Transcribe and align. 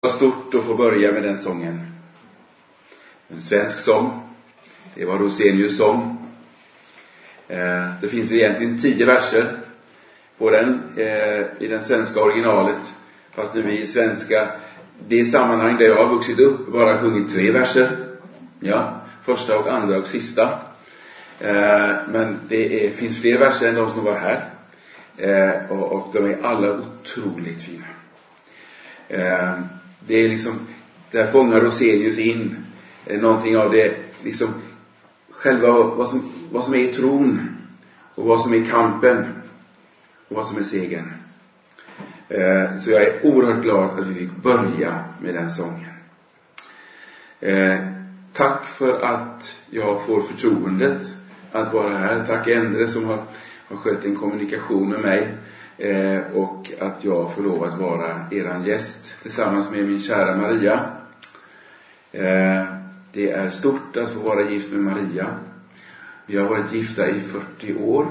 var 0.00 0.10
stort 0.10 0.54
att 0.54 0.64
få 0.64 0.74
börja 0.74 1.12
med 1.12 1.22
den 1.22 1.38
sången. 1.38 1.86
En 3.28 3.40
svensk 3.40 3.78
sång. 3.78 4.20
Det 4.94 5.04
var 5.04 5.18
Rosenius 5.18 5.76
sång. 5.76 6.28
Eh, 7.48 7.86
det 8.00 8.08
finns 8.08 8.32
egentligen 8.32 8.78
tio 8.78 9.06
verser 9.06 9.58
på 10.38 10.50
den 10.50 10.82
eh, 10.96 11.40
i 11.58 11.68
det 11.68 11.82
svenska 11.82 12.20
originalet. 12.20 12.94
Fast 13.30 13.56
vi 13.56 13.78
i 13.78 13.86
svenska, 13.86 14.48
det 15.08 15.24
sammanhang 15.24 15.76
där 15.76 15.84
jag 15.84 16.06
har 16.06 16.14
vuxit 16.14 16.40
upp, 16.40 16.72
bara 16.72 16.98
sjungit 16.98 17.32
tre 17.32 17.50
verser. 17.50 17.88
Ja, 18.60 19.00
första 19.22 19.58
och 19.58 19.68
andra 19.68 19.98
och 19.98 20.06
sista. 20.06 20.58
Eh, 21.40 21.92
men 22.12 22.40
det 22.48 22.86
är, 22.86 22.90
finns 22.90 23.20
fler 23.20 23.38
verser 23.38 23.68
än 23.68 23.74
de 23.74 23.90
som 23.90 24.04
var 24.04 24.14
här. 24.14 24.44
Och 25.68 26.10
de 26.12 26.24
är 26.24 26.42
alla 26.42 26.72
otroligt 26.72 27.62
fina. 27.62 27.84
Det 30.08 30.14
är 30.14 30.28
liksom, 30.28 30.52
där 31.10 31.26
fångar 31.26 31.60
Rosenius 31.60 32.18
in 32.18 32.56
någonting 33.06 33.56
av 33.56 33.70
det, 33.72 33.94
liksom 34.22 34.48
själva 35.30 35.72
vad 35.72 36.08
som, 36.08 36.32
vad 36.52 36.64
som 36.64 36.74
är 36.74 36.92
tron 36.92 37.40
och 38.14 38.24
vad 38.24 38.40
som 38.40 38.54
är 38.54 38.64
kampen 38.64 39.24
och 40.28 40.36
vad 40.36 40.46
som 40.46 40.58
är 40.58 40.62
segern. 40.62 41.12
Eh, 42.28 42.76
så 42.76 42.90
jag 42.90 43.02
är 43.02 43.26
oerhört 43.26 43.62
glad 43.62 43.98
att 43.98 44.06
vi 44.06 44.14
fick 44.14 44.36
börja 44.42 45.04
med 45.22 45.34
den 45.34 45.50
sången. 45.50 45.90
Eh, 47.40 47.78
tack 48.32 48.66
för 48.66 49.00
att 49.00 49.60
jag 49.70 50.06
får 50.06 50.20
förtroendet 50.20 51.02
att 51.52 51.72
vara 51.72 51.98
här. 51.98 52.24
Tack 52.26 52.48
Endre 52.48 52.88
som 52.88 53.04
har, 53.04 53.22
har 53.68 53.76
skött 53.76 54.04
en 54.04 54.16
kommunikation 54.16 54.88
med 54.88 55.00
mig. 55.00 55.28
Eh, 55.78 56.20
och 56.34 56.70
att 56.80 57.04
jag 57.04 57.34
får 57.34 57.42
lov 57.42 57.64
att 57.64 57.78
vara 57.78 58.26
eran 58.30 58.64
gäst 58.64 59.12
tillsammans 59.22 59.70
med 59.70 59.88
min 59.88 60.00
kära 60.00 60.36
Maria. 60.36 60.80
Eh, 62.12 62.64
det 63.12 63.30
är 63.30 63.50
stort 63.50 63.96
att 63.96 64.08
få 64.08 64.20
vara 64.20 64.50
gift 64.50 64.72
med 64.72 64.80
Maria. 64.80 65.26
Vi 66.26 66.36
har 66.36 66.48
varit 66.48 66.72
gifta 66.72 67.08
i 67.08 67.20
40 67.20 67.74
år. 67.74 68.06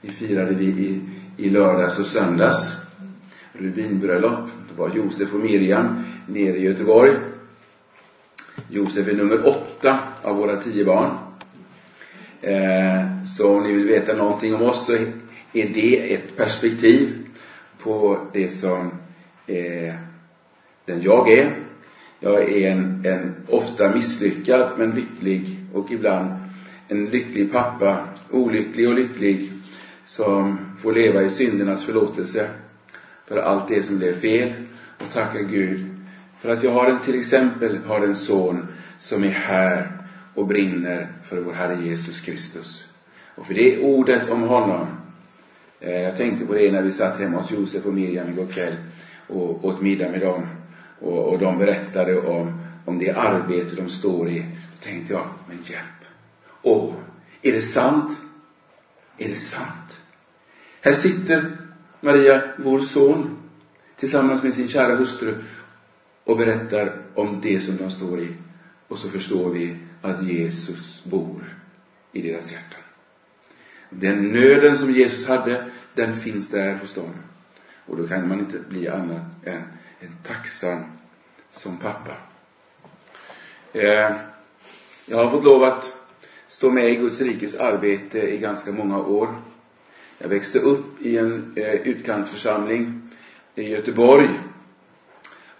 Det 0.00 0.10
firade 0.10 0.54
vi 0.54 0.64
i, 0.64 1.00
i 1.36 1.50
lördags 1.50 1.98
och 1.98 2.06
söndags. 2.06 2.76
Rubinbröllop. 3.52 4.50
Det 4.68 4.78
var 4.78 4.90
Josef 4.94 5.34
och 5.34 5.40
Miriam 5.40 6.04
nere 6.26 6.56
i 6.56 6.62
Göteborg. 6.62 7.16
Josef 8.68 9.08
är 9.08 9.14
nummer 9.14 9.46
åtta 9.46 9.98
av 10.22 10.36
våra 10.36 10.56
tio 10.56 10.84
barn. 10.84 11.18
Eh, 12.40 13.24
så 13.36 13.56
om 13.56 13.62
ni 13.62 13.72
vill 13.72 13.86
veta 13.86 14.14
någonting 14.14 14.54
om 14.54 14.62
oss 14.62 14.86
så 14.86 14.96
är 15.52 15.68
det 15.68 16.14
ett 16.14 16.36
perspektiv 16.36 17.26
på 17.78 18.18
det 18.32 18.48
som 18.48 18.92
eh, 19.46 19.94
den 20.84 21.02
jag 21.02 21.32
är. 21.32 21.56
Jag 22.20 22.42
är 22.42 22.70
en, 22.70 23.06
en 23.06 23.34
ofta 23.48 23.94
misslyckad 23.94 24.70
men 24.78 24.90
lycklig 24.90 25.56
och 25.74 25.90
ibland 25.90 26.30
en 26.88 27.04
lycklig 27.04 27.52
pappa, 27.52 27.98
olycklig 28.30 28.88
och 28.88 28.94
lycklig, 28.94 29.50
som 30.04 30.58
får 30.78 30.92
leva 30.92 31.22
i 31.22 31.30
syndernas 31.30 31.84
förlåtelse 31.84 32.48
för 33.26 33.36
allt 33.36 33.68
det 33.68 33.82
som 33.82 33.98
blev 33.98 34.12
fel 34.12 34.52
och 34.98 35.10
tacka 35.10 35.42
Gud 35.42 35.86
för 36.40 36.48
att 36.48 36.62
jag 36.62 36.70
har 36.70 36.90
en, 36.90 36.98
till 36.98 37.18
exempel 37.18 37.78
har 37.86 38.00
en 38.00 38.14
son 38.14 38.66
som 38.98 39.24
är 39.24 39.28
här 39.28 39.92
och 40.34 40.46
brinner 40.46 41.08
för 41.24 41.40
vår 41.40 41.52
Herre 41.52 41.82
Jesus 41.82 42.20
Kristus. 42.20 42.86
Och 43.34 43.46
för 43.46 43.54
det 43.54 43.78
ordet 43.78 44.30
om 44.30 44.42
honom 44.42 44.86
Eh, 45.80 46.00
jag 46.00 46.16
tänkte 46.16 46.46
på 46.46 46.54
det 46.54 46.72
när 46.72 46.82
vi 46.82 46.92
satt 46.92 47.18
hemma 47.18 47.38
hos 47.38 47.50
Josef 47.50 47.86
och 47.86 47.94
Miriam 47.94 48.28
igår 48.28 48.46
kväll 48.46 48.76
och 49.26 49.64
åt 49.64 49.80
middag 49.80 50.08
med 50.08 50.20
dem. 50.20 50.46
Och, 51.00 51.28
och 51.28 51.38
de 51.38 51.58
berättade 51.58 52.20
om, 52.20 52.60
om 52.84 52.98
det 52.98 53.10
arbete 53.10 53.76
de 53.76 53.88
står 53.88 54.28
i. 54.28 54.38
Då 54.40 54.84
tänkte 54.84 55.12
jag, 55.12 55.28
men 55.48 55.56
hjälp. 55.56 56.00
Åh, 56.62 56.94
är 57.42 57.52
det 57.52 57.62
sant? 57.62 58.20
Är 59.18 59.28
det 59.28 59.34
sant? 59.34 60.00
Här 60.80 60.92
sitter 60.92 61.56
Maria, 62.00 62.42
vår 62.58 62.80
son, 62.80 63.36
tillsammans 63.96 64.42
med 64.42 64.54
sin 64.54 64.68
kära 64.68 64.96
hustru 64.96 65.34
och 66.24 66.36
berättar 66.36 66.92
om 67.14 67.40
det 67.42 67.60
som 67.60 67.76
de 67.76 67.90
står 67.90 68.20
i. 68.20 68.28
Och 68.88 68.98
så 68.98 69.08
förstår 69.08 69.50
vi 69.50 69.76
att 70.02 70.22
Jesus 70.22 71.04
bor 71.04 71.56
i 72.12 72.22
deras 72.22 72.52
hjärtan. 72.52 72.80
Den 73.90 74.28
nöden 74.28 74.78
som 74.78 74.90
Jesus 74.90 75.26
hade, 75.26 75.69
den 75.94 76.14
finns 76.14 76.48
där 76.48 76.74
hos 76.74 76.94
dem. 76.94 77.14
Och 77.86 77.96
då 77.96 78.08
kan 78.08 78.28
man 78.28 78.38
inte 78.38 78.58
bli 78.68 78.88
annat 78.88 79.24
än 79.44 79.62
en 80.00 80.16
tacksam 80.22 80.80
som 81.50 81.76
pappa. 81.76 82.12
Eh, 83.72 84.12
jag 85.06 85.16
har 85.16 85.28
fått 85.28 85.44
lov 85.44 85.62
att 85.62 85.96
stå 86.48 86.70
med 86.70 86.90
i 86.90 86.96
Guds 86.96 87.20
rikes 87.20 87.54
arbete 87.54 88.18
i 88.18 88.38
ganska 88.38 88.72
många 88.72 88.98
år. 88.98 89.28
Jag 90.18 90.28
växte 90.28 90.58
upp 90.58 91.00
i 91.00 91.18
en 91.18 91.52
eh, 91.56 91.74
utkantsförsamling 91.74 93.02
i 93.54 93.68
Göteborg 93.68 94.28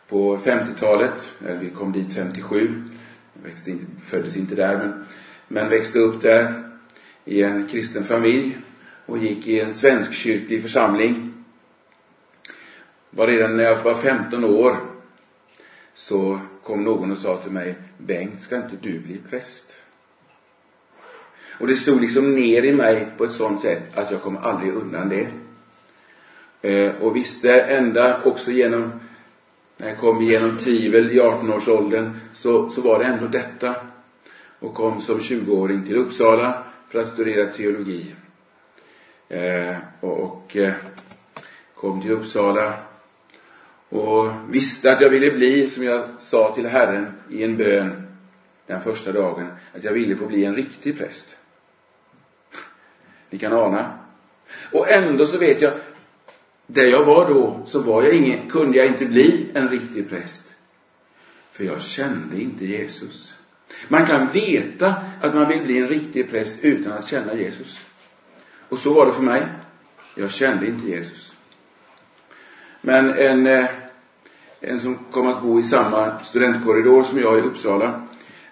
på 0.09 0.39
50-talet. 0.39 1.31
Eh, 1.47 1.57
vi 1.59 1.71
kom 1.71 1.93
dit 1.93 2.15
57. 2.15 2.83
Jag 3.35 3.51
växte 3.51 3.71
inte, 3.71 3.85
föddes 4.05 4.37
inte 4.37 4.55
där, 4.55 4.79
men, 4.79 5.05
men 5.49 5.69
växte 5.69 5.99
upp 5.99 6.23
där 6.23 6.65
i 7.25 7.43
en 7.43 7.69
kristen 7.69 8.05
familj 8.05 8.59
och 9.11 9.19
gick 9.19 9.47
i 9.47 9.61
en 9.61 9.73
svenskkyrklig 9.73 10.63
församling. 10.63 11.33
Var 13.11 13.27
redan 13.27 13.57
när 13.57 13.65
jag 13.65 13.83
var 13.83 13.95
15 13.95 14.45
år 14.45 14.77
så 15.95 16.41
kom 16.65 16.85
någon 16.85 17.13
och 17.13 17.19
sa 17.19 17.37
till 17.37 17.53
mig, 17.53 17.75
Bengt, 17.99 18.43
ska 18.43 18.57
inte 18.57 18.77
du 18.81 18.99
bli 18.99 19.21
präst? 19.31 19.77
Och 21.61 21.67
det 21.67 21.77
stod 21.77 22.01
liksom 22.01 22.35
ner 22.35 22.63
i 22.63 22.73
mig 22.73 23.09
på 23.17 23.25
ett 23.25 23.33
sådant 23.33 23.61
sätt 23.61 23.83
att 23.95 24.11
jag 24.11 24.23
kom 24.23 24.37
aldrig 24.37 24.75
undan 24.75 25.09
det. 25.09 25.29
Eh, 26.63 26.95
och 27.03 27.17
visste 27.17 27.61
ända 27.61 28.23
också 28.23 28.51
genom, 28.51 28.93
när 29.77 29.89
jag 29.89 29.99
kom 29.99 30.23
igenom 30.23 30.59
tvivel 30.59 31.11
i 31.11 31.21
18-årsåldern, 31.21 32.13
så, 32.33 32.71
så 32.71 32.81
var 32.81 32.99
det 32.99 33.05
ändå 33.05 33.27
detta. 33.27 33.75
Och 34.59 34.75
kom 34.75 35.01
som 35.01 35.19
20-åring 35.19 35.87
till 35.87 35.97
Uppsala 35.97 36.63
för 36.89 36.99
att 36.99 37.09
studera 37.09 37.53
teologi. 37.53 38.15
Eh, 39.31 39.77
och, 40.01 40.21
och 40.21 40.57
eh, 40.57 40.73
kom 41.75 42.03
till 42.03 42.11
Uppsala 42.11 42.75
och 43.89 44.33
visste 44.49 44.93
att 44.93 45.01
jag 45.01 45.11
ville 45.11 45.31
bli, 45.31 45.71
som 45.71 45.85
jag 45.85 46.09
sa 46.19 46.55
till 46.55 46.67
Herren 46.67 47.07
i 47.31 47.45
en 47.45 47.57
bön 47.57 48.07
den 48.67 48.81
första 48.81 49.13
dagen, 49.13 49.47
att 49.75 49.85
jag 49.85 49.93
ville 49.93 50.17
få 50.17 50.27
bli 50.27 50.45
en 50.45 50.57
riktig 50.57 50.99
präst. 50.99 51.37
Ni 53.31 53.39
kan 53.39 53.53
ana. 53.53 53.99
Och 54.73 54.91
ändå 54.91 55.27
så 55.27 55.39
vet 55.39 55.61
jag, 55.61 55.73
där 56.67 56.85
jag 56.85 57.05
var 57.05 57.29
då, 57.29 57.61
så 57.67 57.81
var 57.81 58.03
jag 58.03 58.15
ingen, 58.15 58.51
kunde 58.51 58.79
jag 58.79 58.87
inte 58.87 59.07
bli 59.07 59.47
en 59.55 59.69
riktig 59.69 60.09
präst. 60.09 60.55
För 61.53 61.65
jag 61.65 61.83
kände 61.83 62.41
inte 62.41 62.67
Jesus. 62.67 63.35
Man 63.89 64.07
kan 64.07 64.29
veta 64.29 64.95
att 65.23 65.35
man 65.35 65.49
vill 65.49 65.63
bli 65.63 65.79
en 65.79 65.89
riktig 65.89 66.31
präst 66.31 66.55
utan 66.61 66.93
att 66.93 67.09
känna 67.09 67.35
Jesus. 67.35 67.87
Och 68.71 68.79
så 68.79 68.95
var 68.95 69.07
det 69.07 69.13
för 69.13 69.23
mig. 69.23 69.47
Jag 70.15 70.31
kände 70.31 70.67
inte 70.67 70.87
Jesus. 70.87 71.37
Men 72.81 73.15
en, 73.15 73.47
eh, 73.47 73.67
en 74.61 74.81
som 74.81 74.99
kom 75.11 75.27
att 75.27 75.43
bo 75.43 75.61
i 75.61 75.63
samma 75.63 76.19
studentkorridor 76.19 77.03
som 77.03 77.21
jag 77.21 77.39
i 77.39 77.43
Uppsala, 77.43 78.03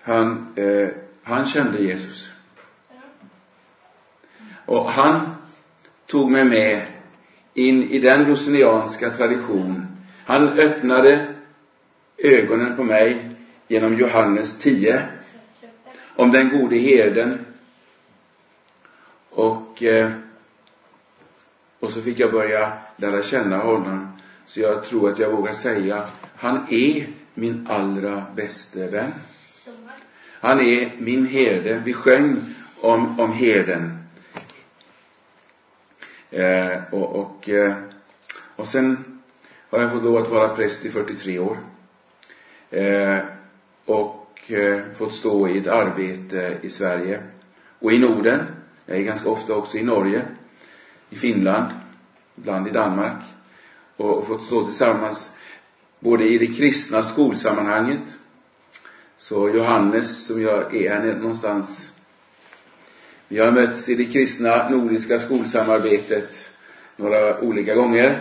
han, 0.03 0.53
eh, 0.57 0.89
han 1.23 1.47
kände 1.47 1.83
Jesus. 1.83 2.31
Och 4.67 4.91
han 4.91 5.35
tog 6.07 6.31
mig 6.31 6.45
med 6.45 6.83
in 7.55 7.83
i 7.83 7.99
den 7.99 8.27
rosenianska 8.27 9.11
tradition. 9.11 9.87
Han 10.25 10.49
öppnade 10.49 11.35
ögonen 12.19 12.77
på 12.77 12.85
mig 12.85 13.31
genom 13.69 13.95
Johannes 13.95 14.59
10 14.59 15.03
om 16.17 16.33
den 16.33 16.49
gode 16.49 16.77
herden. 16.77 17.45
Och, 19.31 19.68
Eh, 19.83 20.11
och 21.81 21.93
så 21.93 22.03
fick 22.03 22.19
jag 22.19 22.33
börja 22.33 22.73
lära 22.97 23.23
känna 23.23 23.57
honom. 23.57 24.19
Så 24.47 24.61
jag 24.61 24.85
tror 24.85 25.11
att 25.11 25.19
jag 25.19 25.31
vågar 25.31 25.53
säga, 25.53 26.09
han 26.37 26.67
är 26.71 27.07
min 27.35 27.67
allra 27.71 28.25
bäste 28.37 28.87
vän. 28.87 29.13
Han 30.41 30.61
är 30.61 30.93
min 30.99 31.27
herde. 31.27 31.83
Vi 31.85 31.93
sjöng 31.93 32.37
om, 32.81 33.21
om 33.21 33.33
herden. 33.33 33.99
Eh, 36.31 36.79
och, 36.91 37.17
och, 37.17 37.49
eh, 37.49 37.75
och 38.57 38.69
sen 38.69 39.21
har 39.71 39.81
jag 39.81 39.93
fått 39.93 40.03
lov 40.03 40.17
att 40.17 40.29
vara 40.29 40.49
präst 40.49 40.85
i 40.85 40.91
43 40.91 41.39
år. 41.39 41.59
Eh, 42.71 43.19
och 43.85 44.51
eh, 44.51 44.81
fått 44.97 45.13
stå 45.13 45.49
i 45.49 45.59
ett 45.59 45.67
arbete 45.67 46.59
i 46.63 46.71
Sverige 46.71 47.21
och 47.79 47.93
i 47.93 47.99
Norden. 47.99 48.41
Jag 48.91 48.99
är 48.99 49.03
ganska 49.03 49.29
ofta 49.29 49.55
också 49.55 49.79
i 49.79 49.83
Norge, 49.83 50.25
i 51.11 51.17
Finland, 51.17 51.67
ibland 52.37 52.69
i 52.69 52.71
Danmark. 52.71 53.23
Och, 53.97 54.19
och 54.19 54.27
fått 54.27 54.43
stå 54.43 54.65
tillsammans 54.65 55.31
både 56.01 56.25
i 56.25 56.39
det 56.39 56.47
kristna 56.47 57.03
skolsammanhanget. 57.03 58.19
Så 59.17 59.49
Johannes, 59.49 60.27
som 60.27 60.43
jag 60.43 60.77
är 60.77 60.91
här 60.91 61.15
någonstans, 61.15 61.93
vi 63.29 63.39
har 63.39 63.53
mötts 63.53 63.89
i 63.89 63.95
det 63.95 64.05
kristna 64.05 64.69
nordiska 64.69 65.19
skolsamarbetet 65.19 66.51
några 66.97 67.41
olika 67.41 67.75
gånger 67.75 68.21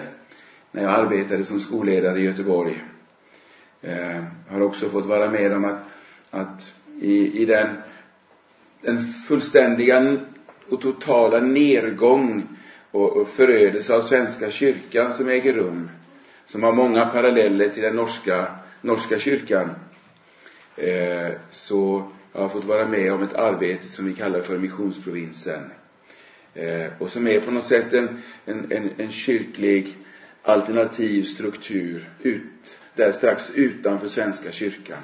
när 0.72 0.84
jag 0.84 0.92
arbetade 0.92 1.44
som 1.44 1.60
skolledare 1.60 2.20
i 2.20 2.24
Göteborg. 2.24 2.84
Eh, 3.82 4.24
har 4.50 4.62
också 4.62 4.90
fått 4.90 5.06
vara 5.06 5.30
med 5.30 5.54
om 5.54 5.66
att, 5.66 5.80
att 6.32 6.74
i, 7.02 7.42
i 7.42 7.46
den, 7.46 7.68
den 8.82 8.98
fullständiga 9.28 10.18
och 10.70 10.82
totala 10.82 11.40
nedgång 11.40 12.48
och, 12.92 13.18
och 13.18 13.28
förödelse 13.28 13.96
av 13.96 14.02
Svenska 14.02 14.52
kyrkan 14.52 15.14
som 15.14 15.28
äger 15.28 15.54
rum, 15.54 15.90
som 16.46 16.64
har 16.64 16.74
många 16.74 17.06
paralleller 17.06 17.70
till 17.70 17.84
den 17.84 17.96
norska, 17.96 18.48
norska 18.82 19.20
kyrkan, 19.20 19.70
eh, 20.76 21.32
så 21.52 22.12
jag 22.34 22.42
har 22.42 22.50
fått 22.50 22.66
vara 22.66 22.88
med 22.88 23.14
om 23.14 23.24
ett 23.24 23.34
arbete 23.34 23.90
som 23.90 24.06
vi 24.06 24.14
kallar 24.14 24.42
för 24.42 24.58
missionsprovinsen. 24.58 25.72
Eh, 26.54 26.86
och 27.00 27.10
som 27.10 27.28
är 27.28 27.40
på 27.40 27.52
något 27.52 27.66
sätt 27.66 27.94
en, 27.94 28.22
en, 28.46 28.72
en, 28.72 28.90
en 28.98 29.12
kyrklig 29.12 29.96
alternativ 30.44 31.24
struktur 31.24 32.10
ut, 32.22 32.80
där 32.96 33.12
strax 33.12 33.52
utanför 33.54 34.08
Svenska 34.08 34.52
kyrkan. 34.52 34.98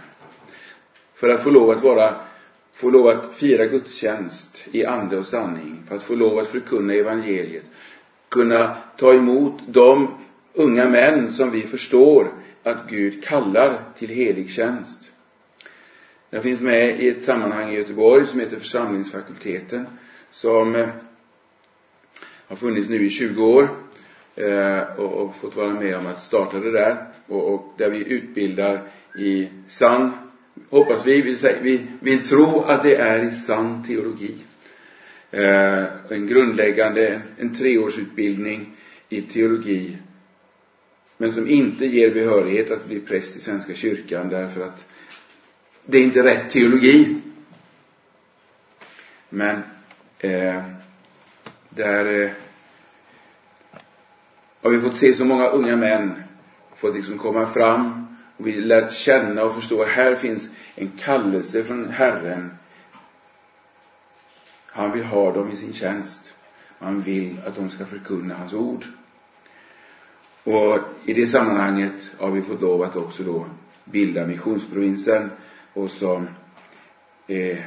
För 1.14 1.30
att 1.30 1.44
få 1.44 1.50
lov 1.50 1.70
att 1.70 1.84
vara 1.84 2.16
få 2.74 2.90
lov 2.90 3.08
att 3.08 3.34
fira 3.34 3.66
gudstjänst 3.66 4.68
i 4.72 4.86
ande 4.86 5.18
och 5.18 5.26
sanning, 5.26 5.84
för 5.88 5.96
att 5.96 6.04
få 6.04 6.16
lov 6.16 6.40
att 6.40 6.48
förkunna 6.48 6.94
evangeliet, 6.94 7.64
kunna 8.30 8.76
ta 8.98 9.14
emot 9.14 9.54
de 9.68 10.08
unga 10.54 10.90
män 10.90 11.32
som 11.32 11.52
vi 11.52 11.62
förstår 11.62 12.32
att 12.64 12.90
Gud 12.90 13.24
kallar 13.24 13.80
till 14.00 14.10
helig 14.10 14.52
tjänst. 14.52 15.12
Jag 16.30 16.44
finns 16.44 16.62
med 16.62 17.02
i 17.02 17.10
ett 17.10 17.24
sammanhang 17.24 17.70
i 17.70 17.76
Göteborg 17.76 18.26
som 18.28 18.40
heter 18.40 18.60
Församlingsfakulteten, 18.60 19.88
som 20.32 20.76
eh, 20.76 20.88
har 22.48 22.56
funnits 22.56 22.90
nu 22.90 23.06
i 23.06 23.10
20 23.10 23.44
år 23.44 23.70
eh, 24.36 25.00
och, 25.00 25.36
fått 25.36 25.56
vara 25.56 25.70
med 25.70 25.98
om 25.98 26.08
att 26.08 26.22
starta 26.22 26.60
det 26.60 26.72
där. 26.72 27.06
Och, 27.28 27.74
där 27.78 27.90
vi 27.90 28.08
utbildar 28.08 28.82
i 29.18 29.50
sann, 29.68 30.12
hoppas 30.70 31.08
vi, 31.08 31.22
vill, 31.22 31.38
vi 31.62 31.86
vill 32.00 32.24
tro 32.24 32.62
att 32.62 32.84
det 32.84 32.96
är 32.96 33.24
i 33.24 33.32
sann 33.32 33.84
teologi. 33.84 34.36
Eh, 35.32 35.84
en 36.10 36.28
grundläggande, 36.28 37.22
en 37.38 37.56
treårsutbildning 37.56 38.76
i 39.10 39.22
teologi 39.22 39.98
men 41.18 41.32
som 41.32 41.48
inte 41.48 41.86
ger 41.86 42.14
behörighet 42.14 42.72
att 42.72 42.86
bli 42.86 43.00
präst 43.00 43.36
i 43.36 43.40
Svenska 43.40 43.74
kyrkan 43.74 44.30
därför 44.30 44.66
att 44.66 44.86
det 45.86 45.98
är 45.98 46.04
inte 46.04 46.24
rätt 46.24 46.50
teologi. 46.50 47.22
Men 49.30 49.64
eh, 50.20 50.62
där 51.70 52.22
eh, 52.22 52.30
har 54.62 54.70
vi 54.70 54.82
fått 54.82 54.96
se 54.96 55.14
så 55.14 55.26
många 55.26 55.48
unga 55.48 55.76
män 55.76 56.14
fått 56.76 56.96
liksom 56.96 57.18
komma 57.18 57.48
fram 57.48 58.13
och 58.38 58.48
vi 58.48 58.62
lärt 58.62 58.92
känna 58.92 59.44
och 59.44 59.56
förstå 59.56 59.82
att 59.82 59.88
här 59.88 60.16
finns 60.16 60.50
en 60.76 60.92
kallelse 61.00 61.64
från 61.64 61.90
Herren. 61.90 62.54
Han 64.66 64.92
vill 64.92 65.04
ha 65.04 65.32
dem 65.32 65.52
i 65.52 65.56
sin 65.56 65.74
tjänst. 65.74 66.36
Han 66.80 67.02
vill 67.02 67.38
att 67.46 67.56
de 67.56 67.70
ska 67.70 67.86
förkunna 67.86 68.36
hans 68.36 68.54
ord. 68.54 68.86
Och 70.44 70.80
i 71.06 71.14
det 71.14 71.28
sammanhanget 71.28 72.12
har 72.20 72.32
vi 72.32 72.42
fått 72.42 72.62
lov 72.62 72.82
att 72.82 72.96
också 72.96 73.24
då 73.24 73.46
bilda 73.86 74.26
missionsprovinsen 74.26 75.32
och 75.74 75.92
som 75.92 76.28
eh, 77.28 77.58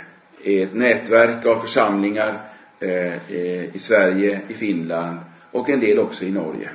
är 0.45 0.63
ett 0.63 0.75
nätverk 0.75 1.47
av 1.47 1.57
församlingar 1.57 2.51
eh, 2.81 3.31
eh, 3.31 3.77
i 3.77 3.79
Sverige, 3.79 4.41
i 4.49 4.55
Finland 4.55 5.19
och 5.51 5.71
en 5.71 5.81
del 5.81 5.99
också 5.99 6.25
i 6.25 6.33
Norge. 6.33 6.71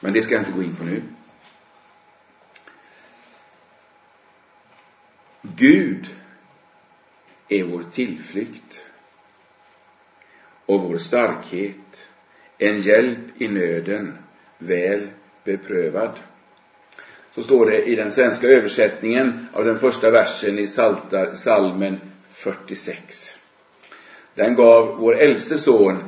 Men 0.00 0.12
det 0.12 0.22
ska 0.22 0.34
jag 0.34 0.40
inte 0.40 0.52
gå 0.52 0.62
in 0.62 0.76
på 0.76 0.84
nu. 0.84 1.02
Gud 5.56 6.06
är 7.48 7.64
vår 7.64 7.84
tillflykt 7.92 8.86
och 10.66 10.80
vår 10.80 10.98
starkhet, 10.98 12.06
en 12.58 12.80
hjälp 12.80 13.18
i 13.38 13.48
nöden, 13.48 14.18
väl 14.58 15.08
beprövad. 15.44 16.12
Så 17.34 17.42
står 17.42 17.66
det 17.66 17.82
i 17.82 17.94
den 17.94 18.12
svenska 18.12 18.46
översättningen 18.46 19.48
av 19.52 19.64
den 19.64 19.78
första 19.78 20.10
versen 20.10 20.58
i 20.58 20.66
Saltar, 20.66 21.34
salmen 21.34 22.00
46. 22.28 23.38
Den 24.34 24.54
gav 24.54 24.96
vår 24.98 25.16
äldste 25.16 25.58
son 25.58 25.98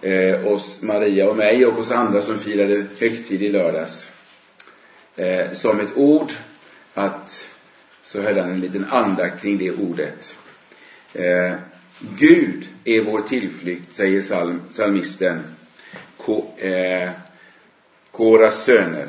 eh, 0.00 0.46
oss, 0.46 0.82
Maria 0.82 1.28
och 1.28 1.36
mig 1.36 1.66
och 1.66 1.78
oss 1.78 1.90
andra 1.90 2.22
som 2.22 2.38
firade 2.38 2.84
högtid 3.00 3.42
i 3.42 3.48
lördags. 3.48 4.10
Eh, 5.16 5.52
som 5.52 5.80
ett 5.80 5.96
ord 5.96 6.32
att 6.94 7.50
så 8.08 8.20
höll 8.20 8.38
han 8.38 8.50
en 8.50 8.60
liten 8.60 8.84
andakt 8.84 9.42
kring 9.42 9.58
det 9.58 9.70
ordet. 9.72 10.36
Eh, 11.14 11.54
Gud 12.18 12.68
är 12.84 13.00
vår 13.00 13.20
tillflykt, 13.20 13.94
säger 13.94 14.22
psalm, 14.22 14.60
psalmisten. 14.70 15.40
Ko, 16.16 16.58
eh, 16.58 17.10
Koras 18.10 18.64
söner. 18.64 19.08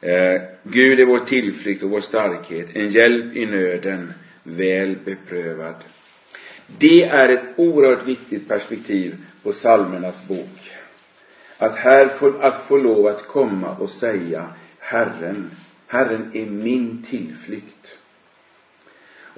Eh, 0.00 0.42
Gud 0.62 1.00
är 1.00 1.04
vår 1.04 1.18
tillflykt 1.18 1.82
och 1.82 1.90
vår 1.90 2.00
starkhet, 2.00 2.66
en 2.74 2.90
hjälp 2.90 3.36
i 3.36 3.46
nöden, 3.46 4.14
väl 4.42 4.96
beprövad. 5.04 5.74
Det 6.78 7.04
är 7.04 7.28
ett 7.28 7.44
oerhört 7.56 8.06
viktigt 8.06 8.48
perspektiv 8.48 9.16
på 9.42 9.52
psalmernas 9.52 10.28
bok. 10.28 10.70
Att 11.58 11.76
här 11.76 12.08
få, 12.08 12.38
att 12.40 12.62
få 12.62 12.76
lov 12.76 13.06
att 13.06 13.26
komma 13.26 13.76
och 13.76 13.90
säga 13.90 14.48
Herren, 14.78 15.50
Herren 15.90 16.30
är 16.34 16.46
min 16.46 17.02
tillflykt. 17.02 17.98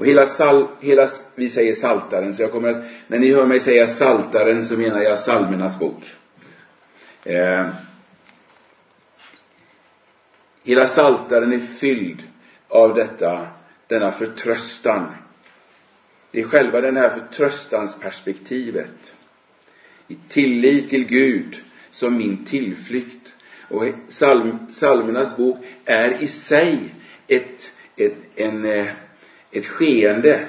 Och 0.01 0.07
hela, 0.07 0.27
sal, 0.27 0.69
hela 0.81 1.09
vi 1.35 1.51
säger 1.51 1.75
saltaren, 1.75 2.35
så 2.35 2.43
jag 2.43 2.53
kommer 2.53 2.69
att, 2.69 2.85
när 3.07 3.19
ni 3.19 3.33
hör 3.33 3.47
mig 3.47 3.61
säga 3.61 3.87
saltaren 3.87 4.65
så 4.65 4.77
menar 4.77 5.03
jag 5.03 5.17
psalmernas 5.17 5.79
bok. 5.79 6.05
Eh, 7.25 7.67
hela 10.63 10.87
saltaren 10.87 11.53
är 11.53 11.59
fylld 11.59 12.23
av 12.69 12.95
detta, 12.95 13.47
denna 13.87 14.13
förtröstan. 14.13 15.07
Det 16.31 16.41
är 16.41 16.45
själva 16.45 16.81
det 16.81 17.01
här 17.01 17.11
förtröstansperspektivet. 17.11 19.15
I 20.09 20.17
tillit 20.29 20.91
till 20.91 21.07
Gud 21.07 21.57
som 21.91 22.17
min 22.17 22.45
tillflykt. 22.45 23.20
Och 23.71 23.85
psalm, 24.09 24.59
psalmernas 24.71 25.37
bok 25.37 25.57
är 25.85 26.23
i 26.23 26.29
sig 26.29 26.79
ett, 27.29 27.73
ett, 27.97 28.17
en, 28.37 28.65
eh, 28.65 28.87
ett 29.51 29.67
skeende. 29.67 30.47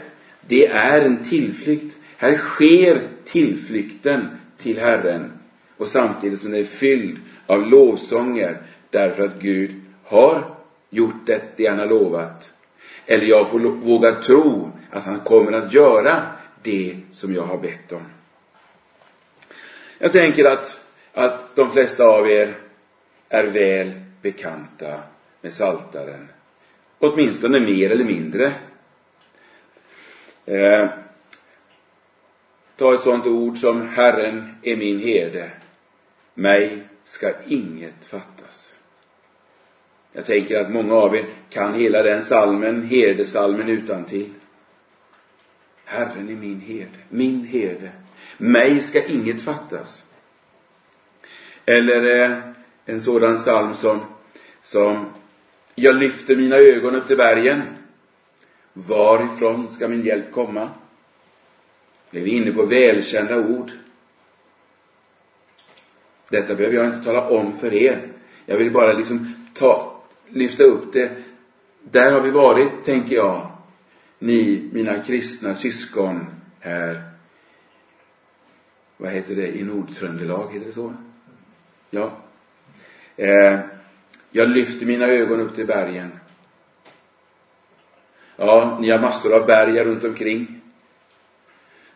Det 0.47 0.67
är 0.67 1.01
en 1.01 1.23
tillflykt. 1.23 1.97
Här 2.17 2.37
sker 2.37 3.07
tillflykten 3.25 4.27
till 4.57 4.79
Herren. 4.79 5.31
Och 5.77 5.87
samtidigt 5.87 6.39
som 6.39 6.51
den 6.51 6.59
är 6.59 6.63
fylld 6.63 7.19
av 7.45 7.67
lovsånger 7.67 8.57
därför 8.89 9.23
att 9.23 9.39
Gud 9.39 9.71
har 10.03 10.55
gjort 10.89 11.25
det, 11.25 11.41
det 11.55 11.67
han 11.67 11.79
har 11.79 11.85
lovat. 11.85 12.53
Eller 13.05 13.25
jag 13.25 13.49
får 13.49 13.59
våga 13.59 14.11
tro 14.11 14.71
att 14.91 15.03
han 15.03 15.19
kommer 15.19 15.51
att 15.51 15.73
göra 15.73 16.21
det 16.63 16.97
som 17.11 17.33
jag 17.33 17.43
har 17.43 17.57
bett 17.57 17.91
om. 17.91 18.01
Jag 19.97 20.11
tänker 20.11 20.45
att, 20.45 20.79
att 21.13 21.55
de 21.55 21.71
flesta 21.71 22.03
av 22.03 22.29
er 22.29 22.55
är 23.31 23.43
väl 23.43 23.91
bekanta 24.21 24.99
med 25.41 25.53
Saltaren. 25.53 26.27
Åtminstone 26.99 27.59
mer 27.59 27.91
eller 27.91 28.03
mindre. 28.03 28.53
Eh, 30.45 30.89
ta 32.77 32.93
ett 32.93 33.01
sådant 33.01 33.27
ord 33.27 33.57
som 33.57 33.87
Herren 33.87 34.55
är 34.61 34.75
min 34.75 34.99
herde. 34.99 35.51
Mig 36.33 36.83
ska 37.03 37.33
inget 37.47 38.05
fattas. 38.05 38.73
Jag 40.13 40.25
tänker 40.25 40.57
att 40.57 40.71
många 40.71 40.93
av 40.93 41.15
er 41.15 41.25
kan 41.49 41.73
hela 41.73 42.03
den 42.03 42.23
salmen, 42.23 42.83
herdesalmen 42.83 43.69
utan 43.69 44.05
till. 44.05 44.29
Herren 45.85 46.29
är 46.29 46.35
min 46.35 46.61
herde, 46.61 46.97
min 47.09 47.45
herde. 47.45 47.89
Mig 48.37 48.79
ska 48.79 49.07
inget 49.07 49.41
fattas. 49.41 50.03
Eller 51.65 52.23
eh, 52.23 52.37
en 52.85 53.01
sådan 53.01 53.37
psalm 53.37 53.73
som, 53.73 53.99
som 54.63 55.05
Jag 55.75 55.95
lyfter 55.95 56.35
mina 56.35 56.55
ögon 56.55 56.95
upp 56.95 57.07
till 57.07 57.17
bergen. 57.17 57.61
Varifrån 58.73 59.69
ska 59.69 59.87
min 59.87 60.05
hjälp 60.05 60.31
komma? 60.31 60.69
Nu 62.11 62.19
är 62.19 62.23
vi 62.23 62.31
inne 62.31 62.51
på 62.51 62.65
välkända 62.65 63.37
ord. 63.37 63.71
Detta 66.29 66.55
behöver 66.55 66.77
jag 66.77 66.85
inte 66.85 67.03
tala 67.03 67.29
om 67.29 67.53
för 67.53 67.73
er. 67.73 68.07
Jag 68.45 68.57
vill 68.57 68.71
bara 68.71 68.93
liksom 68.93 69.35
ta, 69.53 70.01
lyfta 70.29 70.63
upp 70.63 70.93
det. 70.93 71.11
Där 71.81 72.11
har 72.11 72.21
vi 72.21 72.31
varit, 72.31 72.83
tänker 72.83 73.15
jag, 73.15 73.47
ni, 74.19 74.69
mina 74.73 74.99
kristna 75.03 75.55
syskon 75.55 76.25
här. 76.59 77.01
Vad 78.97 79.11
heter 79.11 79.35
det 79.35 79.57
i 79.57 79.63
Nordtröndelag? 79.63 80.53
Heter 80.53 80.65
det 80.65 80.71
så? 80.71 80.93
Ja. 81.89 82.20
Eh, 83.15 83.59
jag 84.31 84.49
lyfter 84.49 84.85
mina 84.85 85.05
ögon 85.05 85.39
upp 85.39 85.55
till 85.55 85.67
bergen. 85.67 86.11
Ja, 88.35 88.77
ni 88.81 88.89
har 88.89 88.99
massor 88.99 89.35
av 89.35 89.45
berg 89.45 89.83
runt 89.83 90.03
omkring. 90.03 90.61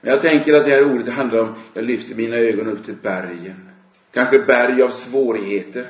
Men 0.02 0.12
jag 0.12 0.22
tänker 0.22 0.54
att 0.54 0.66
det 0.66 0.72
här 0.72 0.94
ordet 0.94 1.14
handlar 1.14 1.40
om, 1.40 1.56
jag 1.74 1.84
lyfter 1.84 2.16
mina 2.16 2.36
ögon 2.36 2.68
upp 2.68 2.86
till 2.86 2.96
bergen. 2.96 3.70
Kanske 4.12 4.40
berg 4.40 4.82
av 4.82 4.90
svårigheter. 4.90 5.88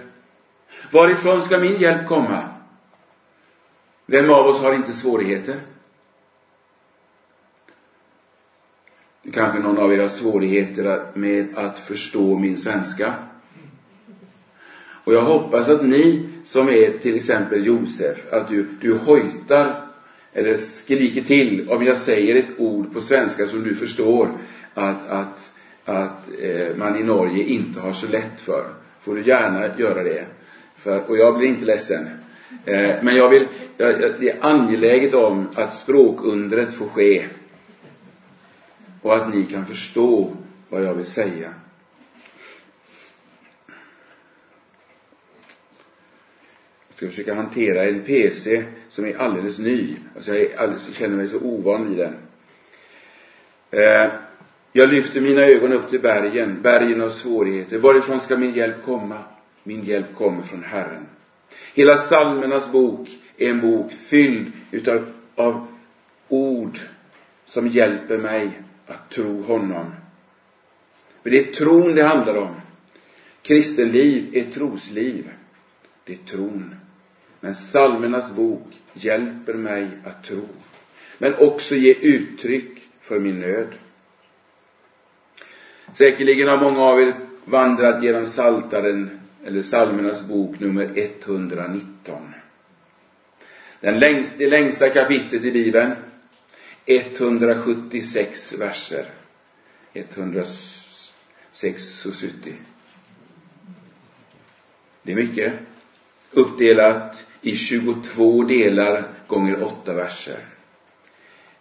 Varifrån 0.91 1.41
ska 1.41 1.57
min 1.57 1.77
hjälp 1.77 2.07
komma? 2.07 2.49
Vem 4.05 4.29
av 4.29 4.45
oss 4.45 4.61
har 4.61 4.73
inte 4.73 4.93
svårigheter? 4.93 5.55
Kanske 9.33 9.59
någon 9.59 9.77
av 9.77 9.93
er 9.93 9.99
har 9.99 10.07
svårigheter 10.07 11.05
med 11.13 11.57
att 11.57 11.79
förstå 11.79 12.37
min 12.37 12.57
svenska. 12.57 13.13
Och 15.05 15.13
jag 15.13 15.21
hoppas 15.21 15.69
att 15.69 15.85
ni 15.85 16.29
som 16.43 16.69
är 16.69 16.91
till 16.91 17.15
exempel 17.15 17.65
Josef, 17.65 18.33
att 18.33 18.47
du, 18.47 18.67
du 18.81 18.93
hojtar 18.93 19.85
eller 20.33 20.57
skriker 20.57 21.21
till 21.21 21.69
om 21.69 21.83
jag 21.83 21.97
säger 21.97 22.35
ett 22.35 22.49
ord 22.57 22.93
på 22.93 23.01
svenska 23.01 23.47
som 23.47 23.63
du 23.63 23.75
förstår 23.75 24.29
att, 24.73 25.09
att, 25.09 25.51
att 25.85 26.31
eh, 26.41 26.75
man 26.75 26.95
i 26.95 27.03
Norge 27.03 27.43
inte 27.43 27.79
har 27.79 27.93
så 27.93 28.07
lätt 28.07 28.41
för. 28.41 28.65
Får 29.01 29.15
du 29.15 29.27
gärna 29.27 29.77
göra 29.77 30.03
det. 30.03 30.25
För, 30.75 31.09
och 31.09 31.17
jag 31.17 31.37
blir 31.37 31.47
inte 31.47 31.65
ledsen. 31.65 32.07
Eh, 32.65 32.95
men 33.01 33.15
jag 33.15 33.29
vill, 33.29 33.47
jag, 33.77 34.13
det 34.19 34.29
är 34.29 34.45
angeläget 34.45 35.13
om 35.13 35.47
att 35.55 35.73
språkundret 35.73 36.73
får 36.73 36.87
ske. 36.87 37.25
Och 39.01 39.15
att 39.15 39.33
ni 39.33 39.45
kan 39.45 39.65
förstå 39.65 40.31
vad 40.69 40.83
jag 40.83 40.93
vill 40.93 41.05
säga. 41.05 41.49
Ska 46.95 47.07
försöka 47.09 47.33
hantera 47.33 47.83
en 47.83 48.03
PC 48.03 48.63
som 48.89 49.05
är 49.05 49.17
alldeles 49.17 49.59
ny. 49.59 49.95
Alltså 50.15 50.35
jag, 50.35 50.53
alldeles, 50.53 50.87
jag 50.87 50.95
känner 50.95 51.15
mig 51.17 51.27
så 51.27 51.39
ovan 51.39 51.89
vid 51.89 51.97
den. 51.97 52.13
Eh, 53.71 54.11
jag 54.71 54.89
lyfter 54.89 55.21
mina 55.21 55.41
ögon 55.41 55.73
upp 55.73 55.89
till 55.89 55.99
bergen, 55.99 56.61
bergen 56.61 57.01
av 57.01 57.09
svårigheter. 57.09 57.77
Varifrån 57.77 58.19
ska 58.19 58.37
min 58.37 58.53
hjälp 58.53 58.83
komma? 58.85 59.17
Min 59.63 59.83
hjälp 59.83 60.15
kommer 60.15 60.43
från 60.43 60.63
Herren. 60.63 61.05
Hela 61.73 61.95
psalmernas 61.95 62.71
bok 62.71 63.09
är 63.37 63.49
en 63.49 63.61
bok 63.61 63.91
fylld 63.91 64.51
utav 64.71 65.05
av 65.35 65.67
ord 66.27 66.79
som 67.45 67.67
hjälper 67.67 68.17
mig 68.17 68.49
att 68.87 69.09
tro 69.09 69.41
honom. 69.41 69.85
För 71.23 71.29
det 71.29 71.39
är 71.39 71.53
tron 71.53 71.95
det 71.95 72.03
handlar 72.03 72.35
om. 72.35 72.55
Kristenliv 73.41 74.29
är 74.33 74.43
trosliv. 74.51 75.29
Det 76.03 76.13
är 76.13 76.17
tron. 76.17 76.75
Men 77.45 77.53
psalmernas 77.53 78.31
bok 78.31 78.67
hjälper 78.93 79.53
mig 79.53 79.87
att 80.03 80.23
tro. 80.23 80.47
Men 81.17 81.35
också 81.35 81.75
ge 81.75 81.93
uttryck 81.93 82.81
för 83.01 83.19
min 83.19 83.39
nöd. 83.39 83.67
Säkerligen 85.93 86.47
har 86.47 86.57
många 86.57 86.81
av 86.81 87.01
er 87.01 87.13
vandrat 87.45 88.03
genom 88.03 88.27
Saltaren 88.27 89.19
eller 89.45 89.61
psalmernas 89.61 90.23
bok 90.23 90.59
nummer 90.59 90.91
119. 90.95 92.33
Den 93.79 93.99
längst, 93.99 94.37
det 94.37 94.47
längsta 94.47 94.89
kapitlet 94.89 95.43
i 95.43 95.51
Bibeln. 95.51 95.95
176 96.85 98.59
verser. 98.59 99.05
106 99.93 102.05
och 102.05 102.15
70. 102.15 102.53
Det 105.03 105.11
är 105.11 105.15
mycket. 105.15 105.53
Uppdelat 106.31 107.25
i 107.45 107.55
22 107.55 108.43
delar 108.43 109.07
gånger 109.27 109.63
8 109.63 109.93
verser. 109.93 110.39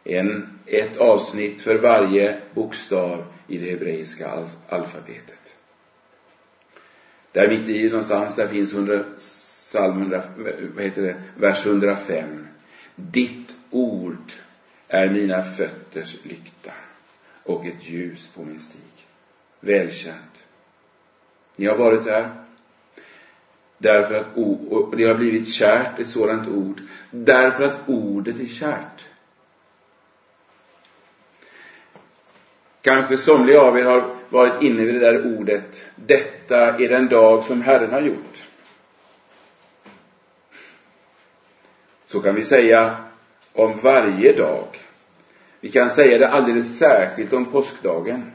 En, 0.04 0.58
ett 0.66 0.96
avsnitt 0.96 1.60
för 1.60 1.74
varje 1.74 2.40
bokstav 2.54 3.24
i 3.46 3.58
det 3.58 3.70
hebreiska 3.70 4.30
al 4.30 4.46
alfabetet. 4.68 5.54
Där 7.32 7.48
mitt 7.48 7.68
i 7.68 7.88
någonstans, 7.88 8.36
där 8.36 8.46
finns 8.46 8.74
100, 8.74 9.04
psalm 9.18 9.98
100, 9.98 10.22
vad 10.74 10.84
heter 10.84 11.02
det, 11.02 11.22
vers 11.36 11.66
105. 11.66 12.46
Ditt 12.94 13.56
ord 13.70 14.32
är 14.88 15.10
mina 15.10 15.42
fötters 15.42 16.16
lykta 16.22 16.72
och 17.42 17.66
ett 17.66 17.88
ljus 17.88 18.30
på 18.34 18.44
min 18.44 18.60
stig. 18.60 19.06
Välkänt. 19.60 20.44
Ni 21.56 21.66
har 21.66 21.76
varit 21.76 22.04
där. 22.04 22.43
Därför 23.84 24.14
att 24.14 24.36
och 24.70 24.96
det 24.96 25.04
har 25.04 25.14
blivit 25.14 25.48
kärt, 25.48 25.98
ett 25.98 26.08
sådant 26.08 26.48
ord. 26.48 26.80
Därför 27.10 27.64
att 27.64 27.76
ordet 27.86 28.40
är 28.40 28.46
kärt. 28.46 29.04
Kanske 32.82 33.16
somliga 33.16 33.60
av 33.60 33.78
er 33.78 33.84
har 33.84 34.16
varit 34.28 34.62
inne 34.62 34.84
vid 34.84 34.94
det 34.94 35.00
där 35.00 35.38
ordet. 35.38 35.84
Detta 35.96 36.56
är 36.56 36.88
den 36.88 37.08
dag 37.08 37.44
som 37.44 37.62
Herren 37.62 37.92
har 37.92 38.00
gjort. 38.00 38.42
Så 42.06 42.20
kan 42.20 42.34
vi 42.34 42.44
säga 42.44 42.96
om 43.52 43.78
varje 43.82 44.32
dag. 44.32 44.66
Vi 45.60 45.70
kan 45.70 45.90
säga 45.90 46.18
det 46.18 46.28
alldeles 46.28 46.78
särskilt 46.78 47.32
om 47.32 47.44
påskdagen. 47.44 48.32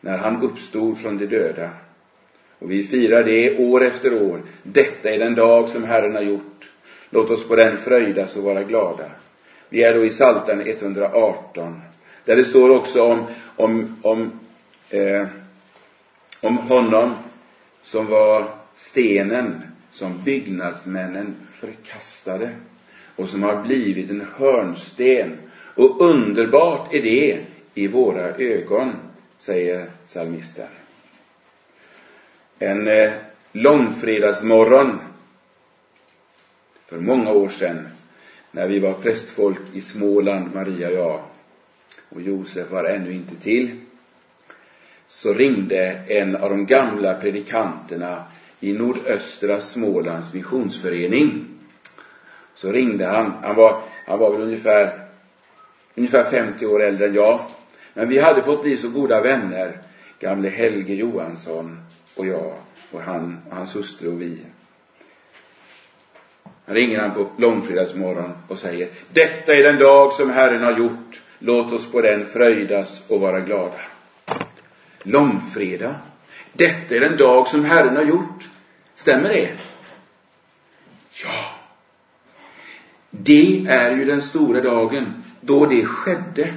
När 0.00 0.18
han 0.18 0.42
uppstod 0.42 0.98
från 0.98 1.18
de 1.18 1.26
döda. 1.26 1.70
Och 2.58 2.70
vi 2.70 2.82
firar 2.82 3.24
det 3.24 3.58
år 3.58 3.84
efter 3.84 4.22
år. 4.22 4.42
Detta 4.62 5.10
är 5.10 5.18
den 5.18 5.34
dag 5.34 5.68
som 5.68 5.84
Herren 5.84 6.14
har 6.14 6.22
gjort. 6.22 6.70
Låt 7.10 7.30
oss 7.30 7.48
på 7.48 7.56
den 7.56 7.76
fröjdas 7.76 8.36
och 8.36 8.42
vara 8.42 8.62
glada. 8.62 9.10
Vi 9.68 9.82
är 9.82 9.94
då 9.94 10.04
i 10.04 10.10
Psaltaren 10.10 10.60
118. 10.66 11.80
Där 12.24 12.36
det 12.36 12.44
står 12.44 12.70
också 12.70 13.02
om, 13.02 13.26
om, 13.56 13.96
om, 14.02 14.32
eh, 14.90 15.26
om 16.40 16.58
honom 16.58 17.14
som 17.82 18.06
var 18.06 18.44
stenen 18.74 19.62
som 19.90 20.22
byggnadsmännen 20.24 21.36
förkastade 21.52 22.50
och 23.16 23.28
som 23.28 23.42
har 23.42 23.62
blivit 23.62 24.10
en 24.10 24.26
hörnsten. 24.36 25.38
Och 25.74 26.00
underbart 26.00 26.94
är 26.94 27.02
det 27.02 27.38
i 27.74 27.86
våra 27.86 28.34
ögon, 28.34 28.92
säger 29.38 29.86
psalmisten. 30.06 30.77
En 32.58 32.88
eh, 32.88 33.12
långfredagsmorgon 33.52 34.98
för 36.86 36.98
många 36.98 37.32
år 37.32 37.48
sedan 37.48 37.88
när 38.50 38.66
vi 38.66 38.78
var 38.78 38.92
prästfolk 38.92 39.60
i 39.72 39.80
Småland, 39.80 40.54
Maria 40.54 40.88
och 40.88 40.94
jag, 40.94 41.20
och 42.08 42.22
Josef 42.22 42.70
var 42.70 42.84
ännu 42.84 43.12
inte 43.12 43.36
till, 43.36 43.80
så 45.08 45.32
ringde 45.32 46.02
en 46.06 46.36
av 46.36 46.50
de 46.50 46.66
gamla 46.66 47.14
predikanterna 47.14 48.24
i 48.60 48.72
nordöstra 48.72 49.60
Smålands 49.60 50.34
missionsförening. 50.34 51.44
Så 52.54 52.72
ringde 52.72 53.06
han, 53.06 53.32
han 53.42 53.56
var, 53.56 53.82
han 54.06 54.18
var 54.18 54.32
väl 54.32 54.42
ungefär, 54.42 55.06
ungefär 55.94 56.24
50 56.24 56.66
år 56.66 56.82
äldre 56.82 57.06
än 57.06 57.14
jag. 57.14 57.40
Men 57.94 58.08
vi 58.08 58.18
hade 58.18 58.42
fått 58.42 58.62
bli 58.62 58.76
så 58.76 58.88
goda 58.88 59.20
vänner, 59.20 59.78
gamle 60.18 60.48
Helge 60.48 60.94
Johansson 60.94 61.80
och 62.16 62.26
jag 62.26 62.54
och 62.90 63.02
han 63.02 63.42
och 63.50 63.56
hans 63.56 63.76
hustru 63.76 64.08
och 64.08 64.22
vi. 64.22 64.38
Han 66.66 66.74
ringer 66.74 67.00
han 67.00 67.14
på 67.14 67.30
långfredagsmorgon 67.36 68.32
och 68.48 68.58
säger 68.58 68.88
Detta 69.12 69.54
är 69.54 69.62
den 69.62 69.78
dag 69.78 70.12
som 70.12 70.30
Herren 70.30 70.62
har 70.62 70.78
gjort. 70.78 71.22
Låt 71.38 71.72
oss 71.72 71.92
på 71.92 72.00
den 72.00 72.26
fröjdas 72.26 73.02
och 73.08 73.20
vara 73.20 73.40
glada. 73.40 73.80
Långfredag. 75.02 75.94
Detta 76.52 76.94
är 76.94 77.00
den 77.00 77.16
dag 77.16 77.48
som 77.48 77.64
Herren 77.64 77.96
har 77.96 78.04
gjort. 78.04 78.48
Stämmer 78.94 79.28
det? 79.28 79.50
Ja. 81.24 81.44
Det 83.10 83.66
är 83.68 83.96
ju 83.96 84.04
den 84.04 84.22
stora 84.22 84.60
dagen 84.60 85.24
då 85.40 85.66
det 85.66 85.84
skedde. 85.84 86.54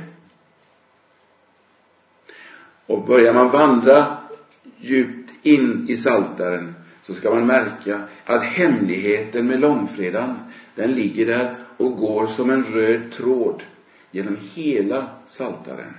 Och 2.85 3.05
börjar 3.05 3.33
man 3.33 3.49
vandra 3.49 4.17
djupt 4.77 5.20
in 5.41 5.85
i 5.89 5.97
saltaren 5.97 6.75
så 7.03 7.13
ska 7.13 7.29
man 7.29 7.45
märka 7.45 8.01
att 8.25 8.43
hemligheten 8.43 9.47
med 9.47 9.59
långfredagen, 9.59 10.35
den 10.75 10.91
ligger 10.91 11.25
där 11.25 11.55
och 11.77 11.97
går 11.97 12.25
som 12.25 12.49
en 12.49 12.63
röd 12.63 13.11
tråd 13.11 13.63
genom 14.11 14.37
hela 14.53 15.09
saltaren. 15.27 15.93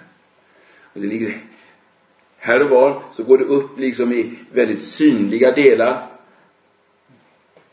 Och 0.93 1.01
det 1.01 1.07
ligger 1.07 1.37
här 2.37 2.63
och 2.63 2.71
var 2.71 3.03
så 3.13 3.25
går 3.25 3.39
det 3.39 3.45
upp 3.45 3.79
liksom 3.79 4.13
i 4.13 4.35
väldigt 4.53 4.83
synliga 4.83 5.53
delar. 5.53 6.07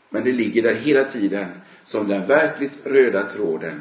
Men 0.08 0.24
det 0.24 0.32
ligger 0.32 0.62
där 0.62 0.74
hela 0.74 1.04
tiden 1.04 1.46
som 1.84 2.08
den 2.08 2.26
verkligt 2.26 2.72
röda 2.84 3.22
tråden. 3.22 3.80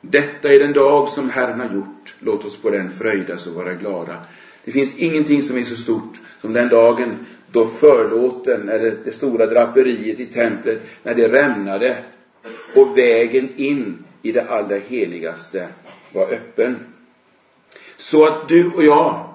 Detta 0.00 0.52
är 0.52 0.58
den 0.58 0.72
dag 0.72 1.08
som 1.08 1.30
Herren 1.30 1.60
har 1.60 1.74
gjort. 1.74 2.14
Låt 2.18 2.44
oss 2.44 2.56
på 2.56 2.70
den 2.70 2.90
fröjdas 2.90 3.46
och 3.46 3.54
vara 3.54 3.74
glada. 3.74 4.24
Det 4.64 4.72
finns 4.72 4.96
ingenting 4.96 5.42
som 5.42 5.56
är 5.56 5.64
så 5.64 5.76
stort 5.76 6.20
som 6.40 6.52
den 6.52 6.68
dagen 6.68 7.16
då 7.52 7.66
förlåten, 7.66 8.68
eller 8.68 8.96
det 9.04 9.12
stora 9.12 9.46
draperiet 9.46 10.20
i 10.20 10.26
templet, 10.26 10.82
när 11.02 11.14
det 11.14 11.28
rämnade 11.28 12.04
och 12.76 12.98
vägen 12.98 13.48
in 13.56 14.04
i 14.22 14.32
det 14.32 14.50
allra 14.50 14.76
heligaste 14.76 15.68
var 16.12 16.32
öppen. 16.32 16.76
Så 17.96 18.26
att 18.26 18.48
du 18.48 18.70
och 18.70 18.84
jag 18.84 19.28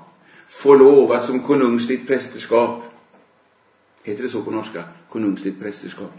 får 0.47 0.77
lov 0.77 1.11
att 1.11 1.25
som 1.25 1.39
konungsligt 1.39 2.07
prästerskap, 2.07 2.83
heter 4.03 4.23
det 4.23 4.29
så 4.29 4.41
på 4.41 4.51
norska? 4.51 4.83
Konungsligt 5.09 5.59
prästerskap. 5.61 6.13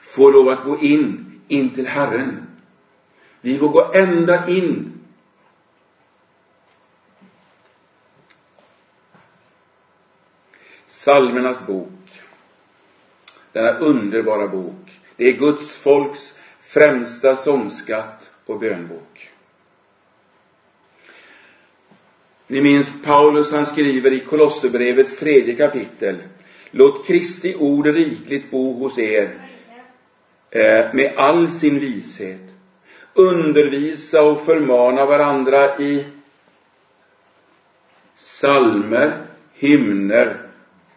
Får 0.00 0.32
lov 0.32 0.48
att 0.48 0.64
gå 0.64 0.78
in, 0.78 1.26
in 1.48 1.70
till 1.70 1.86
Herren. 1.86 2.46
Vi 3.40 3.58
får 3.58 3.68
gå 3.68 3.90
ända 3.94 4.48
in 4.48 4.97
Salmernas 11.08 11.66
bok. 11.66 12.22
Denna 13.52 13.72
underbara 13.78 14.48
bok. 14.48 15.00
Det 15.16 15.28
är 15.28 15.32
Guds 15.32 15.72
folks 15.72 16.34
främsta 16.60 17.36
sångskatt 17.36 18.30
och 18.46 18.58
bönbok. 18.58 19.30
Ni 22.46 22.60
minns 22.60 22.92
Paulus, 23.04 23.52
han 23.52 23.66
skriver 23.66 24.12
i 24.12 24.20
Kolosserbrevets 24.20 25.18
tredje 25.18 25.54
kapitel. 25.54 26.16
Låt 26.70 27.06
Kristi 27.06 27.54
ord 27.54 27.86
rikligt 27.86 28.50
bo 28.50 28.72
hos 28.72 28.98
er 28.98 29.40
eh, 30.50 30.94
med 30.94 31.12
all 31.16 31.50
sin 31.50 31.80
vishet. 31.80 32.40
Undervisa 33.14 34.22
och 34.22 34.44
förmana 34.44 35.06
varandra 35.06 35.78
i 35.78 36.04
salmer, 38.14 39.22
hymner 39.54 40.47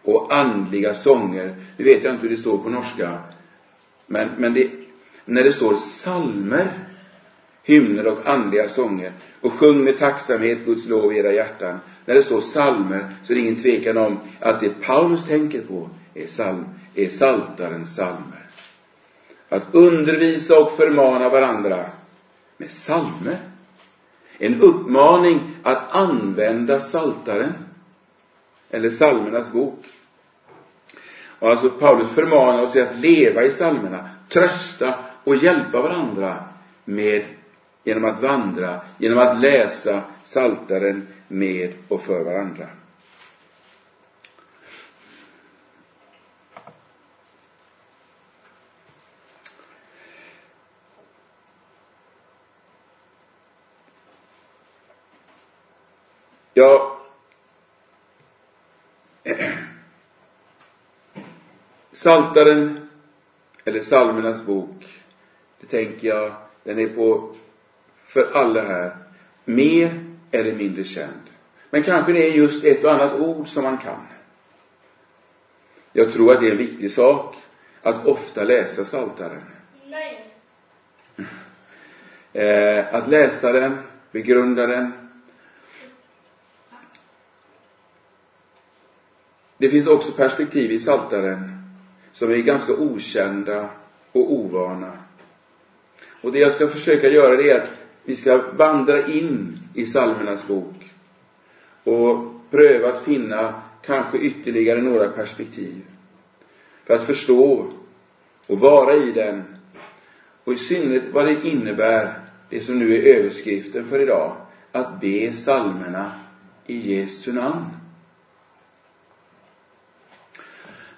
och 0.02 0.34
andliga 0.34 0.94
sånger. 0.94 1.54
Det 1.76 1.84
vet 1.84 2.04
jag 2.04 2.14
inte 2.14 2.22
hur 2.22 2.30
det 2.30 2.40
står 2.40 2.58
på 2.58 2.68
norska. 2.68 3.18
Men, 4.06 4.28
men 4.38 4.54
det, 4.54 4.70
när 5.24 5.42
det 5.42 5.52
står 5.52 5.76
salmer, 5.76 6.70
hymner 7.62 8.06
och 8.06 8.26
andliga 8.26 8.68
sånger 8.68 9.12
och 9.40 9.52
sjung 9.52 9.84
med 9.84 9.98
tacksamhet 9.98 10.64
Guds 10.64 10.86
lov 10.86 11.12
i 11.12 11.18
era 11.18 11.32
hjärtan. 11.32 11.78
När 12.04 12.14
det 12.14 12.22
står 12.22 12.40
salmer 12.40 13.06
så 13.22 13.32
är 13.32 13.34
det 13.34 13.40
ingen 13.40 13.56
tvekan 13.56 13.96
om 13.96 14.18
att 14.40 14.60
det 14.60 14.68
Paulus 14.68 15.26
tänker 15.26 15.60
på 15.60 15.88
är, 16.14 16.26
salm, 16.26 16.64
är 16.94 17.08
saltarens 17.08 17.94
salmer. 17.96 18.46
Att 19.48 19.62
undervisa 19.72 20.60
och 20.60 20.72
förmana 20.72 21.28
varandra 21.28 21.86
med 22.56 22.70
salmer. 22.70 23.36
En 24.38 24.62
uppmaning 24.62 25.40
att 25.62 25.94
använda 25.94 26.78
saltaren 26.78 27.52
eller 28.72 28.90
salmernas 28.90 29.52
bok. 29.52 29.84
Och 31.38 31.50
alltså 31.50 31.70
Paulus 31.70 32.10
förmanar 32.10 32.62
oss 32.62 32.76
att 32.76 32.98
leva 32.98 33.42
i 33.42 33.50
salmerna, 33.50 34.08
trösta 34.28 34.94
och 35.24 35.36
hjälpa 35.36 35.82
varandra 35.82 36.44
med, 36.84 37.24
genom 37.84 38.04
att 38.04 38.22
vandra, 38.22 38.80
genom 38.98 39.18
att 39.18 39.40
läsa 39.40 40.00
saltaren 40.22 41.06
med 41.28 41.72
och 41.88 42.00
för 42.00 42.24
varandra. 42.24 42.66
Ja, 56.54 56.91
Saltaren 62.02 62.88
eller 63.64 63.80
Salmernas 63.80 64.46
bok, 64.46 65.02
det 65.60 65.66
tänker 65.66 66.08
jag, 66.08 66.32
den 66.64 66.78
är 66.78 66.88
på, 66.88 67.34
för 67.96 68.30
alla 68.34 68.62
här, 68.62 68.96
mer 69.44 70.04
eller 70.30 70.54
mindre 70.54 70.84
känd. 70.84 71.30
Men 71.70 71.82
kanske 71.82 72.12
det 72.12 72.28
är 72.28 72.32
just 72.32 72.64
ett 72.64 72.84
och 72.84 72.92
annat 72.92 73.20
ord 73.20 73.48
som 73.48 73.64
man 73.64 73.78
kan. 73.78 74.06
Jag 75.92 76.12
tror 76.12 76.32
att 76.32 76.40
det 76.40 76.46
är 76.46 76.50
en 76.50 76.58
viktig 76.58 76.90
sak 76.90 77.36
att 77.82 78.06
ofta 78.06 78.44
läsa 78.44 78.84
Saltaren. 78.84 79.42
Nej. 79.86 80.34
Eh, 82.32 82.94
att 82.94 83.08
läsa 83.08 83.52
den, 83.52 83.78
begrunda 84.10 84.66
den, 84.66 84.92
Det 89.56 89.70
finns 89.70 89.86
också 89.86 90.12
perspektiv 90.12 90.72
i 90.72 90.78
Saltaren 90.78 91.61
som 92.12 92.30
är 92.30 92.36
ganska 92.36 92.72
okända 92.72 93.68
och 94.12 94.32
ovana. 94.32 94.92
Och 96.22 96.32
det 96.32 96.38
jag 96.38 96.52
ska 96.52 96.68
försöka 96.68 97.08
göra 97.08 97.36
det 97.36 97.50
är 97.50 97.60
att 97.60 97.70
vi 98.04 98.16
ska 98.16 98.42
vandra 98.52 99.06
in 99.06 99.58
i 99.74 99.84
psalmernas 99.84 100.46
bok 100.46 100.90
och 101.84 102.34
pröva 102.50 102.92
att 102.92 103.02
finna 103.02 103.54
kanske 103.86 104.18
ytterligare 104.18 104.82
några 104.82 105.08
perspektiv 105.08 105.82
för 106.84 106.94
att 106.94 107.06
förstå 107.06 107.72
och 108.46 108.60
vara 108.60 108.94
i 108.94 109.12
den 109.12 109.42
och 110.44 110.52
i 110.52 110.56
synnerhet 110.56 111.04
vad 111.12 111.26
det 111.26 111.48
innebär, 111.48 112.18
det 112.50 112.60
som 112.60 112.78
nu 112.78 112.94
är 112.94 113.16
överskriften 113.16 113.84
för 113.84 114.02
idag, 114.02 114.36
att 114.72 115.00
be 115.00 115.32
psalmerna 115.32 116.12
i 116.66 116.94
Jesu 116.94 117.32
namn. 117.32 117.64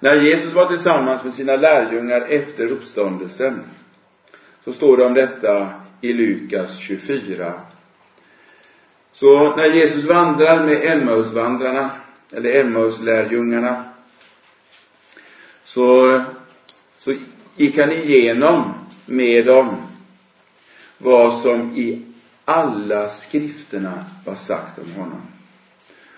När 0.05 0.14
Jesus 0.14 0.53
var 0.53 0.67
tillsammans 0.67 1.25
med 1.25 1.35
sina 1.35 1.57
lärjungar 1.57 2.21
efter 2.21 2.67
uppståndelsen 2.67 3.61
så 4.64 4.73
står 4.73 4.97
det 4.97 5.05
om 5.05 5.14
detta 5.14 5.71
i 6.01 6.12
Lukas 6.12 6.79
24. 6.79 7.53
Så 9.12 9.57
när 9.57 9.64
Jesus 9.64 10.05
vandrar 10.05 10.64
med 10.64 10.93
Emmausvandrarna, 10.93 11.90
eller 12.33 12.61
Emmauslärjungarna, 12.61 13.85
så, 15.64 16.21
så 16.99 17.14
gick 17.57 17.79
han 17.79 17.93
igenom 17.93 18.75
med 19.07 19.47
dem 19.47 19.77
vad 20.99 21.35
som 21.35 21.77
i 21.77 22.03
alla 22.45 23.09
skrifterna 23.09 24.05
var 24.25 24.35
sagt 24.35 24.79
om 24.79 24.93
honom. 24.93 25.23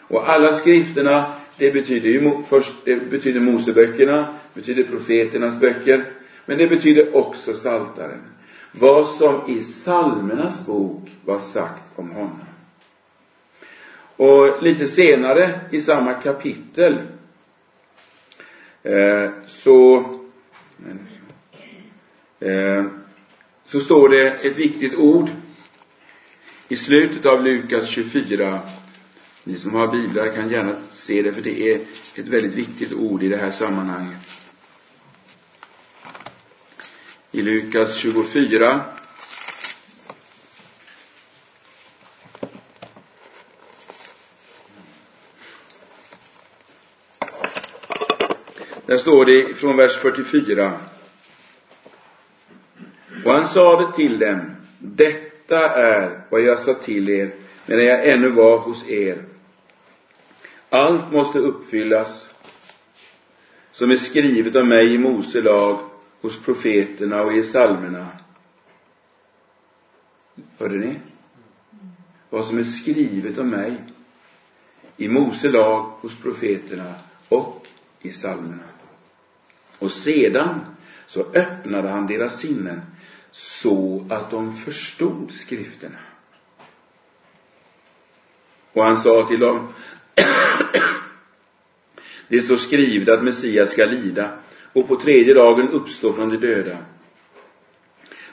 Och 0.01 0.31
alla 0.31 0.53
skrifterna 0.53 1.35
det 1.59 1.71
betyder 1.71 2.09
ju 2.09 2.43
först, 2.49 2.73
det 2.85 2.97
betyder 2.97 3.41
Moseböckerna, 3.41 4.35
betyder 4.55 4.83
profeternas 4.83 5.61
böcker, 5.61 6.05
men 6.47 6.59
det 6.59 6.67
betyder 6.67 7.17
också 7.17 7.55
Saltaren. 7.55 8.23
Vad 8.73 9.07
som 9.07 9.41
i 9.49 9.63
Salmernas 9.63 10.67
bok 10.67 11.11
var 11.25 11.39
sagt 11.39 11.83
om 11.95 12.11
honom. 12.11 12.41
Och 14.17 14.63
lite 14.63 14.87
senare 14.87 15.61
i 15.71 15.81
samma 15.81 16.15
kapitel 16.15 16.99
eh, 18.83 19.31
så 19.47 19.97
eh, 22.41 22.85
så 23.67 23.81
står 23.81 24.09
det 24.09 24.31
ett 24.31 24.59
viktigt 24.59 24.95
ord 24.95 25.31
i 26.69 26.77
slutet 26.77 27.27
av 27.27 27.45
Lukas 27.45 27.89
24 27.89 28.61
ni 29.45 29.59
som 29.59 29.75
har 29.75 29.89
biblar 29.89 30.29
kan 30.29 30.51
gärna 30.51 30.75
se 31.07 31.23
det, 31.23 31.33
för 31.33 31.41
det 31.41 31.73
är 31.73 31.81
ett 32.15 32.29
väldigt 32.29 32.55
viktigt 32.55 32.93
ord 32.93 33.23
i 33.23 33.29
det 33.29 33.37
här 33.37 33.51
sammanhanget. 33.51 34.19
I 37.31 37.43
Lukas 37.43 37.97
24 37.97 38.81
Där 48.87 48.97
står 48.97 49.25
det 49.25 49.55
från 49.55 49.77
vers 49.77 49.97
44. 49.97 50.73
Och 53.25 53.33
han 53.33 53.47
sade 53.47 53.93
till 53.97 54.19
dem, 54.19 54.41
detta 54.79 55.69
är 55.69 56.21
vad 56.31 56.41
jag 56.41 56.59
sa 56.59 56.75
till 56.75 57.09
er 57.09 57.31
medan 57.67 57.85
jag 57.85 58.09
ännu 58.09 58.29
var 58.29 58.59
hos 58.59 58.89
er. 58.89 59.36
Allt 60.77 61.13
måste 61.13 61.39
uppfyllas 61.39 62.35
som 63.73 63.91
är 63.91 63.97
skrivet 63.97 64.57
av 64.57 64.67
mig 64.67 64.95
i 64.95 64.99
Mose 64.99 65.43
lag, 65.43 65.79
hos 66.21 66.43
profeterna 66.43 67.23
och 67.23 67.33
i 67.33 67.43
psalmerna. 67.43 68.07
Hörde 70.59 70.79
ni? 70.79 70.99
Vad 72.31 72.45
som 72.45 72.59
är 72.59 72.65
skrivet 72.65 73.39
om 73.39 73.49
mig 73.49 73.77
i 74.97 75.09
Mose 75.09 75.51
lag, 75.51 75.83
hos 76.01 76.17
profeterna 76.17 76.95
och 77.29 77.67
i 78.01 78.13
psalmerna. 78.13 78.69
Och 79.79 79.93
sedan 79.93 80.61
så 81.07 81.21
öppnade 81.21 81.89
han 81.89 82.07
deras 82.07 82.41
sinnen 82.41 82.81
så 83.31 84.07
att 84.11 84.31
de 84.31 84.53
förstod 84.53 85.31
skrifterna. 85.33 85.99
Och 88.73 88.85
han 88.85 88.97
sa 88.97 89.27
till 89.27 89.41
dem, 89.41 89.69
det 92.29 92.43
står 92.43 92.57
skrivet 92.57 93.09
att 93.09 93.25
Messias 93.25 93.71
ska 93.71 93.85
lida 93.85 94.31
och 94.73 94.89
på 94.89 94.97
tredje 94.97 95.35
dagen 95.35 95.69
uppstå 95.69 96.13
från 96.13 96.29
de 96.29 96.37
döda 96.37 96.79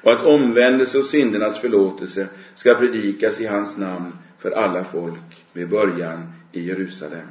och 0.04 0.12
att 0.12 0.26
omvändelse 0.26 0.98
och 0.98 1.06
syndernas 1.06 1.62
förlåtelse 1.62 2.28
ska 2.56 2.76
predikas 2.76 3.42
i 3.42 3.46
hans 3.46 3.78
namn 3.78 4.18
för 4.38 4.52
alla 4.52 4.84
folk 4.84 5.46
med 5.54 5.70
början 5.70 6.34
i 6.52 6.62
Jerusalem. 6.62 7.28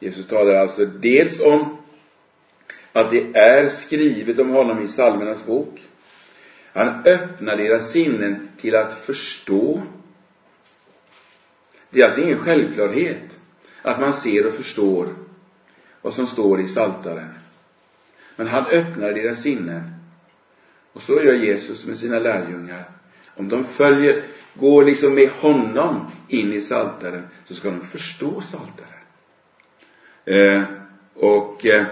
Jesus 0.00 0.26
talar 0.26 0.54
alltså 0.54 0.84
dels 0.86 1.40
om 1.40 1.76
att 2.92 3.10
det 3.10 3.36
är 3.36 3.68
skrivet 3.68 4.38
om 4.38 4.48
honom 4.48 4.82
i 4.82 4.86
psalmernas 4.86 5.46
bok. 5.46 5.80
Han 6.72 7.02
öppnar 7.04 7.56
deras 7.56 7.90
sinnen 7.90 8.48
till 8.60 8.74
att 8.74 8.92
förstå. 8.92 9.82
Det 11.92 12.00
är 12.00 12.04
alltså 12.04 12.20
ingen 12.20 12.38
självklarhet 12.38 13.38
att 13.82 14.00
man 14.00 14.12
ser 14.12 14.46
och 14.46 14.54
förstår 14.54 15.14
vad 16.02 16.14
som 16.14 16.26
står 16.26 16.60
i 16.60 16.68
Saltaren. 16.68 17.34
Men 18.36 18.46
han 18.46 18.66
öppnar 18.66 19.12
deras 19.12 19.42
sinnen. 19.42 19.94
Och 20.92 21.02
så 21.02 21.22
gör 21.22 21.34
Jesus 21.34 21.86
med 21.86 21.98
sina 21.98 22.18
lärjungar. 22.18 22.90
Om 23.34 23.48
de 23.48 23.64
följer, 23.64 24.24
går 24.54 24.84
liksom 24.84 25.14
med 25.14 25.28
honom 25.28 26.10
in 26.28 26.52
i 26.52 26.60
Saltaren 26.60 27.28
så 27.48 27.54
ska 27.54 27.70
de 27.70 27.80
förstå 27.80 28.40
Saltaren. 28.40 28.88
Eh, 30.24 30.64
och, 31.14 31.66
eh, 31.66 31.86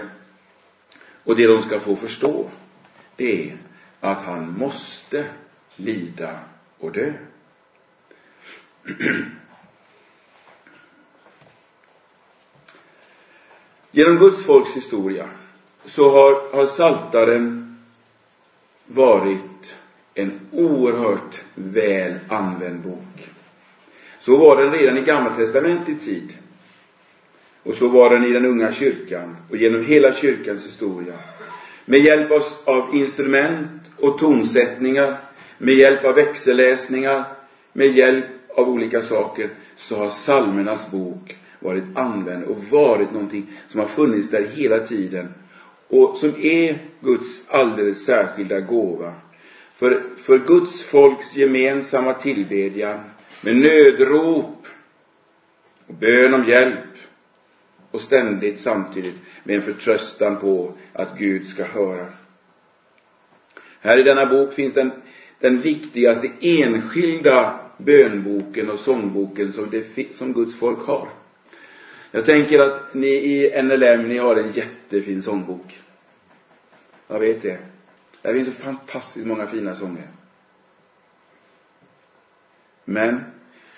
och 1.23 1.35
det 1.35 1.47
de 1.47 1.61
ska 1.61 1.79
få 1.79 1.95
förstå, 1.95 2.49
det 3.15 3.49
är 3.49 3.57
att 3.99 4.21
han 4.21 4.57
måste 4.57 5.25
lida 5.75 6.39
och 6.77 6.91
dö. 6.91 7.13
Genom 13.91 14.17
Guds 14.17 14.45
folks 14.45 14.75
historia 14.75 15.25
så 15.85 16.09
har, 16.09 16.55
har 16.57 16.65
Saltaren 16.65 17.77
varit 18.87 19.75
en 20.13 20.39
oerhört 20.51 21.41
väl 21.55 22.13
använd 22.27 22.79
bok. 22.79 23.29
Så 24.19 24.37
var 24.37 24.61
den 24.61 24.71
redan 24.71 24.97
i 24.97 25.01
Gammaltestamentets 25.01 26.05
tid. 26.05 26.33
Och 27.63 27.75
så 27.75 27.87
var 27.87 28.09
den 28.09 28.25
i 28.25 28.31
den 28.31 28.45
unga 28.45 28.71
kyrkan 28.71 29.37
och 29.49 29.57
genom 29.57 29.85
hela 29.85 30.13
kyrkans 30.13 30.67
historia. 30.67 31.13
Med 31.85 31.99
hjälp 31.99 32.31
av, 32.31 32.43
av 32.65 32.95
instrument 32.95 33.91
och 33.99 34.17
tonsättningar, 34.17 35.17
med 35.57 35.75
hjälp 35.75 36.05
av 36.05 36.15
växelläsningar, 36.15 37.25
med 37.73 37.87
hjälp 37.87 38.25
av 38.49 38.69
olika 38.69 39.01
saker 39.01 39.49
så 39.75 39.97
har 39.97 40.09
psalmernas 40.09 40.91
bok 40.91 41.37
varit 41.61 41.83
använd 41.95 42.43
och 42.43 42.63
varit 42.63 43.11
någonting 43.11 43.47
som 43.67 43.79
har 43.79 43.87
funnits 43.87 44.29
där 44.29 44.43
hela 44.43 44.79
tiden 44.79 45.33
och 45.87 46.17
som 46.17 46.33
är 46.41 46.77
Guds 47.01 47.43
alldeles 47.47 48.05
särskilda 48.05 48.59
gåva. 48.59 49.13
För, 49.73 50.03
för 50.17 50.39
Guds 50.39 50.83
folks 50.83 51.35
gemensamma 51.35 52.13
tillbedjan 52.13 52.99
med 53.41 53.55
nödrop 53.55 54.67
och 55.87 55.93
bön 55.93 56.33
om 56.33 56.43
hjälp 56.43 56.97
och 57.91 58.01
ständigt 58.01 58.59
samtidigt 58.59 59.15
med 59.43 59.55
en 59.55 59.61
förtröstan 59.61 60.37
på 60.37 60.73
att 60.93 61.17
Gud 61.17 61.47
ska 61.47 61.63
höra. 61.63 62.05
Här 63.79 63.99
i 63.99 64.03
denna 64.03 64.25
bok 64.25 64.53
finns 64.53 64.73
den, 64.73 64.91
den 65.39 65.59
viktigaste 65.59 66.29
enskilda 66.41 67.59
bönboken 67.77 68.69
och 68.69 68.79
sångboken 68.79 69.53
som, 69.53 69.69
det, 69.69 70.15
som 70.15 70.33
Guds 70.33 70.55
folk 70.55 70.79
har. 70.79 71.09
Jag 72.11 72.25
tänker 72.25 72.59
att 72.59 72.93
ni 72.93 73.07
i 73.07 73.61
NLM, 73.63 74.07
ni 74.07 74.17
har 74.17 74.35
en 74.35 74.51
jättefin 74.51 75.21
sångbok. 75.21 75.79
Jag 77.07 77.19
vet 77.19 77.41
det. 77.41 77.57
Där 78.21 78.33
finns 78.33 78.47
så 78.47 78.53
fantastiskt 78.53 79.25
många 79.25 79.47
fina 79.47 79.75
sånger. 79.75 80.07
Men 82.85 83.19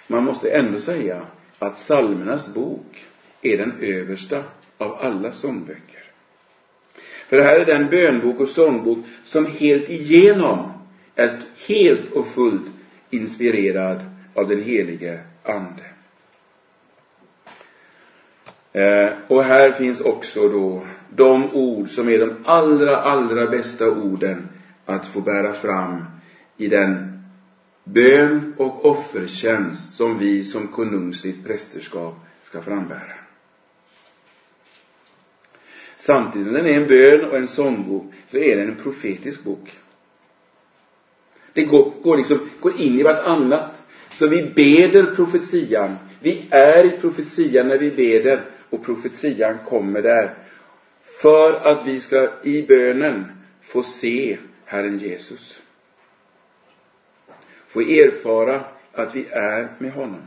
man 0.08 0.24
måste 0.24 0.52
ändå 0.52 0.80
säga 0.80 1.22
att 1.60 1.76
psalmernas 1.76 2.54
bok 2.54 3.06
är 3.42 3.58
den 3.58 3.74
översta 3.82 4.44
av 4.78 4.98
alla 5.02 5.32
sångböcker. 5.32 6.04
För 7.28 7.38
det 7.38 7.44
här 7.44 7.60
är 7.60 7.66
den 7.66 7.90
bönbok 7.90 8.40
och 8.40 8.50
sångbok 8.50 9.06
som 9.24 9.46
helt 9.46 9.90
igenom 9.90 10.72
är 11.16 11.40
helt 11.68 12.12
och 12.12 12.28
fullt 12.28 12.72
inspirerad 13.10 14.00
av 14.34 14.48
den 14.48 14.64
helige 14.64 15.20
Ande. 15.44 15.93
Eh, 18.74 19.10
och 19.28 19.44
här 19.44 19.72
finns 19.72 20.02
också 20.02 20.50
då 20.50 20.82
de 21.10 21.56
ord 21.56 21.90
som 21.90 22.10
är 22.10 22.20
de 22.20 22.36
allra, 22.46 22.98
allra 22.98 23.48
bästa 23.48 23.90
orden 23.90 24.50
att 24.86 25.08
få 25.08 25.22
bära 25.22 25.54
fram 25.54 26.06
i 26.58 26.68
den 26.68 27.24
bön 27.84 28.54
och 28.58 28.86
offertjänst 28.86 29.96
som 29.96 30.18
vi 30.18 30.44
som 30.44 30.68
konungsligt 30.68 31.46
prästerskap 31.46 32.16
ska 32.42 32.62
frambära. 32.62 33.14
Samtidigt 35.96 36.48
som 36.48 36.54
den 36.54 36.66
är 36.66 36.74
en 36.74 36.88
bön 36.88 37.30
och 37.30 37.38
en 37.38 37.48
sångbok 37.48 38.14
så 38.32 38.38
är 38.38 38.56
den 38.56 38.70
en 38.70 38.76
profetisk 38.76 39.44
bok. 39.44 39.72
Det 41.54 41.64
går, 41.64 41.94
går, 42.04 42.18
liksom, 42.18 42.40
går 42.60 42.82
in 42.82 43.00
i 43.00 43.04
vartannat. 43.04 43.82
Så 44.12 44.28
vi 44.28 44.52
beder 44.56 45.16
profetian. 45.16 45.96
Vi 46.20 46.46
är 46.50 46.86
i 46.86 46.90
profetian 46.90 47.68
när 47.68 47.78
vi 47.78 47.92
beder 47.92 48.44
och 48.74 48.86
profetian 48.86 49.58
kommer 49.66 50.02
där. 50.02 50.34
För 51.02 51.54
att 51.54 51.86
vi 51.86 52.00
ska 52.00 52.30
i 52.44 52.64
bönen 52.68 53.26
få 53.62 53.84
se 53.84 54.38
Herren 54.66 54.98
Jesus. 54.98 55.62
Få 57.68 57.82
erfara 57.82 58.64
att 58.94 59.16
vi 59.16 59.26
är 59.32 59.68
med 59.78 59.92
honom. 59.92 60.22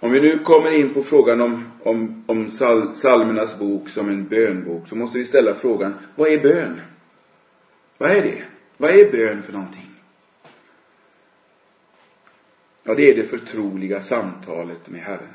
Om 0.00 0.12
vi 0.12 0.20
nu 0.20 0.38
kommer 0.38 0.70
in 0.70 0.94
på 0.94 1.02
frågan 1.02 1.40
om, 1.40 1.72
om, 1.82 2.24
om 2.26 2.50
psalmernas 2.94 3.58
bok 3.58 3.88
som 3.88 4.08
en 4.08 4.28
bönbok 4.28 4.88
så 4.88 4.96
måste 4.96 5.18
vi 5.18 5.24
ställa 5.24 5.54
frågan, 5.54 5.94
vad 6.14 6.28
är 6.28 6.40
bön? 6.40 6.80
Vad 7.98 8.10
är 8.10 8.22
det? 8.22 8.42
Vad 8.76 8.90
är 8.90 9.12
bön 9.12 9.42
för 9.42 9.52
någonting? 9.52 9.90
Ja, 12.82 12.94
det 12.94 13.10
är 13.10 13.16
det 13.16 13.24
förtroliga 13.24 14.00
samtalet 14.00 14.88
med 14.88 15.00
Herren. 15.00 15.34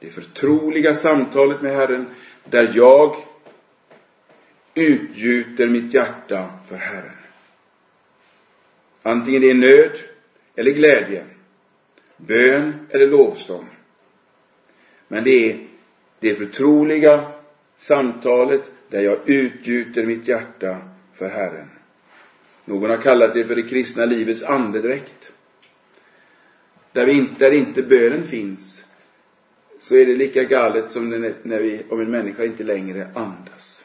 Det 0.00 0.10
förtroliga 0.10 0.94
samtalet 0.94 1.62
med 1.62 1.76
Herren 1.76 2.06
där 2.44 2.72
jag 2.74 3.16
utgjuter 4.74 5.68
mitt 5.68 5.94
hjärta 5.94 6.50
för 6.68 6.76
Herren. 6.76 7.16
Antingen 9.02 9.40
det 9.40 9.50
är 9.50 9.54
nöd 9.54 9.98
eller 10.54 10.70
glädje, 10.70 11.24
bön 12.16 12.86
eller 12.90 13.06
lovsång. 13.06 13.68
Men 15.08 15.24
det 15.24 15.50
är 15.50 15.58
det 16.20 16.34
förtroliga 16.34 17.32
samtalet 17.76 18.62
där 18.88 19.00
jag 19.00 19.18
utgjuter 19.28 20.06
mitt 20.06 20.28
hjärta 20.28 20.78
för 21.14 21.28
Herren. 21.28 21.68
Någon 22.64 22.90
har 22.90 22.96
kallat 22.96 23.34
det 23.34 23.44
för 23.44 23.56
det 23.56 23.62
kristna 23.62 24.04
livets 24.04 24.42
andedräkt. 24.42 25.32
Där, 26.92 27.06
vi 27.06 27.12
inte, 27.12 27.44
där 27.44 27.50
inte 27.50 27.82
bönen 27.82 28.24
finns, 28.24 28.87
så 29.78 29.96
är 29.96 30.06
det 30.06 30.14
lika 30.14 30.44
galet 30.44 30.90
som 30.90 31.10
när 31.42 31.58
vi, 31.58 31.82
om 31.90 32.00
en 32.00 32.10
människa 32.10 32.44
inte 32.44 32.64
längre 32.64 33.08
andas. 33.14 33.84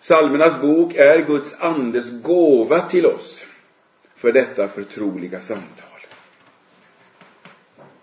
Salmernas 0.00 0.60
bok 0.60 0.94
är 0.94 1.26
Guds 1.26 1.54
andes 1.60 2.22
gåva 2.22 2.80
till 2.88 3.06
oss 3.06 3.46
för 4.14 4.32
detta 4.32 4.68
förtroliga 4.68 5.40
samtal. 5.40 5.86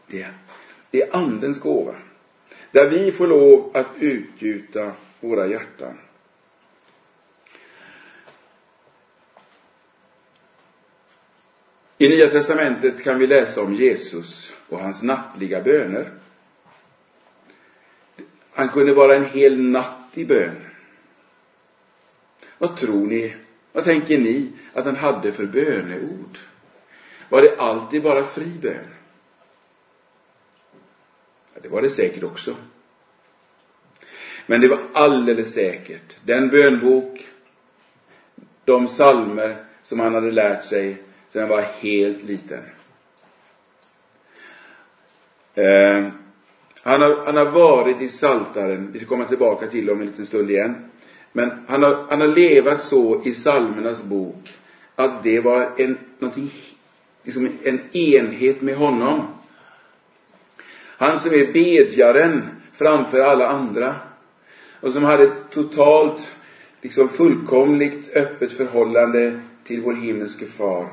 Det, 0.07 0.27
det 0.91 1.01
är 1.01 1.15
andens 1.15 1.59
gåva. 1.59 1.95
Där 2.71 2.89
vi 2.89 3.11
får 3.11 3.27
lov 3.27 3.71
att 3.73 3.87
utgjuta 3.99 4.91
våra 5.19 5.47
hjärtan. 5.47 5.97
I 11.97 12.09
Nya 12.09 12.29
Testamentet 12.29 13.03
kan 13.03 13.19
vi 13.19 13.27
läsa 13.27 13.61
om 13.61 13.73
Jesus 13.73 14.56
och 14.69 14.79
hans 14.79 15.03
nattliga 15.03 15.61
böner. 15.61 16.11
Han 18.51 18.69
kunde 18.69 18.93
vara 18.93 19.15
en 19.15 19.25
hel 19.25 19.59
natt 19.59 20.09
i 20.13 20.25
bön. 20.25 20.55
Vad 22.57 22.77
tror 22.77 23.07
ni, 23.07 23.35
vad 23.71 23.83
tänker 23.83 24.17
ni 24.17 24.51
att 24.73 24.85
han 24.85 24.95
hade 24.95 25.31
för 25.31 25.45
böneord? 25.45 26.37
Var 27.29 27.41
det 27.41 27.57
alltid 27.57 28.03
bara 28.03 28.23
fri 28.23 28.51
bön? 28.61 28.87
Ja, 31.53 31.59
det 31.61 31.69
var 31.69 31.81
det 31.81 31.89
säkert 31.89 32.23
också. 32.23 32.55
Men 34.45 34.61
det 34.61 34.67
var 34.67 34.79
alldeles 34.93 35.53
säkert 35.53 36.17
den 36.23 36.49
bönbok, 36.49 37.27
de 38.65 38.87
salmer 38.87 39.65
som 39.83 39.99
han 39.99 40.13
hade 40.13 40.31
lärt 40.31 40.63
sig 40.63 40.97
sedan 41.29 41.41
han 41.41 41.49
var 41.49 41.61
helt 41.61 42.23
liten. 42.23 42.63
Eh, 45.57 46.07
han, 46.83 47.01
har, 47.01 47.25
han 47.25 47.37
har 47.37 47.45
varit 47.45 48.01
i 48.01 48.09
Saltaren. 48.09 48.91
vi 48.91 48.99
ska 48.99 49.07
komma 49.07 49.25
tillbaka 49.25 49.67
till 49.67 49.89
om 49.89 50.01
en 50.01 50.07
liten 50.07 50.25
stund 50.25 50.51
igen. 50.51 50.75
Men 51.31 51.51
han 51.67 51.83
har, 51.83 52.05
han 52.09 52.21
har 52.21 52.27
levat 52.27 52.81
så 52.81 53.21
i 53.25 53.33
salmernas 53.33 54.03
bok 54.03 54.53
att 54.95 55.23
det 55.23 55.39
var 55.39 55.69
en, 55.77 55.97
någonting, 56.19 56.51
liksom 57.23 57.49
en 57.63 57.79
enhet 57.95 58.61
med 58.61 58.75
honom. 58.75 59.21
Han 60.97 61.19
som 61.19 61.33
är 61.33 61.53
bedjaren 61.53 62.49
framför 62.73 63.19
alla 63.19 63.47
andra 63.47 63.95
och 64.79 64.93
som 64.93 65.03
hade 65.03 65.23
ett 65.23 65.49
totalt, 65.51 66.35
liksom 66.81 67.09
fullkomligt 67.09 68.15
öppet 68.15 68.53
förhållande 68.53 69.41
till 69.63 69.81
vår 69.81 69.93
himmelske 69.93 70.45
far. 70.45 70.87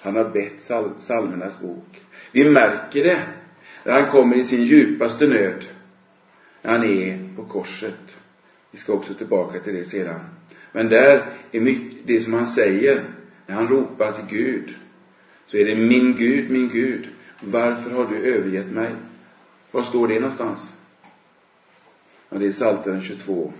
Han 0.00 0.16
har 0.16 0.24
bett 0.24 0.62
sal 0.62 0.90
salmernas 0.98 1.60
bok. 1.60 2.02
Vi 2.32 2.50
märker 2.50 3.04
det 3.04 3.22
när 3.84 3.92
han 3.92 4.10
kommer 4.10 4.36
i 4.36 4.44
sin 4.44 4.64
djupaste 4.64 5.26
nöd. 5.26 5.64
När 6.62 6.70
han 6.70 6.84
är 6.84 7.36
på 7.36 7.44
korset. 7.44 8.16
Vi 8.70 8.78
ska 8.78 8.92
också 8.92 9.14
tillbaka 9.14 9.60
till 9.60 9.74
det 9.74 9.84
sedan. 9.84 10.20
Men 10.72 10.88
där 10.88 11.26
är 11.52 11.60
mycket, 11.60 11.98
det 12.06 12.20
som 12.20 12.34
han 12.34 12.46
säger, 12.46 13.04
när 13.46 13.54
han 13.54 13.68
ropar 13.68 14.12
till 14.12 14.38
Gud, 14.38 14.74
så 15.46 15.56
är 15.56 15.64
det 15.64 15.74
min 15.74 16.16
Gud, 16.16 16.50
min 16.50 16.68
Gud, 16.68 17.08
varför 17.40 17.90
har 17.90 18.06
du 18.06 18.16
övergett 18.16 18.70
mig? 18.70 18.90
Var 19.70 19.82
står 19.82 20.08
det 20.08 20.14
någonstans? 20.14 20.72
Ja, 22.28 22.38
det 22.38 22.46
är 22.46 22.52
Psaltaren 22.52 23.02
22. 23.02 23.52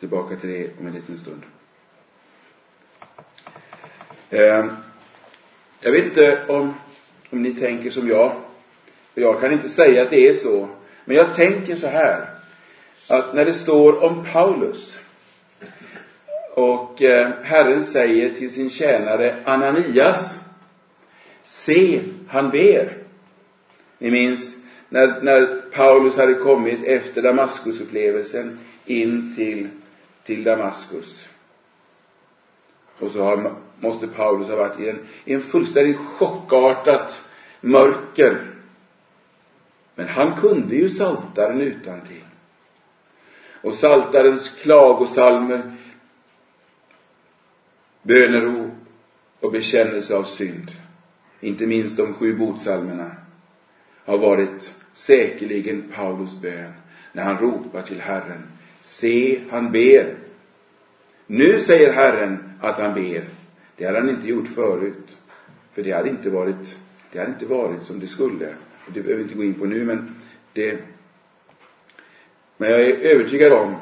Tillbaka 0.00 0.36
till 0.36 0.50
det 0.50 0.70
om 0.80 0.86
en 0.86 0.92
liten 0.92 1.18
stund. 1.18 1.42
Eh, 4.30 4.66
jag 5.80 5.92
vet 5.92 6.04
inte 6.04 6.46
om, 6.48 6.74
om 7.30 7.42
ni 7.42 7.54
tänker 7.54 7.90
som 7.90 8.08
jag. 8.08 8.32
För 9.14 9.20
jag 9.20 9.40
kan 9.40 9.52
inte 9.52 9.68
säga 9.68 10.02
att 10.02 10.10
det 10.10 10.28
är 10.28 10.34
så. 10.34 10.68
Men 11.04 11.16
jag 11.16 11.34
tänker 11.34 11.76
så 11.76 11.86
här. 11.86 12.26
Att 13.08 13.34
när 13.34 13.44
det 13.44 13.52
står 13.52 14.04
om 14.04 14.24
Paulus 14.32 14.98
och 16.54 17.02
eh, 17.02 17.30
Herren 17.42 17.84
säger 17.84 18.34
till 18.34 18.50
sin 18.50 18.70
tjänare 18.70 19.34
Ananias 19.44 20.40
Se, 21.44 22.00
han 22.28 22.50
ber. 22.50 22.96
Ni 23.98 24.10
minns 24.10 24.56
när, 24.88 25.22
när 25.22 25.62
Paulus 25.70 26.16
hade 26.16 26.34
kommit 26.34 26.84
efter 26.84 27.22
Damaskusupplevelsen 27.22 28.58
in 28.84 29.34
till, 29.36 29.68
till 30.24 30.44
Damaskus. 30.44 31.28
Och 32.98 33.10
så 33.10 33.22
har, 33.22 33.52
måste 33.80 34.06
Paulus 34.06 34.48
ha 34.48 34.56
varit 34.56 34.80
i 34.80 34.88
en, 34.88 34.98
i 35.24 35.34
en 35.34 35.40
fullständigt 35.40 35.98
chockartat 35.98 37.28
mörker. 37.60 38.46
Men 39.94 40.08
han 40.08 40.36
kunde 40.36 40.76
ju 40.76 40.88
Saltaren 40.88 41.60
utan 41.60 42.00
till. 42.00 42.24
Och 43.62 43.74
Saltarens 43.74 44.50
klagosalmer, 44.50 45.76
bönerop 48.02 48.70
och 49.40 49.52
bekännelse 49.52 50.16
av 50.16 50.24
synd, 50.24 50.70
inte 51.40 51.66
minst 51.66 51.96
de 51.96 52.14
sju 52.14 52.36
botsalmerna, 52.36 53.10
har 54.04 54.18
varit 54.18 54.74
säkerligen 54.92 55.92
Paulus 55.94 56.36
bön 56.36 56.72
när 57.12 57.22
han 57.22 57.38
ropar 57.38 57.82
till 57.82 58.00
Herren. 58.00 58.42
Se, 58.80 59.40
han 59.50 59.72
ber. 59.72 60.14
Nu 61.26 61.60
säger 61.60 61.92
Herren 61.92 62.52
att 62.60 62.78
han 62.78 62.94
ber. 62.94 63.24
Det 63.80 63.86
hade 63.86 63.98
han 63.98 64.08
inte 64.08 64.28
gjort 64.28 64.48
förut. 64.48 65.18
För 65.72 65.82
det 65.82 65.92
hade 65.92 66.08
inte 66.08 66.30
varit, 66.30 66.78
det 67.12 67.18
hade 67.18 67.30
inte 67.30 67.46
varit 67.46 67.82
som 67.82 68.00
det 68.00 68.06
skulle. 68.06 68.54
Det 68.86 69.00
behöver 69.00 69.14
vi 69.14 69.22
inte 69.22 69.34
gå 69.34 69.44
in 69.44 69.54
på 69.54 69.64
nu, 69.64 69.84
men 69.84 70.16
det 70.52 70.78
men 72.56 72.70
jag 72.70 72.80
är 72.80 72.98
övertygad 72.98 73.52
om 73.52 73.76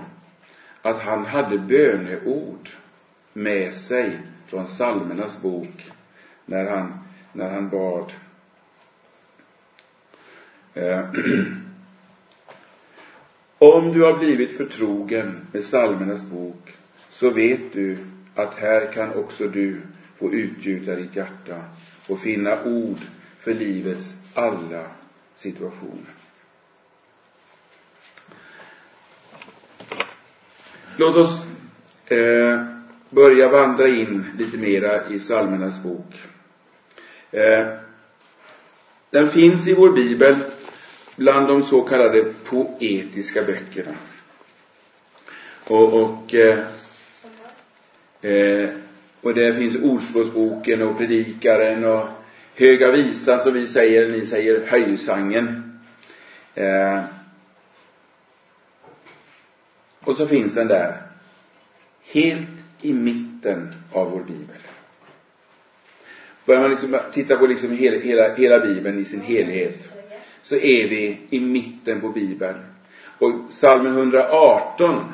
att 0.83 0.99
han 0.99 1.27
hade 1.27 1.59
böneord 1.59 2.69
med 3.33 3.75
sig 3.75 4.19
från 4.47 4.65
psalmernas 4.65 5.43
bok 5.43 5.91
när 6.47 6.71
han, 6.71 6.99
när 7.33 7.51
han 7.51 7.69
bad. 7.69 8.13
Eh, 10.75 11.01
om 13.59 13.93
du 13.93 14.03
har 14.03 14.19
blivit 14.19 14.57
förtrogen 14.57 15.47
med 15.53 15.63
psalmernas 15.63 16.31
bok 16.31 16.75
så 17.11 17.31
vet 17.31 17.73
du 17.73 17.97
att 18.39 18.55
här 18.55 18.93
kan 18.93 19.15
också 19.15 19.49
du 19.49 19.81
få 20.17 20.33
utgjuta 20.33 20.95
ditt 20.95 21.17
hjärta 21.17 21.65
och 22.09 22.21
finna 22.21 22.63
ord 22.65 22.99
för 23.39 23.55
livets 23.55 24.13
alla 24.35 24.87
situationer. 25.35 26.15
Låt 30.97 31.17
oss 31.17 31.43
eh, 32.07 32.65
börja 33.11 33.49
vandra 33.49 33.89
in 33.89 34.27
lite 34.39 34.57
mera 34.57 35.09
i 35.09 35.19
psalmernas 35.19 35.83
bok. 35.83 36.15
Eh, 37.31 37.67
den 39.11 39.29
finns 39.29 39.69
i 39.69 39.75
vår 39.75 39.91
bibel 39.91 40.37
bland 41.17 41.49
de 41.49 41.63
så 41.63 41.81
kallade 41.81 42.25
poetiska 42.45 43.43
böckerna. 43.43 43.95
Och, 45.65 46.03
och, 46.03 46.35
eh, 46.35 46.59
eh, 48.23 48.69
och 49.21 49.35
där 49.35 49.53
finns 49.53 49.77
Ordspråksboken 49.77 50.83
och 50.83 50.99
Predikaren 50.99 51.85
och 51.85 52.09
Höga 52.55 52.91
Visan 52.91 53.41
som 53.41 53.55
vi 53.55 53.67
säger, 53.67 54.09
ni 54.09 54.27
säger 54.27 54.67
Höjsangen. 54.67 55.79
Eh, 56.55 57.01
och 60.01 60.17
så 60.17 60.27
finns 60.27 60.55
den 60.55 60.69
där. 60.69 61.03
Helt 62.13 62.49
i 62.81 62.93
mitten 62.93 63.75
av 63.93 64.11
vår 64.11 64.21
bibel. 64.21 64.57
Börjar 66.45 66.61
man 66.61 66.71
liksom 66.71 66.99
titta 67.13 67.37
på 67.37 67.47
liksom 67.47 67.71
hela, 67.71 67.99
hela, 67.99 68.35
hela 68.35 68.59
bibeln 68.59 68.99
i 68.99 69.05
sin 69.05 69.21
helhet 69.21 69.89
så 70.43 70.57
är 70.57 70.89
vi 70.89 71.21
i 71.31 71.41
mitten 71.41 72.01
på 72.01 72.09
bibeln. 72.09 72.57
Och 73.19 73.51
psalmen 73.51 73.93
118 73.93 75.05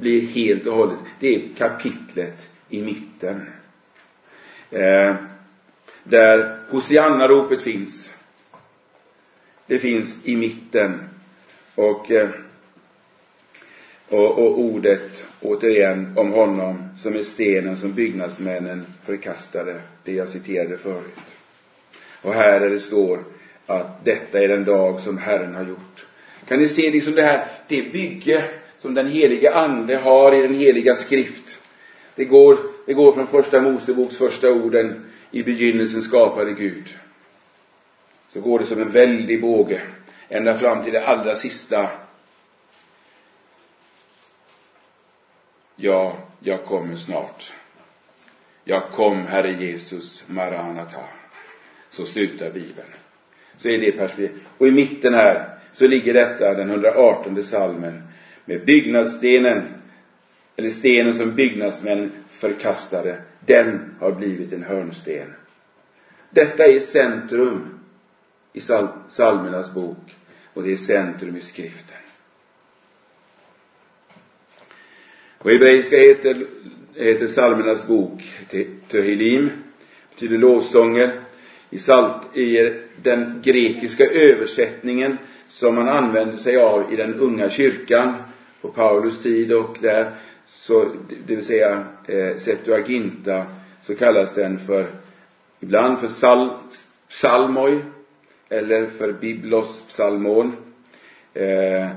blir 0.00 0.20
helt 0.20 0.66
och 0.66 0.76
hållet, 0.76 0.98
det 1.20 1.34
är 1.34 1.48
kapitlet 1.56 2.46
i 2.68 2.82
mitten. 2.82 3.46
Eh, 4.70 5.14
där 6.04 6.58
Hosianna-ropet 6.70 7.60
finns. 7.60 8.12
Det 9.66 9.78
finns 9.78 10.18
i 10.24 10.36
mitten. 10.36 11.00
Och 11.74 12.10
eh, 12.10 12.30
och, 14.08 14.38
och 14.38 14.60
ordet 14.60 15.24
återigen 15.40 16.12
om 16.16 16.32
honom 16.32 16.88
som 16.98 17.16
är 17.16 17.22
stenen 17.22 17.76
som 17.76 17.92
byggnadsmännen 17.92 18.86
förkastade, 19.04 19.80
det 20.04 20.12
jag 20.12 20.28
citerade 20.28 20.78
förut. 20.78 21.18
Och 22.22 22.34
här 22.34 22.60
där 22.60 22.70
det 22.70 22.80
står 22.80 23.24
att 23.66 24.04
detta 24.04 24.40
är 24.40 24.48
den 24.48 24.64
dag 24.64 25.00
som 25.00 25.18
Herren 25.18 25.54
har 25.54 25.64
gjort. 25.64 26.06
Kan 26.48 26.58
ni 26.58 26.68
se 26.68 26.90
liksom 26.90 27.14
det 27.14 27.22
här, 27.22 27.46
det 27.68 27.92
bygge 27.92 28.44
som 28.86 28.94
den 28.94 29.06
heliga 29.06 29.54
ande 29.54 29.96
har 29.96 30.34
i 30.34 30.42
den 30.42 30.54
heliga 30.54 30.94
skrift. 30.94 31.60
Det 32.14 32.24
går, 32.24 32.58
det 32.86 32.94
går 32.94 33.12
från 33.12 33.26
första 33.26 33.60
Moseboks 33.60 34.16
första 34.16 34.50
orden, 34.50 35.04
i 35.30 35.42
begynnelsen 35.42 36.02
skapade 36.02 36.52
Gud. 36.52 36.94
Så 38.28 38.40
går 38.40 38.58
det 38.58 38.64
som 38.64 38.80
en 38.80 38.90
väldig 38.90 39.40
båge, 39.40 39.80
ända 40.28 40.54
fram 40.54 40.84
till 40.84 40.92
det 40.92 41.06
allra 41.06 41.36
sista 41.36 41.88
Ja, 45.76 46.16
jag 46.40 46.64
kommer 46.64 46.96
snart. 46.96 47.52
Jag 48.64 48.90
kom, 48.90 49.26
Herre 49.26 49.52
Jesus, 49.52 50.24
Maranata. 50.28 51.04
Så 51.90 52.06
slutar 52.06 52.50
Bibeln. 52.50 52.88
Så 53.56 53.68
är 53.68 53.78
det 53.78 53.92
perspektivet. 53.92 54.42
Och 54.58 54.68
i 54.68 54.70
mitten 54.70 55.14
här 55.14 55.58
så 55.72 55.86
ligger 55.86 56.14
detta, 56.14 56.54
den 56.54 56.70
118 56.70 57.42
salmen, 57.42 58.02
med 58.46 58.64
byggnadsstenen, 58.64 59.62
eller 60.56 60.70
stenen 60.70 61.14
som 61.14 61.34
byggnadsmän 61.34 62.12
förkastade. 62.28 63.18
Den 63.46 63.94
har 64.00 64.12
blivit 64.12 64.52
en 64.52 64.62
hörnsten. 64.62 65.32
Detta 66.30 66.66
är 66.66 66.80
centrum 66.80 67.78
i 68.52 68.60
psalmernas 69.08 69.74
bok 69.74 70.16
och 70.54 70.62
det 70.62 70.72
är 70.72 70.76
centrum 70.76 71.36
i 71.36 71.40
skriften. 71.40 71.96
På 75.38 75.50
hebreiska 75.50 75.96
heter, 75.96 76.46
heter 76.94 77.26
psalmernas 77.26 77.86
bok 77.86 78.22
Tehilim, 78.88 79.50
betyder 80.10 80.38
lovsånger. 80.38 81.20
I, 81.70 81.78
salt, 81.78 82.36
I 82.36 82.74
den 83.02 83.42
grekiska 83.44 84.06
översättningen 84.06 85.18
som 85.48 85.74
man 85.74 85.88
använde 85.88 86.36
sig 86.36 86.56
av 86.56 86.92
i 86.92 86.96
den 86.96 87.14
unga 87.14 87.50
kyrkan 87.50 88.14
på 88.66 88.72
Paulus 88.72 89.22
tid 89.22 89.52
och 89.52 89.76
där, 89.80 90.10
så, 90.46 90.84
det 91.26 91.36
vill 91.36 91.44
säga 91.44 91.84
eh, 92.06 92.36
Septuaginta, 92.36 93.46
så 93.82 93.94
kallas 93.96 94.34
den 94.34 94.58
för, 94.58 94.86
ibland 95.60 95.98
för 95.98 96.08
sal, 96.08 96.50
psalmoi 97.08 97.80
eller 98.48 98.86
för 98.86 99.12
biblos 99.12 99.84
psalmon. 99.88 100.56
Eh, 101.34 101.88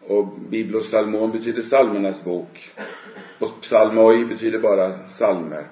och 0.00 0.26
biblos 0.26 0.86
psalmon 0.86 1.32
betyder 1.32 1.62
psalmernas 1.62 2.24
bok. 2.24 2.70
Och 3.38 3.60
psalmoi 3.60 4.24
betyder 4.24 4.58
bara 4.58 4.92
psalmer. 4.92 5.64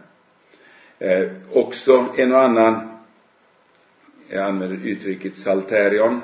Eh, 0.99 1.29
också 1.53 2.07
en 2.17 2.33
och 2.33 2.43
annan, 2.43 2.89
jag 4.29 4.45
använder 4.45 4.89
uttrycket 4.89 5.37
salterion, 5.37 6.23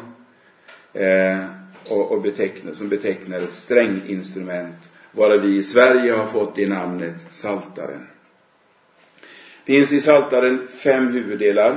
eh, 0.92 1.59
och, 1.88 2.12
och 2.12 2.22
betecknar, 2.22 2.72
som 2.72 2.88
betecknar 2.88 3.36
ett 3.36 3.52
stränginstrument, 3.52 4.90
varav 5.12 5.40
vi 5.40 5.56
i 5.56 5.62
Sverige 5.62 6.12
har 6.12 6.26
fått 6.26 6.56
det 6.56 6.68
namnet 6.68 7.26
saltaren. 7.30 8.06
finns 9.64 9.92
i 9.92 10.00
saltaren 10.00 10.66
fem 10.66 11.08
huvuddelar. 11.08 11.72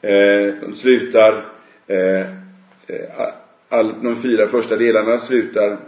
Eh, 0.00 0.54
de 0.60 0.74
slutar, 0.74 1.44
eh, 1.86 2.20
eh, 2.86 3.28
all, 3.68 4.02
de 4.02 4.16
fyra 4.16 4.48
första 4.48 4.76
delarna 4.76 5.18
slutar 5.18 5.78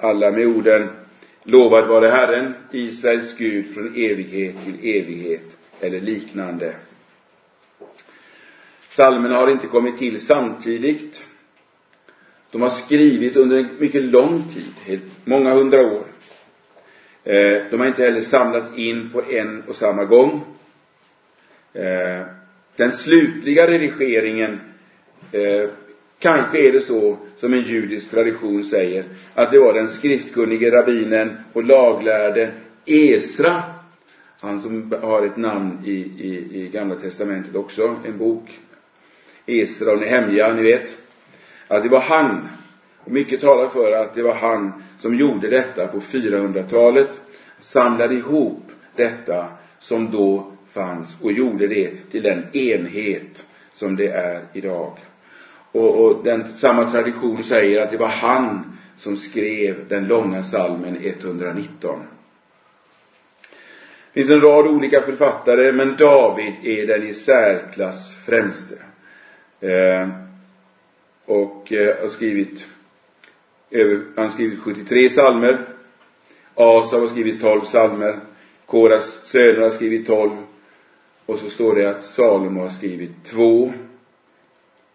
alla 0.00 0.30
med 0.30 0.46
orden 0.46 0.88
Lovad 1.42 1.88
vare 1.88 2.06
Herren, 2.06 2.54
Israels 2.70 3.36
Gud 3.36 3.74
från 3.74 3.86
evighet 3.86 4.54
till 4.64 4.74
evighet, 4.74 5.56
eller 5.80 6.00
liknande. 6.00 6.74
Salmerna 8.88 9.36
har 9.36 9.50
inte 9.50 9.66
kommit 9.66 9.98
till 9.98 10.20
samtidigt. 10.20 11.26
De 12.50 12.62
har 12.62 12.68
skrivits 12.68 13.36
under 13.36 13.56
en 13.56 13.68
mycket 13.78 14.02
lång 14.02 14.44
tid, 14.86 15.00
många 15.24 15.54
hundra 15.54 15.80
år. 15.80 16.04
Eh, 17.24 17.62
de 17.70 17.80
har 17.80 17.86
inte 17.86 18.02
heller 18.02 18.20
samlats 18.20 18.78
in 18.78 19.10
på 19.12 19.22
en 19.22 19.62
och 19.68 19.76
samma 19.76 20.04
gång. 20.04 20.44
Eh, 21.72 22.22
den 22.76 22.92
slutliga 22.92 23.66
redigeringen 23.66 24.60
eh, 25.32 25.70
Kanske 26.20 26.68
är 26.68 26.72
det 26.72 26.80
så 26.80 27.16
som 27.36 27.52
en 27.52 27.62
judisk 27.62 28.10
tradition 28.10 28.64
säger, 28.64 29.04
att 29.34 29.52
det 29.52 29.58
var 29.58 29.74
den 29.74 29.88
skriftkunnige 29.88 30.70
rabbinen 30.70 31.36
och 31.52 31.64
laglärde 31.64 32.50
Esra, 32.86 33.62
han 34.40 34.60
som 34.60 34.94
har 35.02 35.26
ett 35.26 35.36
namn 35.36 35.78
i, 35.84 35.90
i, 35.90 36.48
i 36.52 36.70
Gamla 36.72 36.94
Testamentet 36.94 37.54
också, 37.54 37.96
en 38.04 38.18
bok, 38.18 38.58
Esra 39.46 39.92
och 39.92 39.98
Nehemja, 39.98 40.52
ni 40.52 40.62
vet, 40.62 40.96
att 41.70 41.82
det 41.82 41.88
var 41.88 42.00
han, 42.00 42.48
och 43.04 43.12
mycket 43.12 43.40
talar 43.40 43.68
för 43.68 43.92
att 43.92 44.14
det 44.14 44.22
var 44.22 44.34
han 44.34 44.72
som 44.98 45.14
gjorde 45.14 45.50
detta 45.50 45.86
på 45.86 46.00
400-talet, 46.00 47.20
samlade 47.60 48.14
ihop 48.14 48.62
detta 48.96 49.46
som 49.78 50.10
då 50.10 50.52
fanns 50.68 51.16
och 51.22 51.32
gjorde 51.32 51.66
det 51.66 51.90
till 52.10 52.22
den 52.22 52.56
enhet 52.56 53.46
som 53.72 53.96
det 53.96 54.06
är 54.06 54.42
idag. 54.52 54.92
Och, 55.72 56.04
och 56.04 56.24
den, 56.24 56.48
samma 56.48 56.90
tradition 56.90 57.44
säger 57.44 57.82
att 57.82 57.90
det 57.90 57.96
var 57.96 58.08
han 58.08 58.78
som 58.96 59.16
skrev 59.16 59.88
den 59.88 60.06
långa 60.06 60.42
salmen 60.42 60.96
119. 61.02 61.98
Det 64.12 64.20
finns 64.20 64.30
en 64.30 64.40
rad 64.40 64.66
olika 64.66 65.02
författare, 65.02 65.72
men 65.72 65.96
David 65.96 66.52
är 66.62 66.86
den 66.86 67.02
i 67.02 67.14
särklass 67.14 68.16
främste. 68.26 68.74
Eh, 69.60 70.08
och 71.30 71.72
eh, 71.72 72.00
har 72.00 72.08
skrivit 72.08 72.66
över, 73.70 74.02
han 74.16 74.24
har 74.24 74.32
skrivit 74.32 74.60
73 74.60 75.10
salmer. 75.10 75.66
Asa 76.54 76.98
har 76.98 77.06
skrivit 77.06 77.40
12 77.40 77.64
salmer. 77.64 78.20
Koras 78.66 79.26
söner 79.26 79.60
har 79.60 79.70
skrivit 79.70 80.06
12. 80.06 80.30
Och 81.26 81.38
så 81.38 81.50
står 81.50 81.74
det 81.74 81.90
att 81.90 82.04
Salomo 82.04 82.60
har 82.60 82.68
skrivit 82.68 83.24
två. 83.24 83.72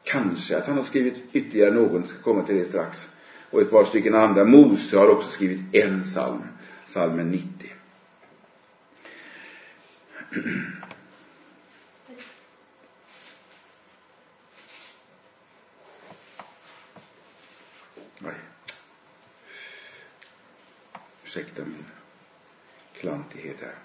Kanske 0.04 0.58
att 0.58 0.66
han 0.66 0.78
har 0.78 0.84
skrivit 0.84 1.16
ytterligare 1.34 1.72
någon, 1.72 2.02
jag 2.02 2.10
ska 2.10 2.22
komma 2.22 2.44
till 2.44 2.56
det 2.56 2.66
strax. 2.66 3.08
Och 3.52 3.62
ett 3.62 3.72
par 3.72 3.86
stycken 3.86 4.16
andra. 4.16 4.46
Mose 4.46 4.98
har 4.98 5.08
också 5.08 5.30
skrivit 5.30 5.62
en 5.72 6.04
psalm, 6.04 6.42
psalmen 6.88 7.32
90. 7.32 7.70
Nej. 18.20 18.34
Ursäkta 21.36 21.62
min 21.62 21.86
klantighet 23.00 23.56
här. 23.62 23.76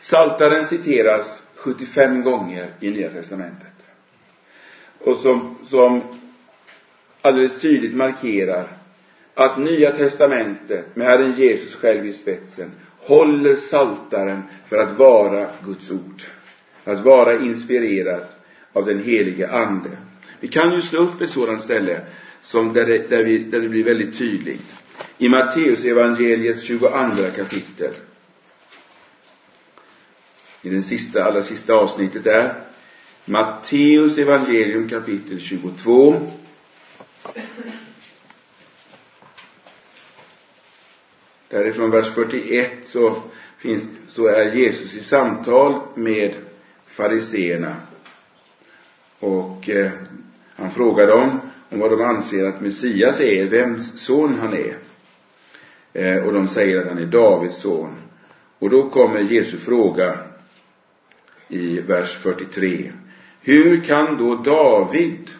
Saltaren 0.00 0.64
citeras 0.64 1.42
75 1.54 2.22
gånger 2.22 2.70
i 2.80 2.90
Nya 2.90 3.10
Testamentet. 3.10 3.66
Och 4.98 5.16
som, 5.16 5.56
som 5.66 6.02
alldeles 7.22 7.60
tydligt 7.60 7.94
markerar 7.96 8.66
att 9.34 9.58
Nya 9.58 9.96
Testamentet 9.96 10.96
med 10.96 11.06
Herren 11.06 11.32
Jesus 11.32 11.74
själv 11.74 12.06
i 12.06 12.12
spetsen 12.12 12.72
håller 12.98 13.56
saltaren 13.56 14.42
för 14.66 14.78
att 14.78 14.98
vara 14.98 15.50
Guds 15.64 15.90
ord. 15.90 16.22
Att 16.84 17.00
vara 17.00 17.38
inspirerad 17.38 18.24
av 18.72 18.84
den 18.84 19.02
helige 19.02 19.50
Ande. 19.50 19.90
Vi 20.40 20.48
kan 20.48 20.74
ju 20.74 20.82
slå 20.82 21.00
upp 21.00 21.20
ett 21.20 21.30
sådant 21.30 21.62
ställe 21.62 22.00
som 22.42 22.72
där, 22.72 22.86
det, 22.86 23.10
där, 23.10 23.24
vi, 23.24 23.38
där 23.38 23.60
det 23.60 23.68
blir 23.68 23.84
väldigt 23.84 24.18
tydligt. 24.18 24.82
I 25.18 25.28
Matteus 25.28 25.84
evangeliets 25.84 26.62
22 26.62 26.88
kapitel 27.36 27.94
i 30.62 30.68
den 30.68 30.82
sista, 30.82 31.24
allra 31.24 31.42
sista 31.42 31.74
avsnittet 31.74 32.24
där. 32.24 32.54
Matteus 33.24 34.18
evangelium 34.18 34.88
kapitel 34.88 35.40
22. 35.40 36.30
Därifrån 41.48 41.90
vers 41.90 42.14
41 42.14 42.72
så, 42.84 43.22
finns, 43.58 43.84
så 44.08 44.26
är 44.26 44.54
Jesus 44.54 44.94
i 44.94 45.02
samtal 45.02 45.80
med 45.94 46.34
fariseerna. 46.86 47.76
Och 49.18 49.68
eh, 49.68 49.90
han 50.56 50.70
frågar 50.70 51.06
dem 51.06 51.40
om 51.70 51.78
vad 51.78 51.90
de 51.90 52.00
anser 52.00 52.46
att 52.46 52.60
Messias 52.60 53.20
är, 53.20 53.48
vems 53.48 54.00
son 54.00 54.38
han 54.40 54.54
är. 54.54 54.76
Eh, 55.92 56.24
och 56.24 56.32
de 56.32 56.48
säger 56.48 56.80
att 56.80 56.86
han 56.86 56.98
är 56.98 57.06
Davids 57.06 57.56
son. 57.56 57.94
Och 58.58 58.70
då 58.70 58.90
kommer 58.90 59.20
Jesu 59.20 59.56
fråga 59.56 60.18
i 61.48 61.80
vers 61.80 62.16
43. 62.16 62.92
Hur 63.40 63.84
kan 63.84 64.18
då 64.18 64.34
David, 64.34 65.30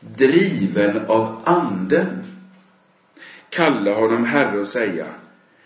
driven 0.00 1.06
av 1.06 1.42
anden, 1.44 2.24
kalla 3.48 3.94
honom 3.94 4.24
herre 4.24 4.58
och 4.58 4.68
säga 4.68 5.06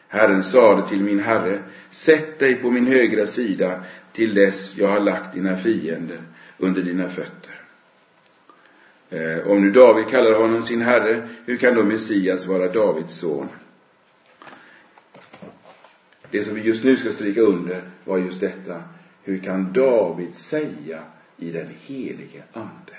Herren 0.08 0.42
sade 0.42 0.88
till 0.88 1.00
min 1.00 1.20
herre, 1.20 1.58
sätt 1.90 2.38
dig 2.38 2.54
på 2.54 2.70
min 2.70 2.86
högra 2.86 3.26
sida 3.26 3.80
till 4.12 4.34
dess 4.34 4.76
jag 4.76 4.88
har 4.88 5.00
lagt 5.00 5.34
dina 5.34 5.56
fiender 5.56 6.20
under 6.58 6.82
dina 6.82 7.08
fötter. 7.08 7.57
Eh, 9.10 9.50
om 9.50 9.62
nu 9.62 9.70
David 9.70 10.08
kallar 10.08 10.32
honom 10.32 10.62
sin 10.62 10.80
herre, 10.80 11.28
hur 11.44 11.56
kan 11.56 11.74
då 11.74 11.84
Messias 11.84 12.46
vara 12.46 12.68
Davids 12.68 13.14
son? 13.18 13.48
Det 16.30 16.44
som 16.44 16.54
vi 16.54 16.60
just 16.60 16.84
nu 16.84 16.96
ska 16.96 17.10
stryka 17.10 17.40
under 17.40 17.82
var 18.04 18.18
just 18.18 18.40
detta 18.40 18.82
hur 19.28 19.38
kan 19.38 19.72
David 19.72 20.34
säga 20.34 20.98
i 21.36 21.50
den 21.50 21.68
helige 21.86 22.42
Ande? 22.52 22.96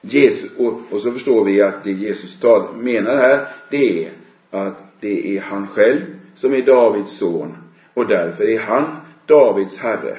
Jesus, 0.00 0.50
och, 0.56 0.80
och 0.90 1.02
så 1.02 1.12
förstår 1.12 1.44
vi 1.44 1.62
att 1.62 1.84
det 1.84 1.92
Jesus 1.92 2.40
tal, 2.40 2.76
menar 2.76 3.16
här, 3.16 3.48
det 3.70 4.04
är 4.04 4.10
att 4.50 4.76
det 5.00 5.36
är 5.36 5.40
han 5.40 5.66
själv 5.66 6.00
som 6.36 6.54
är 6.54 6.62
Davids 6.62 7.18
son 7.18 7.56
och 7.94 8.06
därför 8.06 8.44
är 8.44 8.60
han 8.60 8.96
Davids 9.26 9.78
herre. 9.78 10.18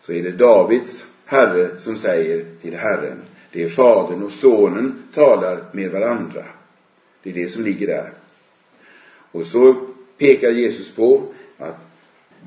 Så 0.00 0.12
är 0.12 0.22
det 0.22 0.30
Davids 0.30 1.06
herre 1.30 1.78
som 1.78 1.96
säger 1.96 2.44
till 2.62 2.76
Herren. 2.76 3.22
Det 3.52 3.62
är 3.62 3.68
Fadern 3.68 4.22
och 4.22 4.32
Sonen 4.32 5.02
talar 5.14 5.64
med 5.72 5.90
varandra. 5.90 6.44
Det 7.22 7.30
är 7.30 7.34
det 7.34 7.48
som 7.48 7.64
ligger 7.64 7.86
där. 7.86 8.12
Och 9.32 9.46
så 9.46 9.86
pekar 10.18 10.50
Jesus 10.50 10.90
på 10.90 11.22
att 11.58 11.76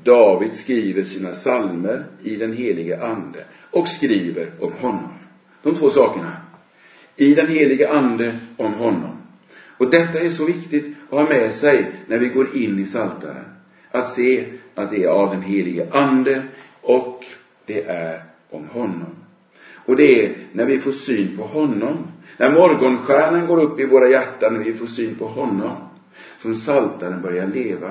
David 0.02 0.52
skriver 0.52 1.02
sina 1.02 1.34
salmer 1.34 2.04
i 2.22 2.36
den 2.36 2.52
helige 2.52 3.02
Ande 3.02 3.44
och 3.70 3.88
skriver 3.88 4.50
om 4.60 4.72
honom. 4.72 5.14
De 5.62 5.74
två 5.74 5.90
sakerna. 5.90 6.36
I 7.16 7.34
den 7.34 7.48
helige 7.48 7.90
Ande 7.90 8.38
om 8.56 8.74
honom. 8.74 9.16
Och 9.78 9.90
detta 9.90 10.20
är 10.20 10.28
så 10.28 10.44
viktigt 10.44 10.84
att 11.10 11.18
ha 11.18 11.28
med 11.28 11.52
sig 11.52 11.86
när 12.06 12.18
vi 12.18 12.28
går 12.28 12.56
in 12.56 12.78
i 12.78 12.86
Saltaren. 12.86 13.44
Att 13.90 14.12
se 14.12 14.44
att 14.74 14.90
det 14.90 15.04
är 15.04 15.08
av 15.08 15.30
den 15.30 15.42
helige 15.42 15.86
Ande 15.92 16.42
och 16.80 17.24
det 17.66 17.82
är 17.82 18.33
om 18.54 18.68
honom. 18.68 19.16
Och 19.86 19.96
det 19.96 20.24
är 20.24 20.36
när 20.52 20.64
vi 20.64 20.78
får 20.78 20.92
syn 20.92 21.36
på 21.36 21.42
honom. 21.42 22.06
När 22.36 22.50
morgonstjärnan 22.50 23.46
går 23.46 23.62
upp 23.62 23.80
i 23.80 23.84
våra 23.84 24.08
hjärtan, 24.08 24.54
när 24.54 24.64
vi 24.64 24.74
får 24.74 24.86
syn 24.86 25.14
på 25.14 25.26
honom, 25.26 25.76
som 26.42 26.54
saltaren 26.54 27.22
börjar 27.22 27.46
leva. 27.46 27.90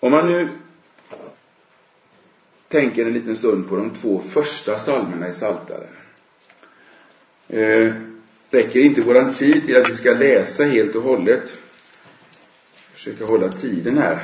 Om 0.00 0.10
man 0.10 0.26
nu 0.26 0.48
tänker 2.68 3.06
en 3.06 3.12
liten 3.12 3.36
stund 3.36 3.68
på 3.68 3.76
de 3.76 3.90
två 3.90 4.20
första 4.20 4.74
psalmerna 4.74 5.28
i 5.28 5.32
Saltaren. 5.32 5.88
Eh, 7.48 7.92
räcker 8.50 8.80
inte 8.80 9.00
våran 9.00 9.34
tid 9.34 9.66
till 9.66 9.76
att 9.76 9.88
vi 9.88 9.94
ska 9.94 10.12
läsa 10.12 10.64
helt 10.64 10.94
och 10.94 11.02
hållet. 11.02 11.58
Försöka 12.92 13.24
hålla 13.24 13.48
tiden 13.48 13.98
här. 13.98 14.22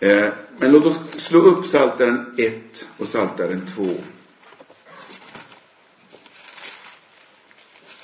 Eh, 0.00 0.28
men 0.58 0.72
låt 0.72 0.86
oss 0.86 1.00
slå 1.16 1.38
upp 1.38 1.64
Psaltaren 1.64 2.34
1 2.38 2.88
och 2.96 3.06
Psaltaren 3.06 3.66
2. 3.66 3.84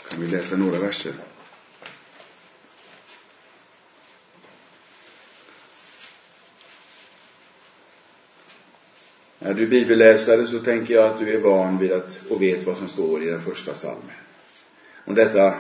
Kan 0.08 0.20
vi 0.20 0.26
läsa 0.26 0.56
några 0.56 0.78
verser. 0.78 1.12
När 9.38 9.54
du 9.54 9.62
är 9.62 9.66
bibelläsare 9.66 10.46
så 10.46 10.58
tänker 10.58 10.94
jag 10.94 11.04
att 11.04 11.18
du 11.18 11.34
är 11.34 11.38
van 11.38 11.78
vid 11.78 11.92
att 11.92 12.20
och 12.30 12.42
vet 12.42 12.66
vad 12.66 12.76
som 12.76 12.88
står 12.88 13.22
i 13.22 13.26
den 13.26 13.40
första 13.40 13.72
psalmen. 13.72 14.16
Om 15.04 15.14
detta 15.14 15.54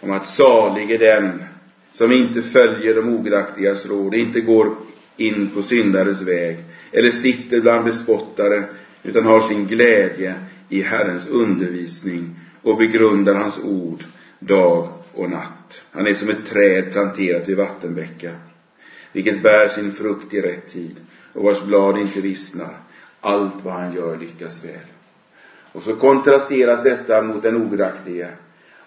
om 0.00 0.10
att 0.10 0.26
salig 0.26 0.90
är 0.90 0.98
den 0.98 1.44
som 1.92 2.12
inte 2.12 2.42
följer 2.42 2.94
de 2.94 3.08
ogudaktigas 3.08 3.86
råd, 3.86 4.14
inte 4.14 4.40
går 4.40 4.76
in 5.20 5.50
på 5.54 5.62
syndares 5.62 6.22
väg 6.22 6.56
eller 6.92 7.10
sitter 7.10 7.60
bland 7.60 7.84
bespottare 7.84 8.64
utan 9.02 9.24
har 9.24 9.40
sin 9.40 9.66
glädje 9.66 10.34
i 10.68 10.82
Herrens 10.82 11.28
undervisning 11.28 12.40
och 12.62 12.76
begrundar 12.76 13.34
hans 13.34 13.58
ord 13.58 14.04
dag 14.38 14.88
och 15.14 15.30
natt. 15.30 15.82
Han 15.90 16.06
är 16.06 16.14
som 16.14 16.30
ett 16.30 16.46
träd 16.46 16.92
planterat 16.92 17.48
vid 17.48 17.56
vattenbäckar, 17.56 18.34
vilket 19.12 19.42
bär 19.42 19.68
sin 19.68 19.92
frukt 19.92 20.34
i 20.34 20.40
rätt 20.40 20.68
tid 20.68 20.96
och 21.32 21.44
vars 21.44 21.62
blad 21.62 21.98
inte 21.98 22.20
vissnar. 22.20 22.76
Allt 23.20 23.64
vad 23.64 23.74
han 23.74 23.94
gör 23.94 24.16
lyckas 24.16 24.64
väl. 24.64 24.86
Och 25.72 25.82
så 25.82 25.96
kontrasteras 25.96 26.82
detta 26.82 27.22
mot 27.22 27.42
den 27.42 27.56
ogudaktige 27.56 28.28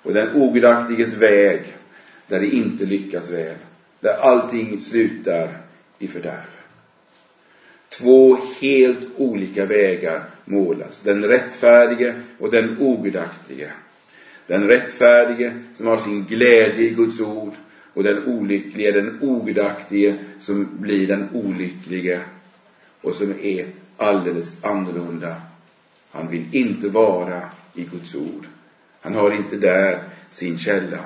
och 0.03 0.13
den 0.13 0.35
ogudaktiges 0.35 1.13
väg 1.13 1.75
där 2.27 2.39
det 2.39 2.47
inte 2.47 2.85
lyckas 2.85 3.31
väl. 3.31 3.55
Där 3.99 4.13
allting 4.13 4.79
slutar 4.79 5.62
i 6.03 6.07
fördärv. 6.07 6.63
Två 7.89 8.37
helt 8.61 9.07
olika 9.17 9.65
vägar 9.65 10.23
målas. 10.45 11.01
Den 11.01 11.23
rättfärdige 11.23 12.13
och 12.39 12.51
den 12.51 12.77
ogudaktige. 12.79 13.71
Den 14.47 14.67
rättfärdige 14.67 15.53
som 15.75 15.87
har 15.87 15.97
sin 15.97 16.23
glädje 16.23 16.85
i 16.85 16.89
Guds 16.89 17.19
ord 17.19 17.53
och 17.93 18.03
den 18.03 18.25
olycklige, 18.25 18.91
den 18.91 19.19
ogudaktige 19.21 20.15
som 20.39 20.69
blir 20.79 21.07
den 21.07 21.29
olycklige 21.33 22.19
och 23.01 23.15
som 23.15 23.33
är 23.41 23.67
alldeles 23.97 24.63
annorlunda. 24.63 25.35
Han 26.11 26.27
vill 26.27 26.45
inte 26.51 26.87
vara 26.87 27.41
i 27.73 27.83
Guds 27.83 28.15
ord. 28.15 28.45
Han 29.01 29.15
har 29.15 29.31
inte 29.31 29.55
där 29.55 30.03
sin 30.29 30.57
källa. 30.57 30.99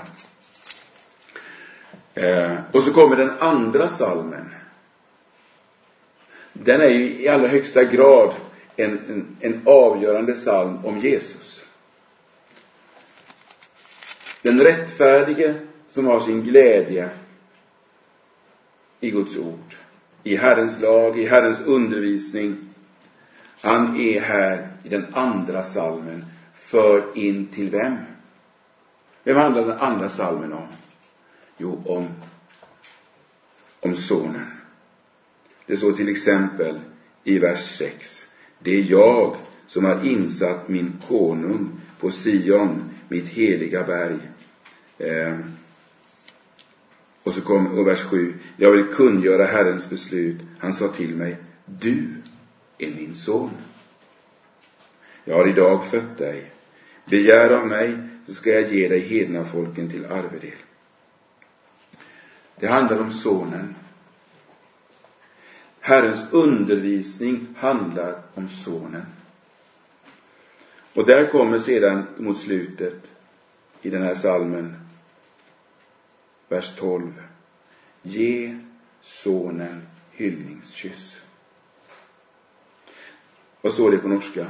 Eh, 2.13 2.57
och 2.71 2.83
så 2.83 2.93
kommer 2.93 3.15
den 3.15 3.39
andra 3.39 3.87
salmen. 3.87 4.49
Den 6.63 6.81
är 6.81 6.89
ju 6.89 7.21
i 7.21 7.27
allra 7.27 7.47
högsta 7.47 7.83
grad 7.83 8.33
en, 8.75 8.99
en, 9.09 9.37
en 9.39 9.61
avgörande 9.65 10.33
psalm 10.33 10.85
om 10.85 10.97
Jesus. 10.97 11.65
Den 14.41 14.61
rättfärdige 14.61 15.55
som 15.89 16.07
har 16.07 16.19
sin 16.19 16.43
glädje 16.43 17.09
i 18.99 19.11
Guds 19.11 19.37
ord, 19.37 19.75
i 20.23 20.35
Herrens 20.35 20.79
lag, 20.79 21.19
i 21.19 21.25
Herrens 21.25 21.61
undervisning. 21.61 22.57
Han 23.61 23.99
är 23.99 24.21
här 24.21 24.69
i 24.83 24.89
den 24.89 25.05
andra 25.13 25.63
salmen 25.63 26.25
för 26.53 27.17
in 27.17 27.47
till 27.47 27.69
vem? 27.69 27.97
Vem 29.23 29.37
handlar 29.37 29.65
den 29.65 29.79
andra 29.79 30.09
salmen 30.09 30.53
om? 30.53 30.67
Jo, 31.57 31.83
om, 31.85 32.07
om 33.79 33.95
sonen. 33.95 34.56
Det 35.67 35.77
står 35.77 35.91
till 35.91 36.09
exempel 36.09 36.79
i 37.23 37.39
vers 37.39 37.77
6. 37.77 38.25
Det 38.59 38.71
är 38.71 38.91
jag 38.91 39.35
som 39.67 39.85
har 39.85 40.05
insatt 40.05 40.69
min 40.69 40.93
konung 41.07 41.81
på 41.99 42.11
Sion, 42.11 42.89
mitt 43.07 43.27
heliga 43.27 43.83
berg. 43.83 44.17
Eh, 44.97 45.39
och 47.23 47.33
så 47.33 47.41
kom 47.41 47.79
och 47.79 47.87
vers 47.87 48.03
7. 48.03 48.33
Jag 48.57 48.71
vill 48.71 48.93
kungöra 48.93 49.45
Herrens 49.45 49.89
beslut. 49.89 50.37
Han 50.59 50.73
sa 50.73 50.87
till 50.87 51.15
mig, 51.15 51.37
du 51.65 52.07
är 52.77 52.91
min 52.91 53.15
son. 53.15 53.51
Jag 55.23 55.35
har 55.35 55.47
idag 55.47 55.85
fött 55.85 56.17
dig. 56.17 56.51
Begär 57.05 57.49
av 57.49 57.67
mig 57.67 57.97
så 58.27 58.33
ska 58.33 58.49
jag 58.49 58.73
ge 58.73 58.87
dig 58.87 58.99
hedna 58.99 59.45
folken 59.45 59.89
till 59.89 60.05
arvedel. 60.05 60.51
Det 62.59 62.67
handlar 62.67 62.99
om 62.99 63.11
sonen. 63.11 63.75
Herrens 65.87 66.31
undervisning 66.31 67.47
handlar 67.57 68.21
om 68.33 68.49
sonen. 68.49 69.05
Och 70.93 71.05
där 71.05 71.31
kommer 71.31 71.59
sedan 71.59 72.07
mot 72.17 72.37
slutet 72.37 73.11
i 73.81 73.89
den 73.89 74.03
här 74.03 74.15
salmen, 74.15 74.75
vers 76.47 76.75
12. 76.75 77.23
Ge 78.01 78.59
sonen 79.01 79.87
hyllningskyss. 80.11 81.17
Vad 83.61 83.73
står 83.73 83.91
det 83.91 83.97
på 83.97 84.07
norska? 84.07 84.47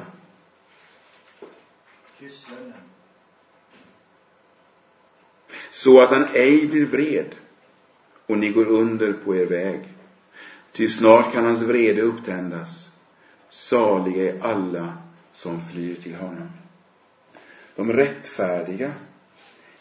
Så 5.71 6.01
att 6.01 6.09
han 6.09 6.25
ej 6.33 6.67
blir 6.67 6.85
vred 6.85 7.35
och 8.25 8.38
ni 8.38 8.49
går 8.49 8.65
under 8.65 9.13
på 9.13 9.35
er 9.35 9.45
väg. 9.45 9.96
Ty 10.78 10.88
snart 10.88 11.34
kan 11.34 11.45
hans 11.45 11.61
vrede 11.61 12.01
upptändas. 12.01 12.89
Saliga 13.49 14.34
är 14.34 14.41
alla 14.41 14.93
som 15.32 15.61
flyr 15.61 15.95
till 15.95 16.15
honom. 16.15 16.49
De 17.75 17.93
rättfärdiga 17.93 18.91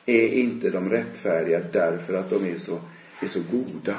är 0.06 0.28
inte 0.28 0.70
de 0.70 0.90
rättfärdiga 0.90 1.60
därför 1.72 2.14
att 2.14 2.30
de 2.30 2.44
är 2.44 2.58
så, 2.58 2.80
är 3.22 3.26
så 3.26 3.40
goda, 3.50 3.96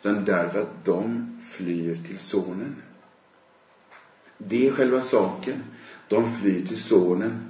utan 0.00 0.24
därför 0.24 0.62
att 0.62 0.84
de 0.84 1.30
flyr 1.52 1.98
till 2.06 2.18
Sonen. 2.18 2.76
Det 4.38 4.66
är 4.66 4.72
själva 4.72 5.00
saken. 5.00 5.62
De 6.08 6.36
flyr 6.36 6.66
till 6.66 6.82
Sonen 6.82 7.48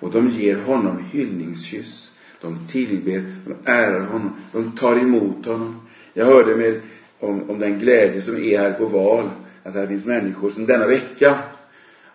och 0.00 0.10
de 0.10 0.28
ger 0.28 0.56
honom 0.56 1.04
hyllningskyss. 1.12 2.12
De 2.40 2.66
tillber, 2.68 3.34
de 3.46 3.70
ärar 3.70 4.00
honom, 4.00 4.36
de 4.52 4.72
tar 4.72 4.96
emot 4.96 5.46
honom. 5.46 5.88
Jag 6.14 6.26
hörde 6.26 6.56
med, 6.56 6.80
om, 7.22 7.50
om 7.50 7.58
den 7.58 7.78
glädje 7.78 8.22
som 8.22 8.36
är 8.36 8.58
här 8.58 8.72
på 8.72 8.86
val, 8.86 9.30
att 9.62 9.74
här 9.74 9.86
finns 9.86 10.04
människor 10.04 10.50
som 10.50 10.66
denna 10.66 10.86
vecka 10.86 11.38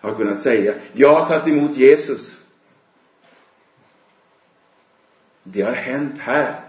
har 0.02 0.16
kunnat 0.16 0.40
säga, 0.40 0.74
jag 0.94 1.20
har 1.20 1.28
tagit 1.28 1.48
emot 1.48 1.78
Jesus. 1.78 2.40
Det 5.44 5.62
har 5.62 5.74
hänt 5.74 6.20
här, 6.20 6.60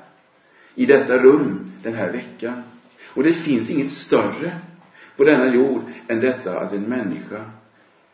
i 0.74 0.86
detta 0.86 1.18
rum, 1.18 1.72
den 1.82 1.94
här 1.94 2.12
veckan. 2.12 2.62
Och 3.04 3.22
det 3.22 3.32
finns 3.32 3.70
inget 3.70 3.90
större 3.90 4.58
på 5.16 5.24
denna 5.24 5.54
jord 5.54 5.82
än 6.08 6.20
detta 6.20 6.60
att 6.60 6.72
en 6.72 6.82
människa 6.82 7.44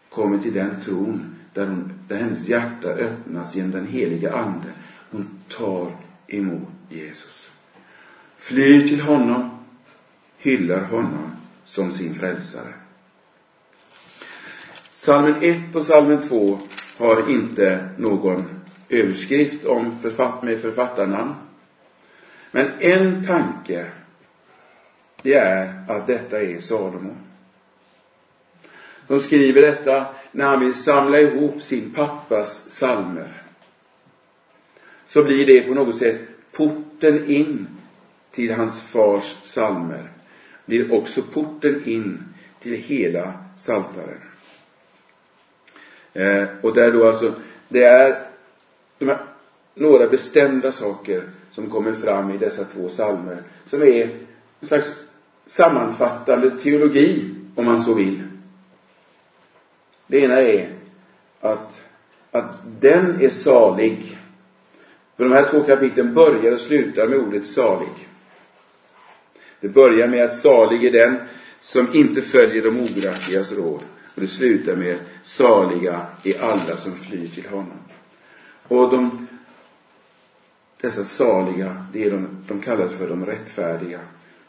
kommer 0.09 0.39
till 0.39 0.55
den 0.55 0.81
tron 0.81 1.37
där, 1.55 1.67
hon, 1.67 1.93
där 2.09 2.17
hennes 2.17 2.49
hjärta 2.49 2.89
öppnas 2.89 3.57
genom 3.57 3.71
den 3.71 3.87
heliga 3.87 4.33
Ande. 4.33 4.69
Hon 5.11 5.29
tar 5.49 5.97
emot 6.27 6.69
Jesus. 6.89 7.51
Flyr 8.37 8.89
till 8.89 9.01
honom, 9.01 9.54
hyllar 10.45 10.81
honom 10.81 11.37
som 11.65 11.91
sin 11.91 12.15
frälsare. 12.15 12.75
Salmen 14.93 15.35
1 15.41 15.77
och 15.77 15.85
salmen 15.85 16.29
2 16.29 16.59
har 16.99 17.31
inte 17.31 17.89
någon 17.99 18.45
överskrift 18.89 19.65
om 19.65 19.99
författ 19.99 20.43
med 20.43 20.61
författarnamn. 20.61 21.35
Men 22.51 22.71
en 22.79 23.27
tanke, 23.27 23.87
det 25.23 25.35
är 25.35 25.85
att 25.89 26.07
detta 26.07 26.43
är 26.43 26.61
Salomo. 26.61 27.17
Som 29.07 29.21
skriver 29.21 29.63
detta 29.63 30.07
när 30.33 30.45
han 30.45 30.61
vill 30.61 30.75
samla 30.75 31.19
ihop 31.21 31.63
sin 31.63 31.95
pappas 31.95 32.71
salmer. 32.71 33.43
Så 35.07 35.25
blir 35.25 35.47
det 35.47 35.61
på 35.61 35.75
något 35.75 35.97
sätt 35.97 36.21
porten 36.53 37.27
in 37.27 37.67
till 38.31 38.55
hans 38.55 38.83
fars 38.83 39.37
salmer 39.43 40.14
blir 40.67 40.93
också 40.93 41.23
porten 41.23 41.85
in 41.85 42.25
till 42.61 42.73
hela 42.73 43.33
saltaren. 43.59 44.21
Eh, 46.13 46.49
och 46.63 46.75
där 46.75 46.93
då 46.93 47.07
alltså, 47.07 47.33
det 47.69 47.85
är 47.85 48.29
de 48.99 49.09
här, 49.09 49.19
några 49.75 50.09
bestämda 50.09 50.73
saker 50.73 51.23
som 51.51 51.71
kommer 51.71 51.93
fram 51.93 52.31
i 52.31 52.39
dessa 52.39 52.65
två 52.65 52.89
salmer 52.89 53.43
som 53.67 53.83
är 53.83 54.11
en 54.61 54.67
slags 54.67 54.93
sammanfattande 55.47 56.51
teologi, 56.51 57.35
om 57.55 57.65
man 57.65 57.81
så 57.81 57.95
vill. 57.95 58.23
Det 60.07 60.21
ena 60.21 60.41
är 60.41 60.71
att, 61.41 61.85
att 62.31 62.63
den 62.81 63.21
är 63.21 63.31
salig. 63.31 64.19
För 65.17 65.25
de 65.25 65.33
här 65.33 65.49
två 65.49 65.63
kapitlen 65.63 66.15
börjar 66.15 66.53
och 66.53 66.61
slutar 66.61 67.09
med 67.09 67.19
ordet 67.19 67.47
salig. 67.47 68.09
Det 69.65 69.71
börjar 69.71 70.09
med 70.09 70.25
att 70.25 70.35
salig 70.35 70.85
är 70.85 70.93
den 70.93 71.17
som 71.61 71.95
inte 71.95 72.23
följer 72.23 72.63
de 72.63 72.81
ogudaktigas 72.81 73.53
råd. 73.53 73.81
Och 74.15 74.21
det 74.21 74.27
slutar 74.27 74.77
med 74.77 74.97
saliga 75.23 76.07
är 76.25 76.43
alla 76.43 76.77
som 76.77 76.93
flyr 76.93 77.27
till 77.27 77.47
honom. 77.47 77.79
Och 78.69 78.91
de, 78.91 79.29
dessa 80.81 81.05
saliga, 81.05 81.87
det 81.93 82.05
är 82.05 82.11
de, 82.11 82.27
de 82.49 82.61
kallas 82.61 82.93
för 82.93 83.09
de 83.09 83.27
rättfärdiga. 83.27 83.99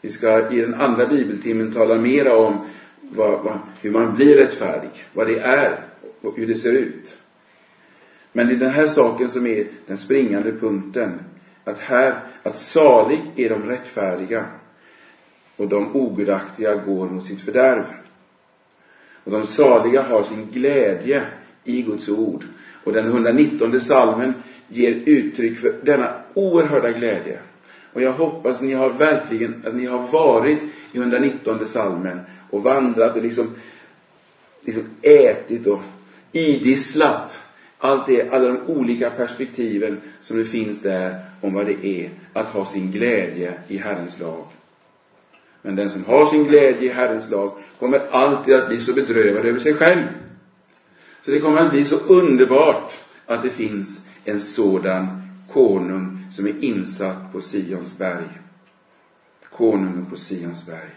Vi 0.00 0.10
ska 0.10 0.50
i 0.50 0.60
den 0.60 0.74
andra 0.74 1.06
bibeltimmen 1.06 1.72
tala 1.72 1.94
mera 1.94 2.36
om 2.36 2.66
vad, 3.00 3.40
vad, 3.44 3.58
hur 3.80 3.90
man 3.90 4.14
blir 4.14 4.36
rättfärdig, 4.36 5.04
vad 5.12 5.26
det 5.26 5.38
är 5.38 5.80
och 6.20 6.36
hur 6.36 6.46
det 6.46 6.56
ser 6.56 6.72
ut. 6.72 7.18
Men 8.32 8.48
det 8.48 8.54
är 8.54 8.58
den 8.58 8.70
här 8.70 8.86
saken 8.86 9.30
som 9.30 9.46
är 9.46 9.66
den 9.86 9.98
springande 9.98 10.52
punkten. 10.52 11.20
Att 11.64 11.78
här, 11.78 12.20
att 12.42 12.56
salig 12.56 13.20
är 13.36 13.50
de 13.50 13.62
rättfärdiga 13.62 14.46
och 15.56 15.68
de 15.68 15.96
ogudaktiga 15.96 16.74
går 16.74 17.08
mot 17.08 17.26
sitt 17.26 17.40
fördärv. 17.40 17.84
Och 19.24 19.30
de 19.30 19.46
saliga 19.46 20.02
har 20.02 20.22
sin 20.22 20.48
glädje 20.52 21.22
i 21.64 21.82
Guds 21.82 22.08
ord. 22.08 22.44
Och 22.84 22.92
den 22.92 23.06
119 23.06 23.80
salmen 23.80 24.34
ger 24.68 24.92
uttryck 24.92 25.58
för 25.58 25.74
denna 25.82 26.14
oerhörda 26.34 26.90
glädje. 26.90 27.38
Och 27.92 28.02
jag 28.02 28.12
hoppas 28.12 28.60
ni 28.60 28.72
har 28.72 28.90
verkligen, 28.90 29.62
att 29.66 29.74
ni 29.74 29.86
har 29.86 30.12
varit 30.12 30.58
i 30.92 30.98
119 30.98 31.68
salmen 31.68 32.20
och 32.50 32.62
vandrat 32.62 33.16
och 33.16 33.22
liksom, 33.22 33.54
liksom 34.60 34.84
ätit 35.02 35.66
och 35.66 35.80
idisslat 36.32 37.42
allt 37.78 38.06
det, 38.06 38.30
alla 38.32 38.48
de 38.48 38.60
olika 38.66 39.10
perspektiven 39.10 40.00
som 40.20 40.38
det 40.38 40.44
finns 40.44 40.80
där 40.80 41.20
om 41.40 41.54
vad 41.54 41.66
det 41.66 41.86
är 41.86 42.10
att 42.32 42.48
ha 42.48 42.64
sin 42.64 42.90
glädje 42.90 43.52
i 43.68 43.76
Herrens 43.76 44.20
lag. 44.20 44.44
Men 45.66 45.76
den 45.76 45.90
som 45.90 46.04
har 46.04 46.24
sin 46.24 46.44
glädje 46.44 46.90
i 46.90 46.92
Herrens 46.92 47.30
lag 47.30 47.52
kommer 47.78 47.98
alltid 47.98 48.54
att 48.54 48.68
bli 48.68 48.80
så 48.80 48.92
bedrövad 48.92 49.46
över 49.46 49.58
sig 49.58 49.74
själv. 49.74 50.06
Så 51.20 51.30
det 51.30 51.40
kommer 51.40 51.58
att 51.58 51.70
bli 51.70 51.84
så 51.84 51.96
underbart 51.96 52.92
att 53.26 53.42
det 53.42 53.50
finns 53.50 54.06
en 54.24 54.40
sådan 54.40 55.22
konung 55.52 56.26
som 56.30 56.46
är 56.46 56.64
insatt 56.64 57.32
på 57.32 57.40
Sions 57.40 57.98
berg. 57.98 58.40
Konungen 59.50 60.06
på 60.10 60.16
Sions 60.16 60.66
berg. 60.66 60.90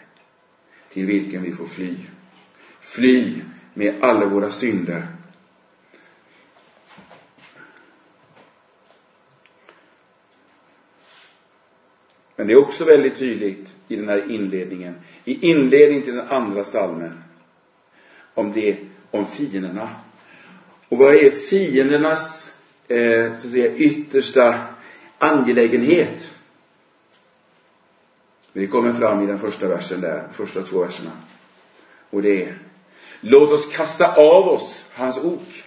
Till 0.93 1.05
vilken 1.05 1.43
vi 1.43 1.51
får 1.51 1.65
fly. 1.65 1.95
Fly 2.79 3.33
med 3.73 4.03
alla 4.03 4.25
våra 4.25 4.51
synder. 4.51 5.07
Men 12.35 12.47
det 12.47 12.53
är 12.53 12.57
också 12.57 12.85
väldigt 12.85 13.15
tydligt 13.15 13.73
i 13.89 13.95
den 13.95 14.09
här 14.09 14.31
inledningen. 14.31 14.95
I 15.25 15.49
inledningen 15.49 16.03
till 16.03 16.15
den 16.15 16.27
andra 16.27 16.63
salmen. 16.63 17.23
Om 18.33 18.51
det, 18.51 18.77
om 19.11 19.25
fienderna. 19.25 19.89
Och 20.89 20.97
vad 20.97 21.15
är 21.15 21.29
fiendernas 21.29 22.53
eh, 22.87 23.27
så 23.27 23.47
att 23.47 23.51
säga, 23.51 23.75
yttersta 23.75 24.55
angelägenhet? 25.17 26.33
Det 28.53 28.67
kommer 28.67 28.93
fram 28.93 29.23
i 29.23 29.25
den 29.25 29.39
första 29.39 29.67
versen 29.67 30.01
där, 30.01 30.27
första 30.31 30.61
två 30.61 30.81
verserna. 30.81 31.11
Och 32.09 32.21
det 32.21 32.43
är 32.43 32.57
Låt 33.21 33.51
oss 33.51 33.65
kasta 33.75 34.15
av 34.15 34.47
oss 34.47 34.85
hans 34.93 35.17
ok. 35.17 35.63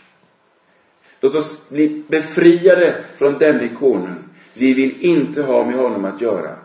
Låt 1.20 1.34
oss 1.34 1.68
bli 1.68 2.02
befriade 2.08 3.04
från 3.16 3.38
denne 3.38 3.68
konung. 3.68 4.16
Vi 4.54 4.74
vill 4.74 5.00
inte 5.00 5.42
ha 5.42 5.64
med 5.64 5.76
honom 5.76 6.04
att 6.04 6.20
göra. 6.20 6.56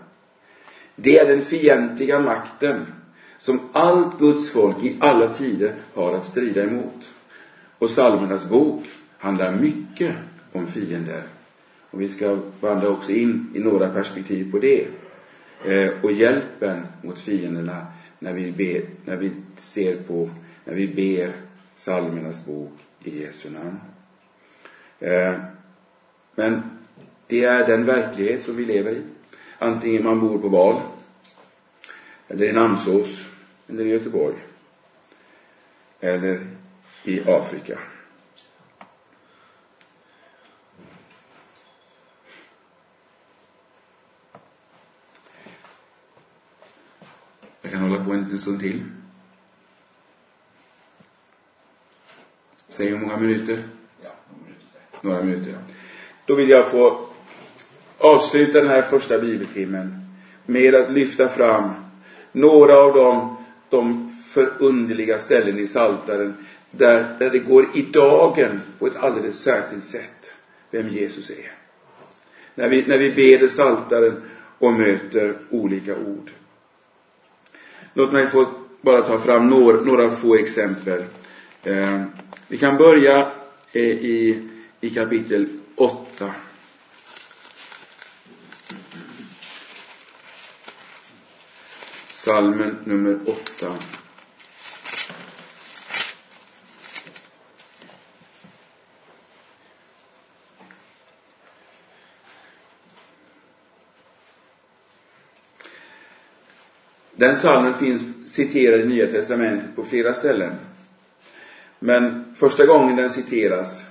Det 1.00 1.20
är 1.20 1.28
den 1.28 1.42
fientliga 1.42 2.20
makten 2.20 2.86
som 3.38 3.60
allt 3.72 4.20
Guds 4.20 4.52
folk 4.52 4.84
i 4.84 4.98
alla 5.00 5.34
tider 5.34 5.76
har 5.94 6.14
att 6.14 6.26
strida 6.26 6.64
emot. 6.64 7.10
Och 7.78 7.88
psalmernas 7.88 8.50
bok 8.50 8.84
handlar 9.18 9.56
mycket 9.56 10.16
om 10.52 10.68
fiender. 10.68 11.24
Och 11.92 12.02
vi 12.02 12.10
ska 12.10 12.38
vandra 12.60 12.90
också 12.90 13.12
in 13.12 13.52
i 13.56 13.60
några 13.60 13.90
perspektiv 13.90 14.52
på 14.52 14.60
det. 14.60 14.88
Eh, 15.66 15.90
och 16.04 16.12
hjälpen 16.12 16.88
mot 17.02 17.20
fienderna 17.20 17.86
när 18.20 18.34
vi, 18.34 18.52
ber, 18.52 18.90
när 19.06 19.18
vi 19.18 19.32
ser 19.56 19.96
på, 19.96 20.30
när 20.66 20.74
vi 20.74 20.88
ber 20.88 21.32
psalmernas 21.76 22.46
bok 22.46 22.74
i 23.04 23.22
Jesu 23.22 23.50
namn. 23.50 23.80
Eh, 25.00 25.34
men 26.36 26.62
det 27.28 27.44
är 27.44 27.68
den 27.68 27.86
verklighet 27.86 28.44
som 28.44 28.56
vi 28.56 28.66
lever 28.66 28.92
i. 28.92 29.02
Antingen 29.60 30.04
man 30.04 30.20
bor 30.20 30.40
på 30.40 30.50
Val, 30.50 30.82
eller 32.28 32.46
i 32.46 32.52
Namsås, 32.52 33.28
eller 33.68 33.86
i 33.86 33.90
Göteborg, 33.90 34.36
eller 36.00 36.48
i 37.04 37.30
Afrika. 37.30 37.80
Jag 47.62 47.72
kan 47.72 47.82
hålla 47.82 48.06
på 48.06 48.12
en 48.12 48.22
liten 48.24 48.40
stund 48.40 48.60
till. 48.60 48.84
Säg 52.68 52.90
hur 52.90 53.00
många 53.00 53.18
minuter? 53.18 53.64
Ja, 54.04 54.10
några 54.32 54.44
minuter. 54.44 54.82
Några 55.02 55.24
minuter. 55.24 55.58
Då 56.26 56.36
vill 56.36 56.50
jag 56.50 56.72
få 56.72 57.10
avsluta 57.98 58.62
den 58.62 58.70
här 58.70 58.82
första 58.82 59.20
bibeltimmen 59.20 59.96
med 60.46 60.76
att 60.76 60.92
lyfta 60.92 61.30
fram 61.30 61.70
några 62.32 62.78
av 62.78 62.94
de, 62.94 63.38
de 63.70 64.10
förunderliga 64.10 65.20
ställen 65.20 65.60
i 65.60 65.68
Saltaren 65.68 66.34
där, 66.72 67.16
där 67.20 67.30
det 67.30 67.40
går 67.40 67.66
i 67.74 67.82
dagen 67.82 68.62
på 68.80 68.88
ett 68.88 68.96
alldeles 68.96 69.40
särskilt 69.40 69.86
sätt 69.86 70.32
vem 70.72 70.88
Jesus 70.88 71.30
är. 71.30 71.52
När 72.56 72.70
vi, 72.70 72.86
när 72.88 72.98
vi 72.98 73.12
ber 73.12 73.48
Saltaren 73.48 74.22
och 74.60 74.74
möter 74.74 75.34
olika 75.50 75.96
ord. 75.96 76.32
Låt 77.94 78.12
mig 78.12 78.28
få 78.28 78.46
bara 78.82 79.02
ta 79.02 79.18
fram 79.18 79.50
några, 79.50 79.82
några 79.82 80.10
få 80.10 80.36
exempel. 80.36 81.04
Eh, 81.64 82.02
vi 82.48 82.58
kan 82.58 82.78
börja 82.78 83.32
eh, 83.72 83.82
i, 83.84 84.50
i 84.82 84.90
kapitel 84.90 85.46
8. 85.76 86.07
Salmen 92.28 92.76
nummer 92.84 93.18
8. 93.26 93.74
Den 107.16 107.36
salmen 107.36 107.74
finns 107.74 108.02
citerad 108.26 108.82
i 108.82 108.86
Nya 108.86 109.12
Testamentet 109.12 109.76
på 109.76 109.84
flera 109.84 110.14
ställen. 110.14 110.56
Men 111.80 112.36
första 112.36 112.66
gången 112.66 112.96
den 112.96 113.10
citeras, 113.10 113.84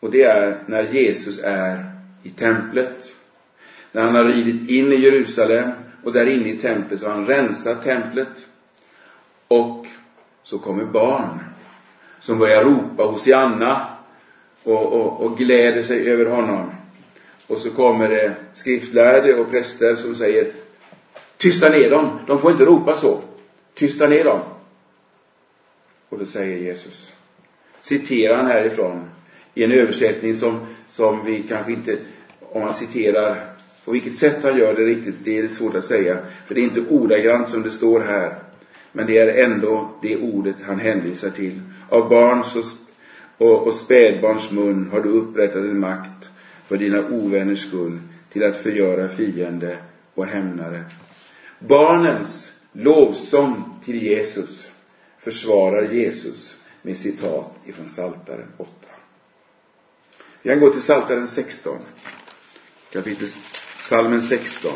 och 0.00 0.10
det 0.10 0.22
är 0.22 0.62
när 0.66 0.82
Jesus 0.82 1.40
är 1.42 1.84
i 2.22 2.30
templet. 2.30 3.16
När 3.92 4.02
han 4.02 4.14
har 4.14 4.24
ridit 4.24 4.70
in 4.70 4.92
i 4.92 4.96
Jerusalem 4.96 5.70
och 6.04 6.12
där 6.12 6.26
inne 6.26 6.48
i 6.48 6.58
templet 6.58 7.00
så 7.00 7.06
har 7.06 7.14
han 7.14 7.26
rensat 7.26 7.84
templet. 7.84 8.46
Och 9.48 9.86
så 10.42 10.58
kommer 10.58 10.84
barn 10.84 11.38
som 12.20 12.38
börjar 12.38 12.64
ropa 12.64 13.02
Hosianna 13.02 13.86
och, 14.62 14.92
och, 14.92 15.20
och 15.20 15.38
gläder 15.38 15.82
sig 15.82 16.10
över 16.10 16.26
honom. 16.26 16.70
Och 17.46 17.58
så 17.58 17.70
kommer 17.70 18.08
det 18.08 18.34
skriftlärde 18.52 19.34
och 19.34 19.50
präster 19.50 19.96
som 19.96 20.14
säger 20.14 20.52
Tysta 21.36 21.68
ner 21.68 21.90
dem, 21.90 22.18
de 22.26 22.38
får 22.38 22.50
inte 22.50 22.64
ropa 22.64 22.96
så. 22.96 23.20
Tysta 23.74 24.06
ner 24.06 24.24
dem. 24.24 24.40
Och 26.08 26.18
då 26.18 26.26
säger 26.26 26.58
Jesus, 26.58 27.12
citerar 27.80 28.36
han 28.36 28.46
härifrån 28.46 29.10
i 29.54 29.64
en 29.64 29.72
översättning 29.72 30.36
som, 30.36 30.66
som 30.86 31.24
vi 31.24 31.42
kanske 31.42 31.72
inte, 31.72 31.98
om 32.40 32.62
man 32.62 32.72
citerar 32.72 33.53
på 33.84 33.92
vilket 33.92 34.16
sätt 34.16 34.42
han 34.42 34.58
gör 34.58 34.74
det 34.74 34.84
riktigt, 34.84 35.14
det 35.24 35.38
är 35.38 35.48
svårt 35.48 35.74
att 35.74 35.84
säga. 35.84 36.18
För 36.46 36.54
det 36.54 36.60
är 36.60 36.64
inte 36.64 36.80
ordagrant 36.80 37.48
som 37.48 37.62
det 37.62 37.70
står 37.70 38.00
här. 38.00 38.38
Men 38.92 39.06
det 39.06 39.18
är 39.18 39.44
ändå 39.44 39.90
det 40.02 40.16
ordet 40.16 40.56
han 40.62 40.78
hänvisar 40.78 41.30
till. 41.30 41.60
Av 41.88 42.08
barns 42.08 42.56
och, 42.56 42.64
och, 43.38 43.66
och 43.66 43.74
spädbarns 43.74 44.50
mun 44.50 44.88
har 44.92 45.00
du 45.00 45.08
upprättat 45.08 45.56
en 45.56 45.80
makt 45.80 46.28
för 46.66 46.76
dina 46.76 46.98
ovänners 46.98 47.66
skull 47.68 47.98
till 48.32 48.44
att 48.44 48.56
förgöra 48.56 49.08
fiende 49.08 49.78
och 50.14 50.26
hämnare. 50.26 50.84
Barnens 51.58 52.52
lovsång 52.72 53.80
till 53.84 54.02
Jesus 54.02 54.70
försvarar 55.18 55.92
Jesus 55.92 56.56
med 56.82 56.98
citat 56.98 57.54
ifrån 57.64 57.88
Saltaren 57.88 58.48
8. 58.56 58.70
Vi 60.42 60.50
kan 60.50 60.60
gå 60.60 60.70
till 60.70 60.82
Saltaren 60.82 61.28
16. 61.28 61.78
Kapitel 62.92 63.28
Salmen 63.84 64.22
16. 64.22 64.72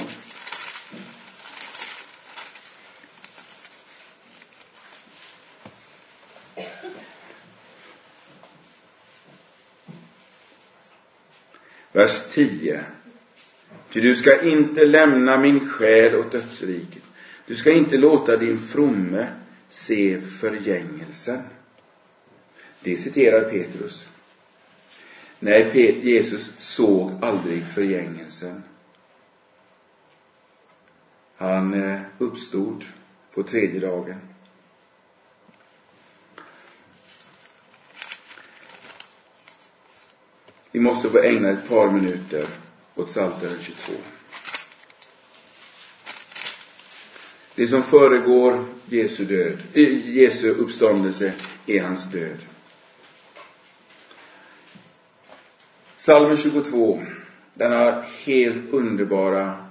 Vers 11.93 12.23
10. 12.33 12.81
Ty 13.91 14.01
du 14.01 14.15
ska 14.15 14.43
inte 14.43 14.85
lämna 14.85 15.37
min 15.37 15.69
själ 15.69 16.15
åt 16.15 16.33
dödsriket. 16.33 17.03
Du 17.47 17.57
ska 17.57 17.73
inte 17.73 17.97
låta 17.97 18.37
din 18.37 18.59
fromme 18.59 19.27
se 19.69 20.21
förgängelsen. 20.21 21.43
Det 22.81 22.97
citerar 22.97 23.51
Petrus. 23.51 24.09
Nej, 25.39 26.01
Jesus 26.03 26.53
såg 26.59 27.25
aldrig 27.25 27.67
förgängelsen. 27.67 28.63
Han 31.39 31.75
eh, 31.75 32.01
uppstod 32.19 32.85
på 33.35 33.43
tredje 33.43 33.81
dagen. 33.81 34.21
Vi 40.71 40.81
måste 40.81 41.11
få 41.11 41.19
ägna 41.19 41.49
ett 41.49 41.69
par 41.69 41.91
minuter 41.91 42.47
åt 42.95 43.07
Psaltaren 43.07 43.59
22. 43.61 43.93
Det 47.55 47.69
som 47.69 47.83
föregår 47.83 48.65
Jesu 48.87 49.25
död, 49.25 49.59
eh, 49.73 50.17
Jesu 50.17 50.51
uppståndelse 50.51 51.33
är 51.67 51.83
hans 51.83 52.11
död. 52.11 52.39
Psalmen 55.97 56.37
22, 56.37 57.03
denna 57.55 58.05
helt 58.27 58.71
underbara 58.71 59.68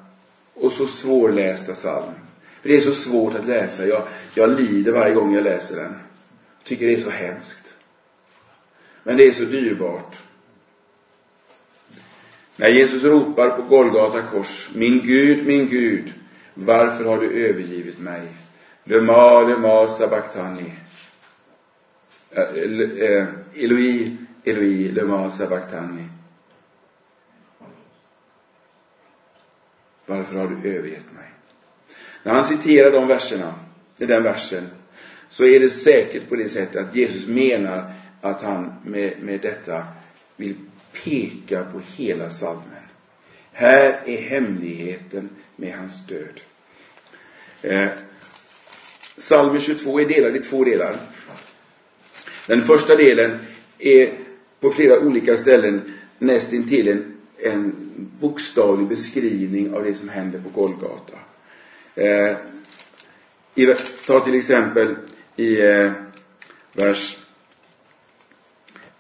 och 0.60 0.72
så 0.72 0.88
svårlästa 0.88 1.74
psalm. 1.74 2.14
För 2.62 2.70
det 2.70 2.76
är 2.76 2.82
så 2.82 2.94
svårt 2.94 3.36
att 3.36 3.46
läsa. 3.46 3.88
Jag, 3.88 4.04
jag 4.34 4.50
lider 4.50 4.92
varje 4.92 5.14
gång 5.14 5.34
jag 5.34 5.44
läser 5.44 5.76
den. 5.76 5.96
Tycker 6.64 6.88
det 6.88 6.94
är 6.94 7.00
så 7.00 7.10
hemskt. 7.10 7.74
Men 9.04 9.18
det 9.18 9.28
är 9.28 9.32
så 9.32 9.44
dyrbart. 9.44 10.18
När 12.56 12.68
Jesus 12.68 13.04
ropar 13.04 13.50
på 13.50 13.62
Golgata 13.62 14.22
kors, 14.22 14.70
min 14.76 15.00
Gud, 15.04 15.46
min 15.46 15.68
Gud, 15.68 16.14
varför 16.54 17.06
har 17.06 17.18
du 17.18 17.32
övergivit 17.32 18.00
mig? 18.00 18.22
Lema, 18.84 19.42
lema 19.42 19.88
sabachthani. 19.88 20.74
Äh, 22.32 22.44
eh, 22.44 23.26
Eloi, 23.54 24.18
Eloi, 24.44 24.92
lema 24.92 25.30
sabachthani. 25.30 26.04
Varför 30.08 30.36
har 30.36 30.48
du 30.48 30.70
övergett 30.70 31.14
mig? 31.16 31.32
När 32.24 32.34
han 32.34 32.44
citerar 32.44 32.92
de 32.92 33.08
verserna, 33.08 33.54
den 33.98 34.24
versen, 34.24 34.68
så 35.30 35.46
är 35.46 35.60
det 35.60 35.70
säkert 35.70 36.30
på 36.30 36.36
det 36.36 36.50
sättet 36.50 36.88
att 36.88 36.96
Jesus 36.96 37.28
menar 37.28 37.92
att 38.22 38.42
han 38.42 38.74
med, 38.86 39.14
med 39.22 39.42
detta 39.42 39.84
vill 40.36 40.56
peka 41.04 41.64
på 41.64 41.82
hela 41.98 42.30
salmen. 42.30 42.64
Här 43.52 44.02
är 44.06 44.22
hemligheten 44.22 45.30
med 45.56 45.78
hans 45.78 46.08
död. 46.08 46.42
Eh, 47.62 47.90
Salmen 49.18 49.62
22 49.62 50.00
är 50.00 50.06
delad 50.06 50.36
i 50.36 50.40
två 50.40 50.64
delar. 50.64 50.96
Den 52.48 52.62
första 52.62 52.96
delen 52.96 53.40
är 53.80 54.14
på 54.60 54.72
flera 54.72 55.00
olika 55.00 55.38
ställen 55.38 55.94
nästintill 56.20 56.88
en, 56.88 57.17
en 57.44 57.76
bokstavlig 58.20 58.88
beskrivning 58.88 59.74
av 59.74 59.84
det 59.84 59.94
som 59.94 60.10
händer 60.10 60.40
på 60.40 60.62
Golgata. 60.62 61.18
Eh, 61.96 62.38
i, 63.56 63.76
ta 64.08 64.20
till 64.20 64.36
exempel 64.36 64.96
i 65.36 65.62
eh, 65.62 65.92
vers 66.74 67.18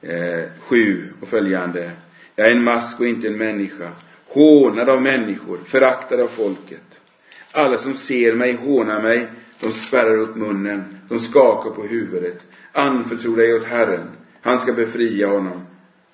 eh, 0.01 0.43
7 0.59 1.13
och 1.21 1.27
följande. 1.27 1.91
Jag 2.35 2.47
är 2.47 2.51
en 2.51 2.63
mask 2.63 2.99
och 2.99 3.07
inte 3.07 3.27
en 3.27 3.37
människa, 3.37 3.91
hånad 4.27 4.89
av 4.89 5.01
människor, 5.01 5.59
föraktad 5.65 6.19
av 6.19 6.27
folket. 6.27 6.99
Alla 7.51 7.77
som 7.77 7.93
ser 7.93 8.33
mig 8.33 8.53
hånar 8.53 9.01
mig, 9.01 9.27
de 9.59 9.71
spärrar 9.71 10.17
upp 10.17 10.35
munnen, 10.35 10.99
de 11.09 11.19
skakar 11.19 11.69
på 11.69 11.83
huvudet. 11.83 12.45
Anförtro 12.71 13.35
dig 13.35 13.53
åt 13.53 13.63
Herren, 13.63 14.09
han 14.41 14.59
ska 14.59 14.73
befria 14.73 15.27
honom 15.27 15.66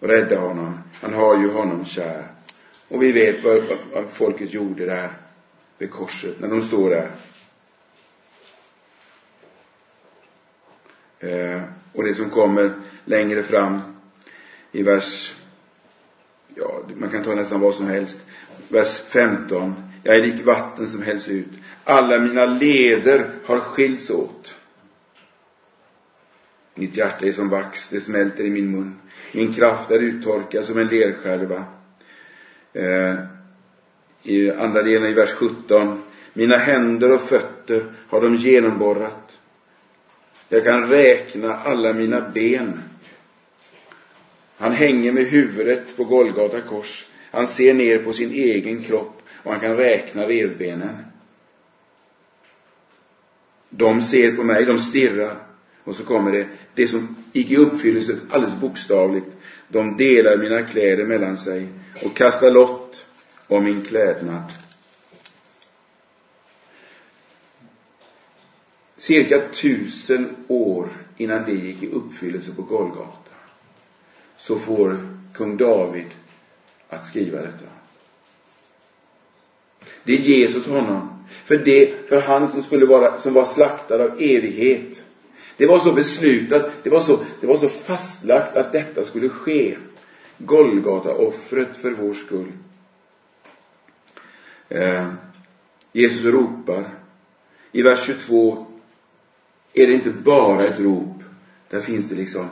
och 0.04 0.10
rädda 0.10 0.39
honom. 0.39 0.80
Han 1.01 1.14
har 1.14 1.38
ju 1.39 1.51
honom 1.51 1.86
kär. 1.86 2.28
Och 2.88 3.04
vi 3.04 3.12
vet 3.12 3.43
vad, 3.43 3.62
vad 3.93 4.10
folket 4.10 4.54
gjorde 4.54 4.86
där 4.86 5.14
vid 5.78 5.91
korset, 5.91 6.39
när 6.39 6.47
de 6.47 6.62
står 6.62 6.89
där. 6.89 7.12
Eh, 11.20 11.62
och 11.93 12.04
det 12.04 12.14
som 12.14 12.30
kommer 12.30 12.74
längre 13.06 13.43
fram 13.43 13.82
i 14.72 14.84
vers, 14.84 15.36
ja, 16.56 16.82
man 16.95 17.10
kan 17.10 17.24
ta 17.24 17.36
nästan 17.36 17.60
vad 17.60 17.76
som 17.76 17.88
helst. 17.88 18.26
Vers 18.70 19.01
15. 19.08 19.76
Jag 20.04 20.16
är 20.16 20.22
lik 20.22 20.45
vatten 20.45 20.88
som 20.88 21.01
hälls 21.01 21.30
ut. 21.30 21.51
Alla 21.84 22.20
mina 22.20 22.45
leder 22.45 23.30
har 23.45 23.60
skilts 23.60 24.10
åt. 24.10 24.56
Mitt 26.76 26.98
hjärta 26.98 27.26
är 27.26 27.32
som 27.32 27.50
vax, 27.50 27.90
det 27.90 28.02
smälter 28.02 28.44
i 28.44 28.50
min 28.50 28.72
mun. 28.72 28.96
Min 29.32 29.54
kraft 29.54 29.92
är 29.92 30.00
uttorkad 30.00 30.66
som 30.66 30.78
en 30.78 30.88
lerskärva. 30.88 31.64
Eh, 32.74 33.16
I 34.24 34.52
andra 34.52 34.84
delen 34.84 35.10
i 35.10 35.14
vers 35.14 35.32
17. 35.32 36.04
Mina 36.34 36.58
händer 36.58 37.12
och 37.12 37.22
fötter 37.22 37.86
har 38.10 38.22
de 38.22 38.36
genomborrat. 38.36 39.38
Jag 40.50 40.64
kan 40.64 40.90
räkna 40.90 41.56
alla 41.56 41.94
mina 41.94 42.30
ben. 42.34 42.82
Han 44.58 44.72
hänger 44.72 45.12
med 45.12 45.26
huvudet 45.26 45.98
på 45.98 46.04
Golgata 46.04 46.62
kors. 46.62 47.06
Han 47.32 47.48
ser 47.48 47.74
ner 47.74 48.00
på 48.00 48.14
sin 48.14 48.32
egen 48.32 48.84
kropp 48.84 49.22
och 49.44 49.52
han 49.52 49.60
kan 49.60 49.76
räkna 49.76 50.28
revbenen. 50.28 50.98
De 53.70 54.02
ser 54.02 54.32
på 54.32 54.44
mig, 54.44 54.66
de 54.66 54.80
stirrar. 54.80 55.53
Och 55.84 55.96
så 55.96 56.04
kommer 56.04 56.32
det, 56.32 56.48
det 56.74 56.88
som 56.88 57.16
gick 57.34 57.52
i 57.52 57.58
uppfyllelse 57.58 58.18
alldeles 58.30 58.56
bokstavligt. 58.56 59.28
De 59.68 59.98
delar 59.98 60.38
mina 60.38 60.64
kläder 60.64 61.06
mellan 61.06 61.38
sig 61.38 61.68
och 62.06 62.16
kastar 62.16 62.52
lott 62.52 63.06
om 63.48 63.64
min 63.64 63.82
klädnad. 63.82 64.44
Cirka 68.98 69.42
tusen 69.54 70.36
år 70.48 70.90
innan 71.18 71.46
det 71.46 71.54
gick 71.54 71.84
i 71.84 71.90
uppfyllelse 71.90 72.52
på 72.52 72.62
Golgata 72.62 73.32
så 74.38 74.58
får 74.58 75.08
kung 75.34 75.58
David 75.58 76.06
att 76.90 77.06
skriva 77.06 77.42
detta. 77.42 77.66
Det 80.04 80.14
är 80.14 80.18
Jesus 80.18 80.68
honom. 80.68 81.24
För, 81.30 81.58
det, 81.58 82.10
för 82.10 82.22
han 82.22 82.52
som 82.52 82.64
skulle 82.64 82.86
vara, 82.86 83.20
som 83.20 83.34
var 83.34 83.46
slaktad 83.46 84.04
av 84.04 84.12
evighet. 84.20 85.04
Det 85.58 85.66
var 85.66 85.80
så 85.80 85.93
beslutat, 85.93 86.84
det 86.84 86.89
var 86.89 87.01
så, 87.01 87.20
det 87.41 87.47
var 87.47 87.58
så 87.58 87.70
fastlagt 87.70 88.56
att 88.56 88.72
detta 88.72 89.04
skulle 89.04 89.30
ske. 89.30 89.78
Golgata-offret 90.38 91.78
för 91.78 91.91
vår 91.91 92.14
skull. 92.14 92.51
Eh, 94.70 95.08
Jesus 95.91 96.24
ropar. 96.24 96.89
I 97.72 97.82
vers 97.82 98.06
22 98.06 98.68
är 99.74 99.88
det 99.88 99.93
inte 99.93 100.10
bara 100.10 100.64
ett 100.64 100.80
rop. 100.80 101.24
Där 101.70 101.82
finns 101.82 102.10
det 102.10 102.16
liksom, 102.16 102.49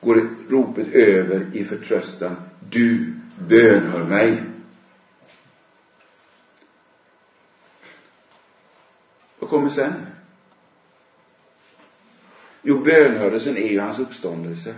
går 0.00 0.28
ropet 0.48 0.88
över 0.92 1.46
i 1.52 1.64
förtröstan. 1.64 2.36
Du 2.70 3.14
bönhör 3.48 4.04
mig. 4.04 4.42
Vad 9.38 9.50
kommer 9.50 9.68
sen? 9.68 9.92
Jo, 12.66 12.78
bönhörelsen 12.78 13.56
är 13.56 13.68
ju 13.68 13.80
hans 13.80 13.98
uppståndelse. 13.98 14.74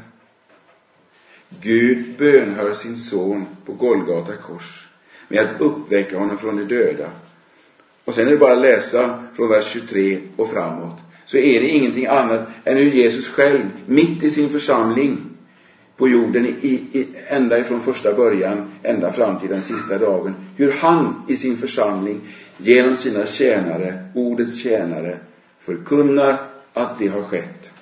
Gud 1.61 2.05
bönhör 2.19 2.73
sin 2.73 2.97
son 2.97 3.47
på 3.65 3.73
Golgata 3.73 4.37
kors. 4.37 4.87
med 5.29 5.41
att 5.41 5.61
uppväcka 5.61 6.19
honom 6.19 6.39
från 6.39 6.57
de 6.57 6.65
döda. 6.65 7.11
Och 8.05 8.15
sen 8.15 8.27
är 8.27 8.31
det 8.31 8.37
bara 8.37 8.53
att 8.53 8.63
läsa 8.63 9.25
från 9.35 9.49
vers 9.49 9.65
23 9.65 10.21
och 10.37 10.51
framåt. 10.51 10.99
Så 11.25 11.37
är 11.37 11.61
det 11.61 11.69
ingenting 11.69 12.07
annat 12.07 12.49
än 12.65 12.77
hur 12.77 12.91
Jesus 12.91 13.29
själv, 13.29 13.63
mitt 13.87 14.23
i 14.23 14.31
sin 14.31 14.49
församling, 14.49 15.19
på 15.97 16.09
jorden 16.09 16.47
i, 16.47 16.69
i, 16.93 17.09
ända 17.27 17.59
ifrån 17.59 17.81
första 17.81 18.15
början, 18.15 18.71
ända 18.83 19.13
fram 19.13 19.41
till 19.41 19.49
den 19.49 19.63
sista 19.63 19.99
dagen. 19.99 20.35
Hur 20.57 20.73
han 20.73 21.23
i 21.29 21.37
sin 21.37 21.57
församling, 21.57 22.21
genom 22.57 22.97
sina 22.97 23.27
tjänare, 23.27 24.09
ordets 24.15 24.63
tjänare, 24.63 25.19
förkunnar 25.59 26.49
att 26.73 26.99
det 26.99 27.07
har 27.07 27.23
skett. 27.23 27.73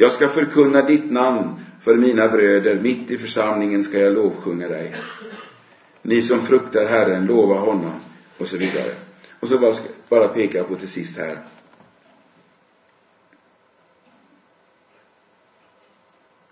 Jag 0.00 0.12
ska 0.12 0.28
förkunna 0.28 0.82
ditt 0.82 1.10
namn 1.10 1.64
för 1.80 1.96
mina 1.96 2.28
bröder, 2.28 2.74
mitt 2.74 3.10
i 3.10 3.18
församlingen 3.18 3.82
ska 3.82 3.98
jag 3.98 4.14
lovsjunga 4.14 4.68
dig. 4.68 4.94
Ni 6.02 6.22
som 6.22 6.40
fruktar 6.40 6.86
Herren, 6.86 7.26
lova 7.26 7.54
honom, 7.54 7.92
och 8.38 8.46
så 8.46 8.56
vidare. 8.56 8.94
Och 9.40 9.48
så 9.48 9.58
bara, 9.58 9.74
bara 10.08 10.28
peka 10.28 10.64
på 10.64 10.76
till 10.76 10.88
sist 10.88 11.18
här. 11.18 11.38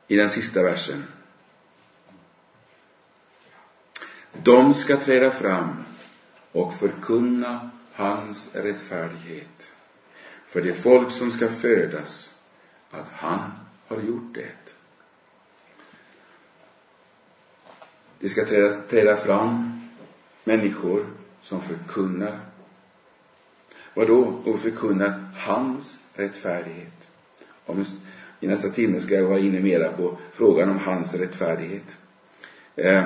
I 0.07 0.17
den 0.17 0.31
sista 0.31 0.63
versen. 0.63 1.05
De 4.33 4.75
ska 4.75 4.97
träda 4.97 5.31
fram 5.31 5.85
och 6.53 6.75
förkunna 6.75 7.71
hans 7.93 8.49
rättfärdighet 8.53 9.73
för 10.47 10.63
det 10.63 10.73
folk 10.73 11.11
som 11.11 11.31
ska 11.31 11.49
födas 11.49 12.36
att 12.91 13.09
han 13.09 13.51
har 13.89 14.01
gjort 14.01 14.35
det. 14.35 14.75
Det 18.19 18.29
ska 18.29 18.45
träda, 18.45 18.71
träda 18.71 19.17
fram 19.17 19.81
människor 20.45 21.07
som 21.43 21.61
förkunnar 21.61 22.41
Vadå? 23.97 24.41
Och 24.45 24.61
förkunnar 24.61 25.21
hans 25.35 25.99
rättfärdighet. 26.15 27.09
Om, 27.67 27.85
I 28.41 28.47
nästa 28.47 28.69
timme 28.69 29.01
ska 29.01 29.15
jag 29.15 29.25
vara 29.25 29.39
inne 29.39 29.61
mera 29.61 29.93
på 29.93 30.19
frågan 30.33 30.71
om 30.71 30.79
hans 30.79 31.15
rättfärdighet. 31.15 31.99
Eh, 32.77 33.05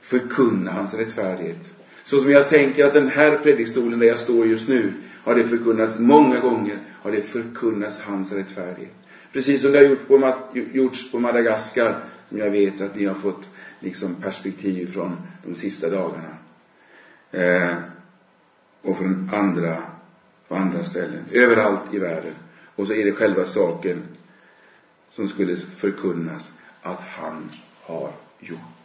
förkunna 0.00 0.72
hans 0.72 0.94
rättfärdighet. 0.94 1.74
Så 2.06 2.18
som 2.18 2.30
jag 2.30 2.48
tänker 2.48 2.86
att 2.86 2.92
den 2.92 3.08
här 3.08 3.38
predikstolen 3.38 3.98
där 3.98 4.06
jag 4.06 4.18
står 4.18 4.46
just 4.46 4.68
nu 4.68 4.92
har 5.24 5.34
det 5.34 5.44
förkunnats 5.44 5.98
många 5.98 6.40
gånger, 6.40 6.78
har 7.02 7.12
det 7.12 7.20
förkunnats 7.20 8.00
hans 8.00 8.32
rättfärdighet. 8.32 8.94
Precis 9.32 9.62
som 9.62 9.72
det 9.72 9.78
har 9.78 9.84
gjort 9.84 10.08
på, 10.08 10.34
gjorts 10.52 11.10
på 11.10 11.18
Madagaskar, 11.18 12.00
som 12.28 12.38
jag 12.38 12.50
vet 12.50 12.80
att 12.80 12.96
ni 12.96 13.04
har 13.04 13.14
fått 13.14 13.48
liksom 13.80 14.14
perspektiv 14.14 14.86
från 14.86 15.16
de 15.44 15.54
sista 15.54 15.90
dagarna. 15.90 16.36
Eh, 17.30 17.74
och 18.82 18.96
från 18.98 19.30
andra, 19.34 19.76
på 20.48 20.54
andra 20.54 20.82
ställen. 20.82 21.24
Överallt 21.32 21.94
i 21.94 21.98
världen. 21.98 22.34
Och 22.76 22.86
så 22.86 22.92
är 22.92 23.04
det 23.04 23.12
själva 23.12 23.44
saken 23.44 24.02
som 25.10 25.28
skulle 25.28 25.56
förkunnas 25.56 26.52
att 26.82 27.00
han 27.00 27.50
har 27.82 28.10
gjort. 28.40 28.75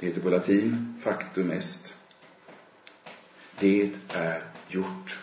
Det 0.00 0.06
heter 0.06 0.20
på 0.20 0.30
latin 0.30 0.94
factum 1.00 1.50
est. 1.50 1.96
Det 3.58 3.90
är 4.08 4.42
gjort. 4.68 5.18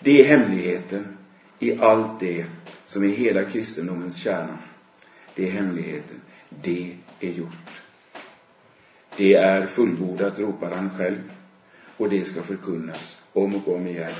Det 0.00 0.20
är 0.20 0.38
hemligheten 0.38 1.18
i 1.58 1.78
allt 1.78 2.20
det 2.20 2.46
som 2.86 3.04
är 3.04 3.08
hela 3.08 3.44
kristendomens 3.44 4.16
kärna. 4.16 4.58
Det 5.34 5.48
är 5.48 5.52
hemligheten. 5.52 6.20
Det 6.48 6.96
är 7.20 7.30
gjort. 7.30 7.82
Det 9.16 9.34
är 9.34 9.66
fullbordat, 9.66 10.38
ropar 10.38 10.70
han 10.70 10.90
själv. 10.90 11.32
Och 11.96 12.08
det 12.08 12.24
ska 12.24 12.42
förkunnas 12.42 13.18
om 13.32 13.54
och 13.54 13.74
om 13.74 13.86
igen. 13.86 14.12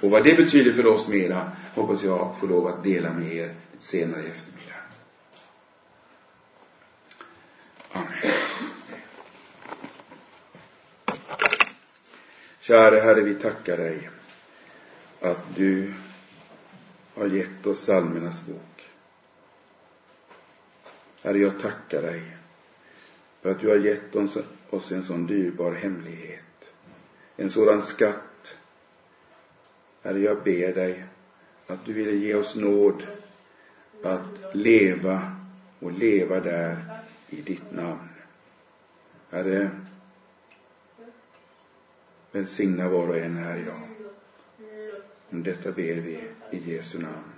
Och 0.00 0.10
vad 0.10 0.24
det 0.24 0.36
betyder 0.36 0.72
för 0.72 0.86
oss 0.86 1.08
mera 1.08 1.52
hoppas 1.74 2.02
jag 2.02 2.36
få 2.38 2.46
lov 2.46 2.66
att 2.66 2.84
dela 2.84 3.12
med 3.12 3.32
er 3.32 3.54
senare 3.78 4.22
i 4.22 4.30
eftermiddag. 4.30 4.74
Amen. 7.92 8.43
Käre 12.64 13.00
Herre, 13.00 13.20
vi 13.20 13.34
tackar 13.34 13.76
dig 13.76 14.10
att 15.20 15.56
du 15.56 15.94
har 17.14 17.26
gett 17.26 17.66
oss 17.66 17.82
psalmernas 17.82 18.46
bok. 18.46 18.90
Herre, 21.22 21.38
jag 21.38 21.60
tackar 21.60 22.02
dig 22.02 22.22
för 23.40 23.50
att 23.50 23.60
du 23.60 23.68
har 23.68 23.76
gett 23.76 24.16
oss 24.70 24.92
en 24.92 25.02
sån 25.02 25.26
dyrbar 25.26 25.72
hemlighet 25.72 26.40
en 27.36 27.50
sådan 27.50 27.82
skatt. 27.82 28.56
Herre, 30.02 30.20
jag 30.20 30.42
ber 30.42 30.74
dig 30.74 31.04
att 31.66 31.84
du 31.84 31.92
ville 31.92 32.12
ge 32.12 32.34
oss 32.34 32.56
nåd 32.56 33.06
att 34.02 34.54
leva 34.54 35.36
och 35.80 35.92
leva 35.92 36.40
där 36.40 37.00
i 37.28 37.40
ditt 37.40 37.72
namn. 37.72 38.08
Herre, 39.30 39.70
välsigna 42.34 42.88
var 42.88 43.08
och 43.08 43.18
en 43.18 43.36
här 43.36 43.56
idag. 43.56 43.80
Om 45.30 45.42
detta 45.42 45.72
ber 45.72 45.94
vi 45.94 46.20
i 46.50 46.72
Jesu 46.72 46.98
namn. 46.98 47.33